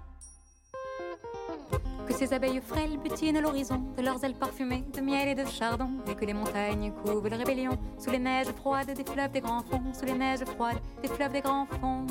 que 2.06 2.14
ces 2.14 2.32
abeilles 2.32 2.60
frêles 2.60 2.98
butinent 2.98 3.40
l'horizon 3.40 3.82
de 3.96 4.02
leurs 4.02 4.22
ailes 4.24 4.34
parfumées 4.34 4.84
de 4.94 5.00
miel 5.00 5.28
et 5.28 5.34
de 5.34 5.44
chardon, 5.46 5.90
et 6.10 6.14
que 6.14 6.24
les 6.24 6.34
montagnes 6.34 6.92
couvrent 7.02 7.28
la 7.28 7.36
rébellion 7.36 7.78
sous 7.98 8.10
les 8.10 8.18
neiges 8.18 8.52
froides 8.56 8.92
des 8.92 9.04
fleuves 9.04 9.32
des 9.32 9.40
grands 9.40 9.62
fonds, 9.62 9.92
sous 9.92 10.04
les 10.04 10.14
neiges 10.14 10.44
froides 10.44 10.80
des 11.02 11.08
fleuves 11.08 11.32
des 11.32 11.40
grands 11.40 11.66
fonds. 11.66 12.06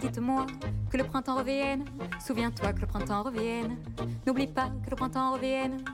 Dites-moi, 0.00 0.46
que 0.90 0.96
le 0.96 1.04
printemps 1.04 1.36
revienne. 1.36 1.84
Souviens-toi 2.24 2.72
que 2.72 2.80
le 2.80 2.86
printemps 2.86 3.22
revienne. 3.22 3.76
N'oublie 4.26 4.46
pas 4.46 4.70
que 4.84 4.90
le 4.90 4.96
printemps 4.96 5.32
revienne. 5.32 5.84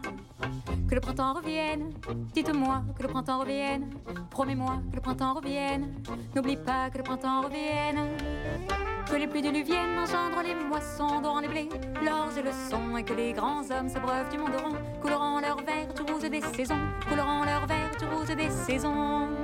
Que 0.88 0.94
le 0.94 1.00
printemps 1.00 1.34
revienne. 1.34 1.92
Dites-moi 2.34 2.82
que 2.96 3.02
le 3.02 3.08
printemps 3.08 3.40
revienne. 3.40 3.90
Promets-moi 4.30 4.82
que 4.90 4.96
le 4.96 5.02
printemps 5.02 5.34
revienne. 5.34 5.94
N'oublie 6.34 6.56
pas 6.56 6.90
que 6.90 6.98
le 6.98 7.04
printemps 7.04 7.42
revienne. 7.42 8.16
Que 9.10 9.16
les 9.16 9.26
pluies 9.26 9.42
diluviennes 9.42 9.98
engendrent 9.98 10.42
les 10.42 10.54
moissons, 10.54 11.20
dorant 11.20 11.40
les 11.40 11.48
blés, 11.48 11.68
l'orge 12.02 12.38
et 12.38 12.42
le 12.42 12.52
son, 12.70 12.96
et 12.96 13.02
que 13.02 13.12
les 13.12 13.32
grands 13.32 13.68
hommes 13.70 13.88
s'abreuvent 13.88 14.30
du 14.30 14.38
monde 14.38 14.54
rond, 14.56 14.76
couleront 15.02 15.40
leur 15.40 15.56
vert 15.56 15.92
du 15.94 16.10
rouge 16.10 16.30
des 16.30 16.40
saisons, 16.40 16.78
couleront 17.08 17.44
leur 17.44 17.66
vert 17.66 17.92
rouge 18.12 18.34
des 18.36 18.50
saisons. 18.50 19.41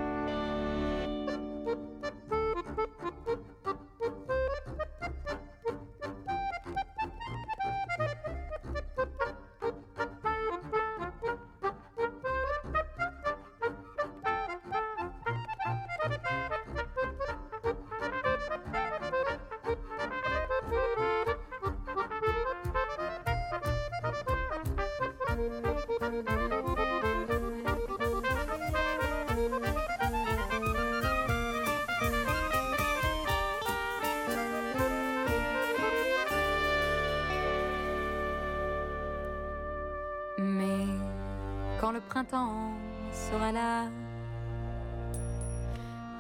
Printemps 42.19 42.73
sera 43.13 43.53
là. 43.53 43.85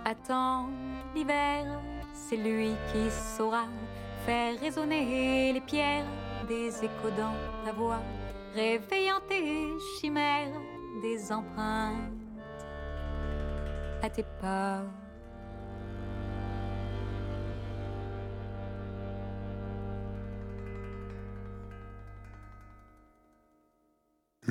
Attends 0.04 0.68
l'hiver, 1.12 1.64
c'est 2.12 2.36
lui 2.36 2.70
qui 2.92 3.10
saura 3.10 3.64
faire 4.24 4.58
résonner 4.60 5.52
les 5.52 5.60
pierres 5.60 6.06
des 6.46 6.68
échos 6.84 7.14
dans 7.16 7.34
ta 7.64 7.72
voix, 7.72 8.00
réveillant 8.54 9.20
tes 9.28 9.66
chimères 9.98 10.60
des 11.02 11.32
empreintes 11.32 12.12
à 14.00 14.08
tes 14.08 14.24
pas. 14.40 14.82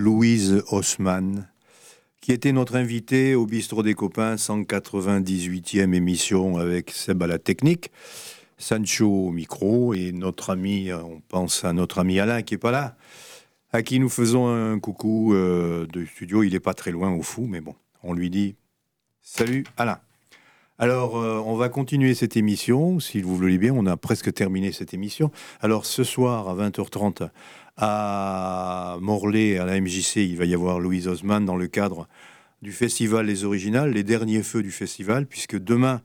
Louise 0.07 0.63
Haussmann, 0.71 1.49
qui 2.21 2.31
était 2.31 2.53
notre 2.53 2.77
invitée 2.77 3.35
au 3.35 3.45
Bistrot 3.45 3.83
des 3.83 3.93
Copains, 3.93 4.35
198e 4.35 5.93
émission 5.93 6.55
avec 6.55 6.91
Seb 6.91 7.23
à 7.23 7.27
la 7.27 7.39
technique, 7.39 7.91
Sancho 8.57 9.05
au 9.05 9.31
micro 9.31 9.93
et 9.93 10.13
notre 10.13 10.51
ami, 10.51 10.93
on 10.93 11.21
pense 11.27 11.65
à 11.65 11.73
notre 11.73 11.99
ami 11.99 12.21
Alain 12.21 12.41
qui 12.41 12.53
est 12.53 12.57
pas 12.57 12.71
là, 12.71 12.95
à 13.73 13.81
qui 13.81 13.99
nous 13.99 14.07
faisons 14.07 14.47
un 14.47 14.79
coucou 14.79 15.33
euh, 15.33 15.85
de 15.87 16.05
studio. 16.05 16.41
Il 16.41 16.53
n'est 16.53 16.61
pas 16.61 16.73
très 16.73 16.91
loin 16.91 17.11
au 17.11 17.21
fou, 17.21 17.45
mais 17.45 17.59
bon, 17.59 17.75
on 18.01 18.13
lui 18.13 18.29
dit 18.29 18.55
salut 19.21 19.65
Alain. 19.75 19.99
Alors, 20.79 21.17
euh, 21.17 21.41
on 21.43 21.55
va 21.55 21.69
continuer 21.69 22.13
cette 22.13 22.37
émission, 22.37 22.99
si 22.99 23.21
vous 23.21 23.35
voulez 23.35 23.57
bien. 23.57 23.73
On 23.73 23.87
a 23.87 23.97
presque 23.97 24.31
terminé 24.31 24.71
cette 24.71 24.93
émission. 24.93 25.31
Alors, 25.59 25.87
ce 25.87 26.03
soir, 26.03 26.47
à 26.47 26.55
20h30, 26.55 27.29
à 27.77 28.97
Morlaix, 29.01 29.57
à 29.57 29.65
la 29.65 29.79
MJC, 29.79 30.17
il 30.17 30.37
va 30.37 30.45
y 30.45 30.53
avoir 30.53 30.79
Louise 30.79 31.07
Osman 31.07 31.41
dans 31.41 31.55
le 31.55 31.67
cadre 31.67 32.07
du 32.61 32.71
festival 32.71 33.25
Les 33.25 33.43
Originales, 33.43 33.91
les 33.91 34.03
derniers 34.03 34.43
feux 34.43 34.63
du 34.63 34.71
festival, 34.71 35.25
puisque 35.27 35.57
demain, 35.57 36.01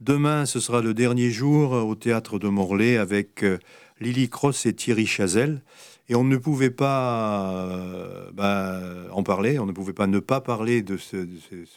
demain, 0.00 0.44
ce 0.44 0.60
sera 0.60 0.82
le 0.82 0.92
dernier 0.92 1.30
jour 1.30 1.72
au 1.72 1.94
théâtre 1.94 2.38
de 2.38 2.48
Morlaix 2.48 2.96
avec 2.96 3.44
euh, 3.44 3.58
Lily 4.00 4.28
Cross 4.28 4.66
et 4.66 4.74
Thierry 4.74 5.06
Chazelle. 5.06 5.62
Et 6.08 6.14
on 6.14 6.24
ne 6.24 6.36
pouvait 6.36 6.70
pas 6.70 7.66
euh, 7.68 8.30
bah, 8.32 8.80
en 9.12 9.22
parler, 9.22 9.58
on 9.58 9.66
ne 9.66 9.72
pouvait 9.72 9.94
pas 9.94 10.06
ne 10.06 10.18
pas 10.18 10.40
parler 10.40 10.82
de 10.82 10.96
ce 10.96 11.26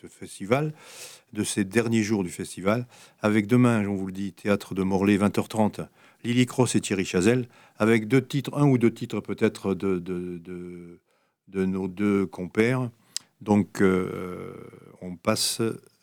festival 0.09 0.73
de 1.33 1.43
ces 1.43 1.63
derniers 1.63 2.03
jours 2.03 2.23
du 2.23 2.29
festival, 2.29 2.85
avec 3.21 3.47
demain, 3.47 3.85
on 3.87 3.95
vous 3.95 4.07
le 4.07 4.11
dit, 4.11 4.33
Théâtre 4.33 4.73
de 4.73 4.83
Morlaix, 4.83 5.17
20h30, 5.17 5.87
Lily 6.27 6.45
Cross 6.45 6.75
et 6.75 6.81
Thierry 6.81 7.05
Chazelle, 7.05 7.47
avec 7.77 8.09
deux 8.09 8.21
titres, 8.21 8.51
un 8.53 8.67
ou 8.67 8.77
deux 8.77 8.93
titres 8.93 9.21
peut-être 9.21 9.73
de, 9.73 10.99
nos 11.47 11.87
deux 11.87 12.25
compères. 12.25 12.89
Donc, 13.39 13.81
euh, 13.81 14.53
on 15.01 15.15
passe. 15.15 15.61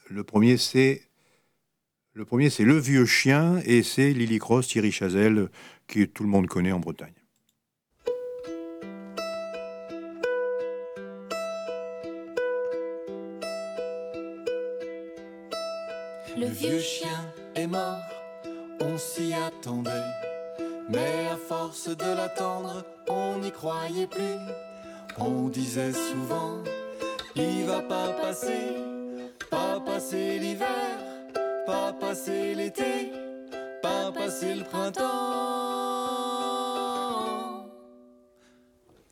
Le 0.08 0.24
premier, 0.24 0.56
c'est 0.56 1.02
le 2.14 2.24
premier, 2.24 2.48
c'est 2.48 2.64
Le 2.64 2.78
Vieux 2.78 3.04
Chien, 3.06 3.60
et 3.66 3.82
c'est 3.82 4.12
Lily 4.12 4.38
Cross, 4.38 4.68
Thierry 4.68 4.92
Chazelle, 4.92 5.48
qui 5.88 6.08
tout 6.08 6.22
le 6.22 6.30
monde 6.30 6.46
connaît 6.46 6.72
en 6.72 6.80
Bretagne. 6.80 7.12
On 18.84 18.98
s'y 18.98 19.32
attendait. 19.32 19.90
Mais 20.88 21.28
à 21.32 21.36
force 21.36 21.88
de 21.88 22.16
l'attendre, 22.16 22.84
on 23.08 23.38
n'y 23.38 23.50
croyait 23.50 24.06
plus. 24.06 24.38
On 25.18 25.48
disait 25.48 25.92
souvent, 25.92 26.58
il 27.34 27.64
va 27.64 27.80
pas 27.80 28.08
passer, 28.20 28.76
pas 29.50 29.80
passer 29.80 30.38
l'hiver, 30.38 30.98
pas 31.66 31.92
passer 31.92 32.54
l'été, 32.54 33.12
pas 33.82 34.12
passer 34.12 34.54
le 34.54 34.64
printemps. 34.64 35.04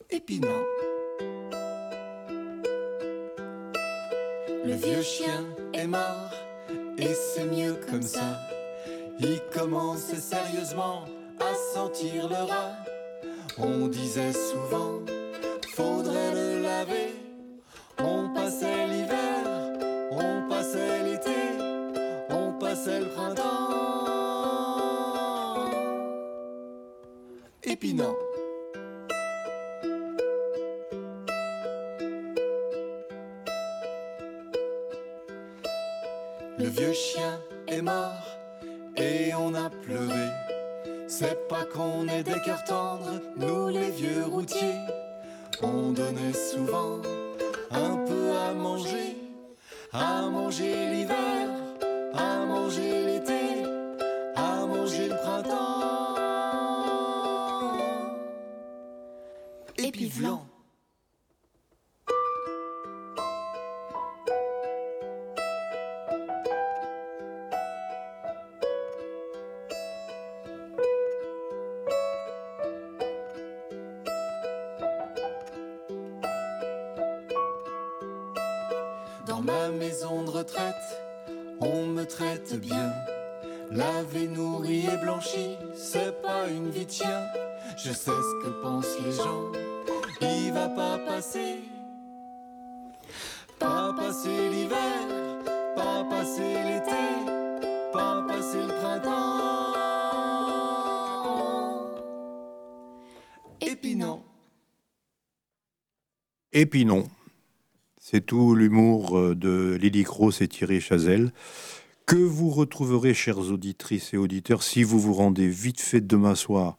Et 0.09 0.19
puis 0.19 0.39
non. 0.39 0.63
Le 4.65 4.73
vieux 4.75 5.01
chien 5.01 5.45
est 5.73 5.87
mort 5.87 6.31
et 6.97 7.13
c'est 7.13 7.45
mieux 7.45 7.75
comme 7.89 8.01
ça. 8.01 8.52
Il 9.19 9.39
commençait 9.53 10.15
sérieusement 10.15 11.05
à 11.39 11.53
sentir 11.73 12.27
le 12.27 12.35
rat. 12.35 12.77
On 13.57 13.87
disait 13.87 14.33
souvent, 14.33 14.99
faudrait 15.75 16.33
le 16.33 16.61
laver. 16.61 17.13
On 17.99 18.33
passait 18.33 18.87
l'hiver, 18.87 19.45
on 20.11 20.49
passait 20.49 21.03
l'été, 21.03 21.29
on 22.29 22.53
passait 22.53 22.99
le 22.99 23.07
printemps. 23.09 23.43
Et 27.63 27.75
à 49.93 50.29
manger 50.31 50.92
Et 106.53 106.67
puis 106.67 106.85
non. 106.85 107.07
C'est 107.99 108.25
tout 108.25 108.53
l'humour 108.53 109.17
euh, 109.17 109.33
de 109.33 109.75
Lily 109.81 110.03
Cross 110.03 110.41
et 110.41 110.47
Thierry 110.47 110.79
Chazelle, 110.81 111.31
que 112.05 112.15
vous 112.15 112.51
retrouverez, 112.51 113.15
chères 113.15 113.39
auditrices 113.39 114.13
et 114.13 114.17
auditeurs, 114.17 114.61
si 114.61 114.83
vous 114.83 114.99
vous 114.99 115.13
rendez 115.13 115.47
vite 115.47 115.81
fait 115.81 116.01
demain 116.01 116.35
soir 116.35 116.77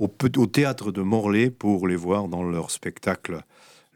au, 0.00 0.08
théâtre 0.08 0.90
de 0.90 1.02
Morlaix 1.02 1.50
pour 1.50 1.86
les 1.86 1.94
voir 1.94 2.26
dans 2.26 2.42
leur 2.42 2.72
spectacle, 2.72 3.42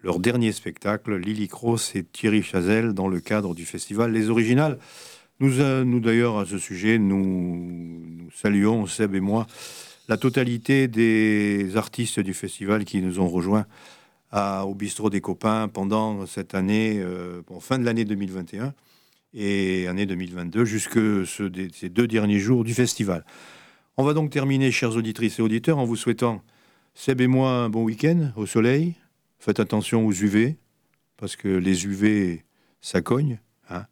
leur 0.04 0.20
dernier 0.20 0.52
spectacle, 0.52 1.16
Lily 1.16 1.48
Cross 1.48 1.96
et 1.96 2.04
Thierry 2.04 2.44
Chazelle, 2.44 2.92
dans 2.92 3.08
le 3.08 3.18
cadre 3.18 3.56
du 3.56 3.64
festival 3.64 4.12
Les 4.12 4.30
Originales. 4.30 4.78
Nous, 5.40 5.60
euh, 5.60 5.84
d'ailleurs, 5.98 6.38
à 6.38 6.46
ce 6.46 6.58
sujet, 6.58 6.98
nous 6.98 8.28
saluons, 8.32 8.86
Seb 8.86 9.16
et 9.16 9.20
moi, 9.20 9.48
la 10.08 10.16
totalité 10.16 10.86
des 10.86 11.76
artistes 11.76 12.20
du 12.20 12.34
festival 12.34 12.84
qui 12.84 13.02
nous 13.02 13.18
ont 13.18 13.28
rejoints 13.28 13.66
au 14.32 14.74
bistrot 14.74 15.10
des 15.10 15.20
copains 15.20 15.68
pendant 15.68 16.26
cette 16.26 16.54
année, 16.54 16.98
euh, 16.98 17.42
fin 17.60 17.78
de 17.78 17.84
l'année 17.84 18.04
2021 18.04 18.74
et 19.34 19.86
année 19.86 20.06
2022, 20.06 20.64
jusque 20.64 20.98
ces 21.26 21.88
deux 21.88 22.06
derniers 22.06 22.38
jours 22.38 22.64
du 22.64 22.74
festival. 22.74 23.24
On 23.96 24.04
va 24.04 24.14
donc 24.14 24.30
terminer, 24.30 24.70
chers 24.70 24.96
auditrices 24.96 25.38
et 25.38 25.42
auditeurs, 25.42 25.78
en 25.78 25.84
vous 25.84 25.96
souhaitant, 25.96 26.42
Seb 26.94 27.20
et 27.20 27.26
moi, 27.26 27.50
un 27.50 27.68
bon 27.68 27.84
week-end 27.84 28.32
au 28.36 28.46
soleil. 28.46 28.94
Faites 29.38 29.60
attention 29.60 30.06
aux 30.06 30.12
UV, 30.12 30.56
parce 31.16 31.36
que 31.36 31.48
les 31.48 31.84
UV, 31.84 32.44
ça 32.80 33.00
cogne. 33.02 33.38
Hein. 33.70 33.86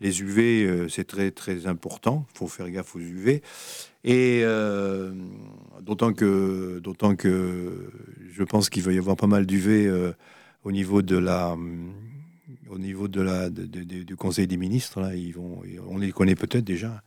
Les 0.00 0.20
UV, 0.20 0.64
euh, 0.64 0.88
c'est 0.88 1.06
très 1.06 1.30
très 1.30 1.66
important. 1.66 2.26
Il 2.34 2.38
faut 2.38 2.48
faire 2.48 2.70
gaffe 2.70 2.96
aux 2.96 3.00
UV. 3.00 3.42
Et 4.04 4.40
euh, 4.44 5.12
d'autant 5.80 6.12
que, 6.12 6.80
d'autant 6.82 7.16
que 7.16 7.90
je 8.36 8.44
pense 8.44 8.68
qu'il 8.70 8.82
va 8.82 8.92
y 8.92 8.98
avoir 8.98 9.16
pas 9.16 9.26
mal 9.26 9.46
d'UV 9.46 9.86
euh, 9.86 10.12
au 10.64 10.72
niveau 10.72 11.02
de 11.02 11.16
la, 11.16 11.56
au 12.68 12.78
niveau 12.78 13.08
de 13.08 13.20
la, 13.20 13.50
du 13.50 14.16
Conseil 14.16 14.46
des 14.46 14.56
ministres. 14.56 15.00
Là, 15.00 15.14
ils 15.14 15.32
vont, 15.32 15.62
on 15.88 15.98
les 15.98 16.12
connaît 16.12 16.34
peut-être 16.34 16.64
déjà. 16.64 17.02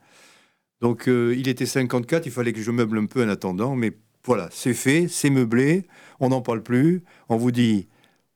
Donc, 0.81 1.07
il 1.07 1.47
était 1.47 1.65
54. 1.65 2.25
Il 2.25 2.31
fallait 2.31 2.53
que 2.53 2.61
je 2.61 2.71
meuble 2.71 2.97
un 2.97 3.05
peu 3.05 3.23
en 3.23 3.29
attendant, 3.29 3.75
mais 3.75 3.91
voilà, 4.25 4.49
c'est 4.51 4.73
fait, 4.73 5.07
c'est 5.07 5.29
meublé. 5.29 5.85
On 6.19 6.29
n'en 6.29 6.41
parle 6.41 6.63
plus. 6.63 7.03
On 7.29 7.37
vous 7.37 7.51
dit 7.51 7.87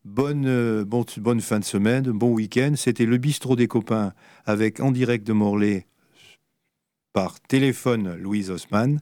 Bonne, 0.06 0.48
euh, 0.48 0.84
bonne, 0.84 1.40
fin 1.40 1.60
de 1.60 1.64
semaine, 1.64 2.04
bon 2.12 2.34
week-end. 2.34 2.74
C'était 2.76 3.06
le 3.06 3.18
bistrot 3.18 3.56
des 3.56 3.68
copains 3.68 4.14
avec 4.46 4.82
en 4.82 4.92
direct 4.92 5.26
de 5.26 5.32
Morlaix 5.32 5.88
par 7.14 7.40
téléphone 7.40 8.16
Louise 8.18 8.52
Osman. 8.52 9.00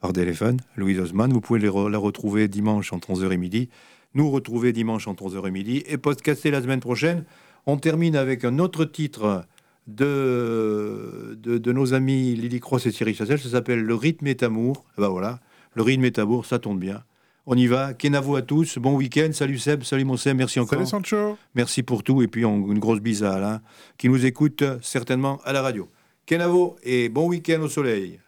Par 0.00 0.12
téléphone, 0.12 0.58
Louise 0.76 0.98
Osman. 0.98 1.32
Vous 1.32 1.40
pouvez 1.40 1.60
la 1.60 1.98
retrouver 1.98 2.48
dimanche 2.48 2.92
entre 2.92 3.10
11h 3.10 3.32
et 3.32 3.36
midi 3.36 3.68
nous 4.14 4.30
retrouver 4.30 4.72
dimanche 4.72 5.06
entre 5.06 5.24
11h 5.24 5.46
et 5.46 5.50
midi 5.50 5.82
et 5.86 5.98
podcaster 5.98 6.50
la 6.50 6.62
semaine 6.62 6.80
prochaine. 6.80 7.24
On 7.66 7.76
termine 7.76 8.16
avec 8.16 8.44
un 8.44 8.58
autre 8.58 8.84
titre 8.84 9.44
de, 9.86 11.38
de, 11.42 11.72
nos 11.72 11.94
amis 11.94 12.34
Lily 12.34 12.60
Cross 12.60 12.86
et 12.86 12.92
Thierry 12.92 13.14
Chassel. 13.14 13.38
Ça 13.38 13.50
s'appelle 13.50 13.82
Le 13.82 13.94
rythme 13.94 14.26
est 14.26 14.42
amour. 14.42 14.84
ben 14.98 15.08
voilà, 15.08 15.40
le 15.74 15.82
rythme 15.82 16.04
est 16.04 16.18
amour, 16.18 16.46
ça 16.46 16.58
tombe 16.58 16.78
bien. 16.78 17.02
On 17.46 17.56
y 17.56 17.66
va. 17.66 17.94
Kenavo 17.94 18.36
à 18.36 18.42
tous. 18.42 18.78
Bon 18.78 18.94
week-end. 18.94 19.30
Salut 19.32 19.58
Seb. 19.58 19.82
Salut 19.82 20.04
mon 20.04 20.16
Seb. 20.16 20.36
Merci 20.36 20.60
encore. 20.60 20.86
Salut 20.86 20.86
Sancho. 20.86 21.36
Merci 21.54 21.82
pour 21.82 22.04
tout. 22.04 22.22
Et 22.22 22.28
puis 22.28 22.42
une 22.42 22.78
grosse 22.78 23.00
bise 23.00 23.24
à 23.24 23.32
Alain 23.32 23.60
qui 23.96 24.08
nous 24.08 24.24
écoute 24.24 24.62
certainement 24.82 25.40
à 25.44 25.52
la 25.52 25.62
radio. 25.62 25.88
Kenavo 26.26 26.76
et 26.82 27.08
bon 27.08 27.26
week-end 27.26 27.60
au 27.62 27.68
soleil. 27.68 28.20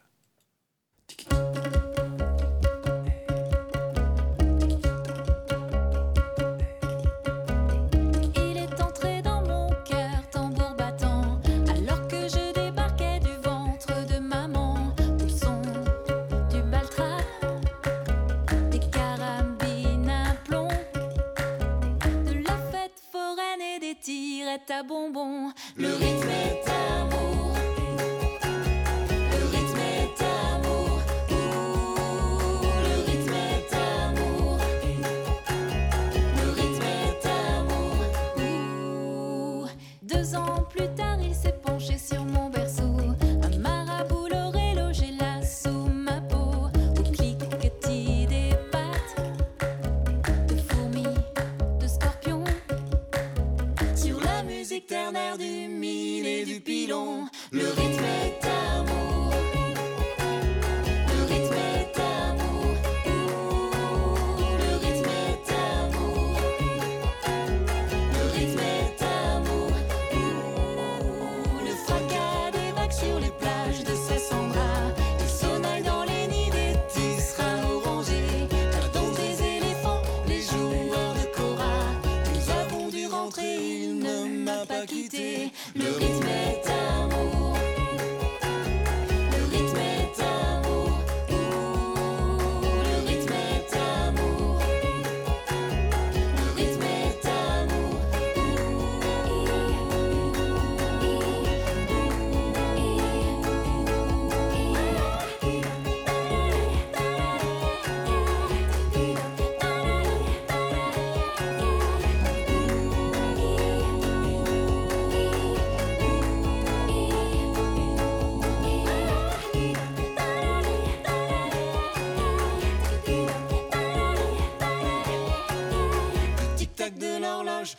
Du 54.93 55.69
mille 55.69 56.27
et 56.27 56.45
du 56.45 56.61
pilon, 56.61 57.27
le 57.51 57.65
rythme 57.65 58.05
est 58.05 58.45
amour. 58.45 59.22
Le 59.22 59.22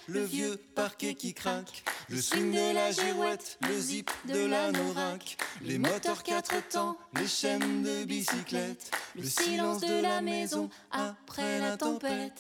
le 0.08 0.24
vieux 0.24 0.58
parquet 0.76 1.14
qui 1.16 1.34
craque, 1.34 1.84
le 2.10 2.22
swing 2.22 2.52
de 2.52 2.74
la 2.74 2.92
girouette, 2.92 3.58
le 3.68 3.80
zip 3.80 4.10
de 4.28 4.46
la 4.46 4.72
norac, 4.72 5.38
les 5.62 5.78
moteurs 5.78 6.24
quatre 6.24 6.68
temps, 6.70 6.98
les 7.20 7.28
chaînes 7.28 7.84
de 7.84 8.04
bicyclette, 8.04 8.92
Le 9.16 9.24
silence 9.24 9.82
de 9.82 10.02
la 10.02 10.22
maison 10.22 10.70
après 10.92 11.60
la 11.60 11.78
tempête. 11.78 12.34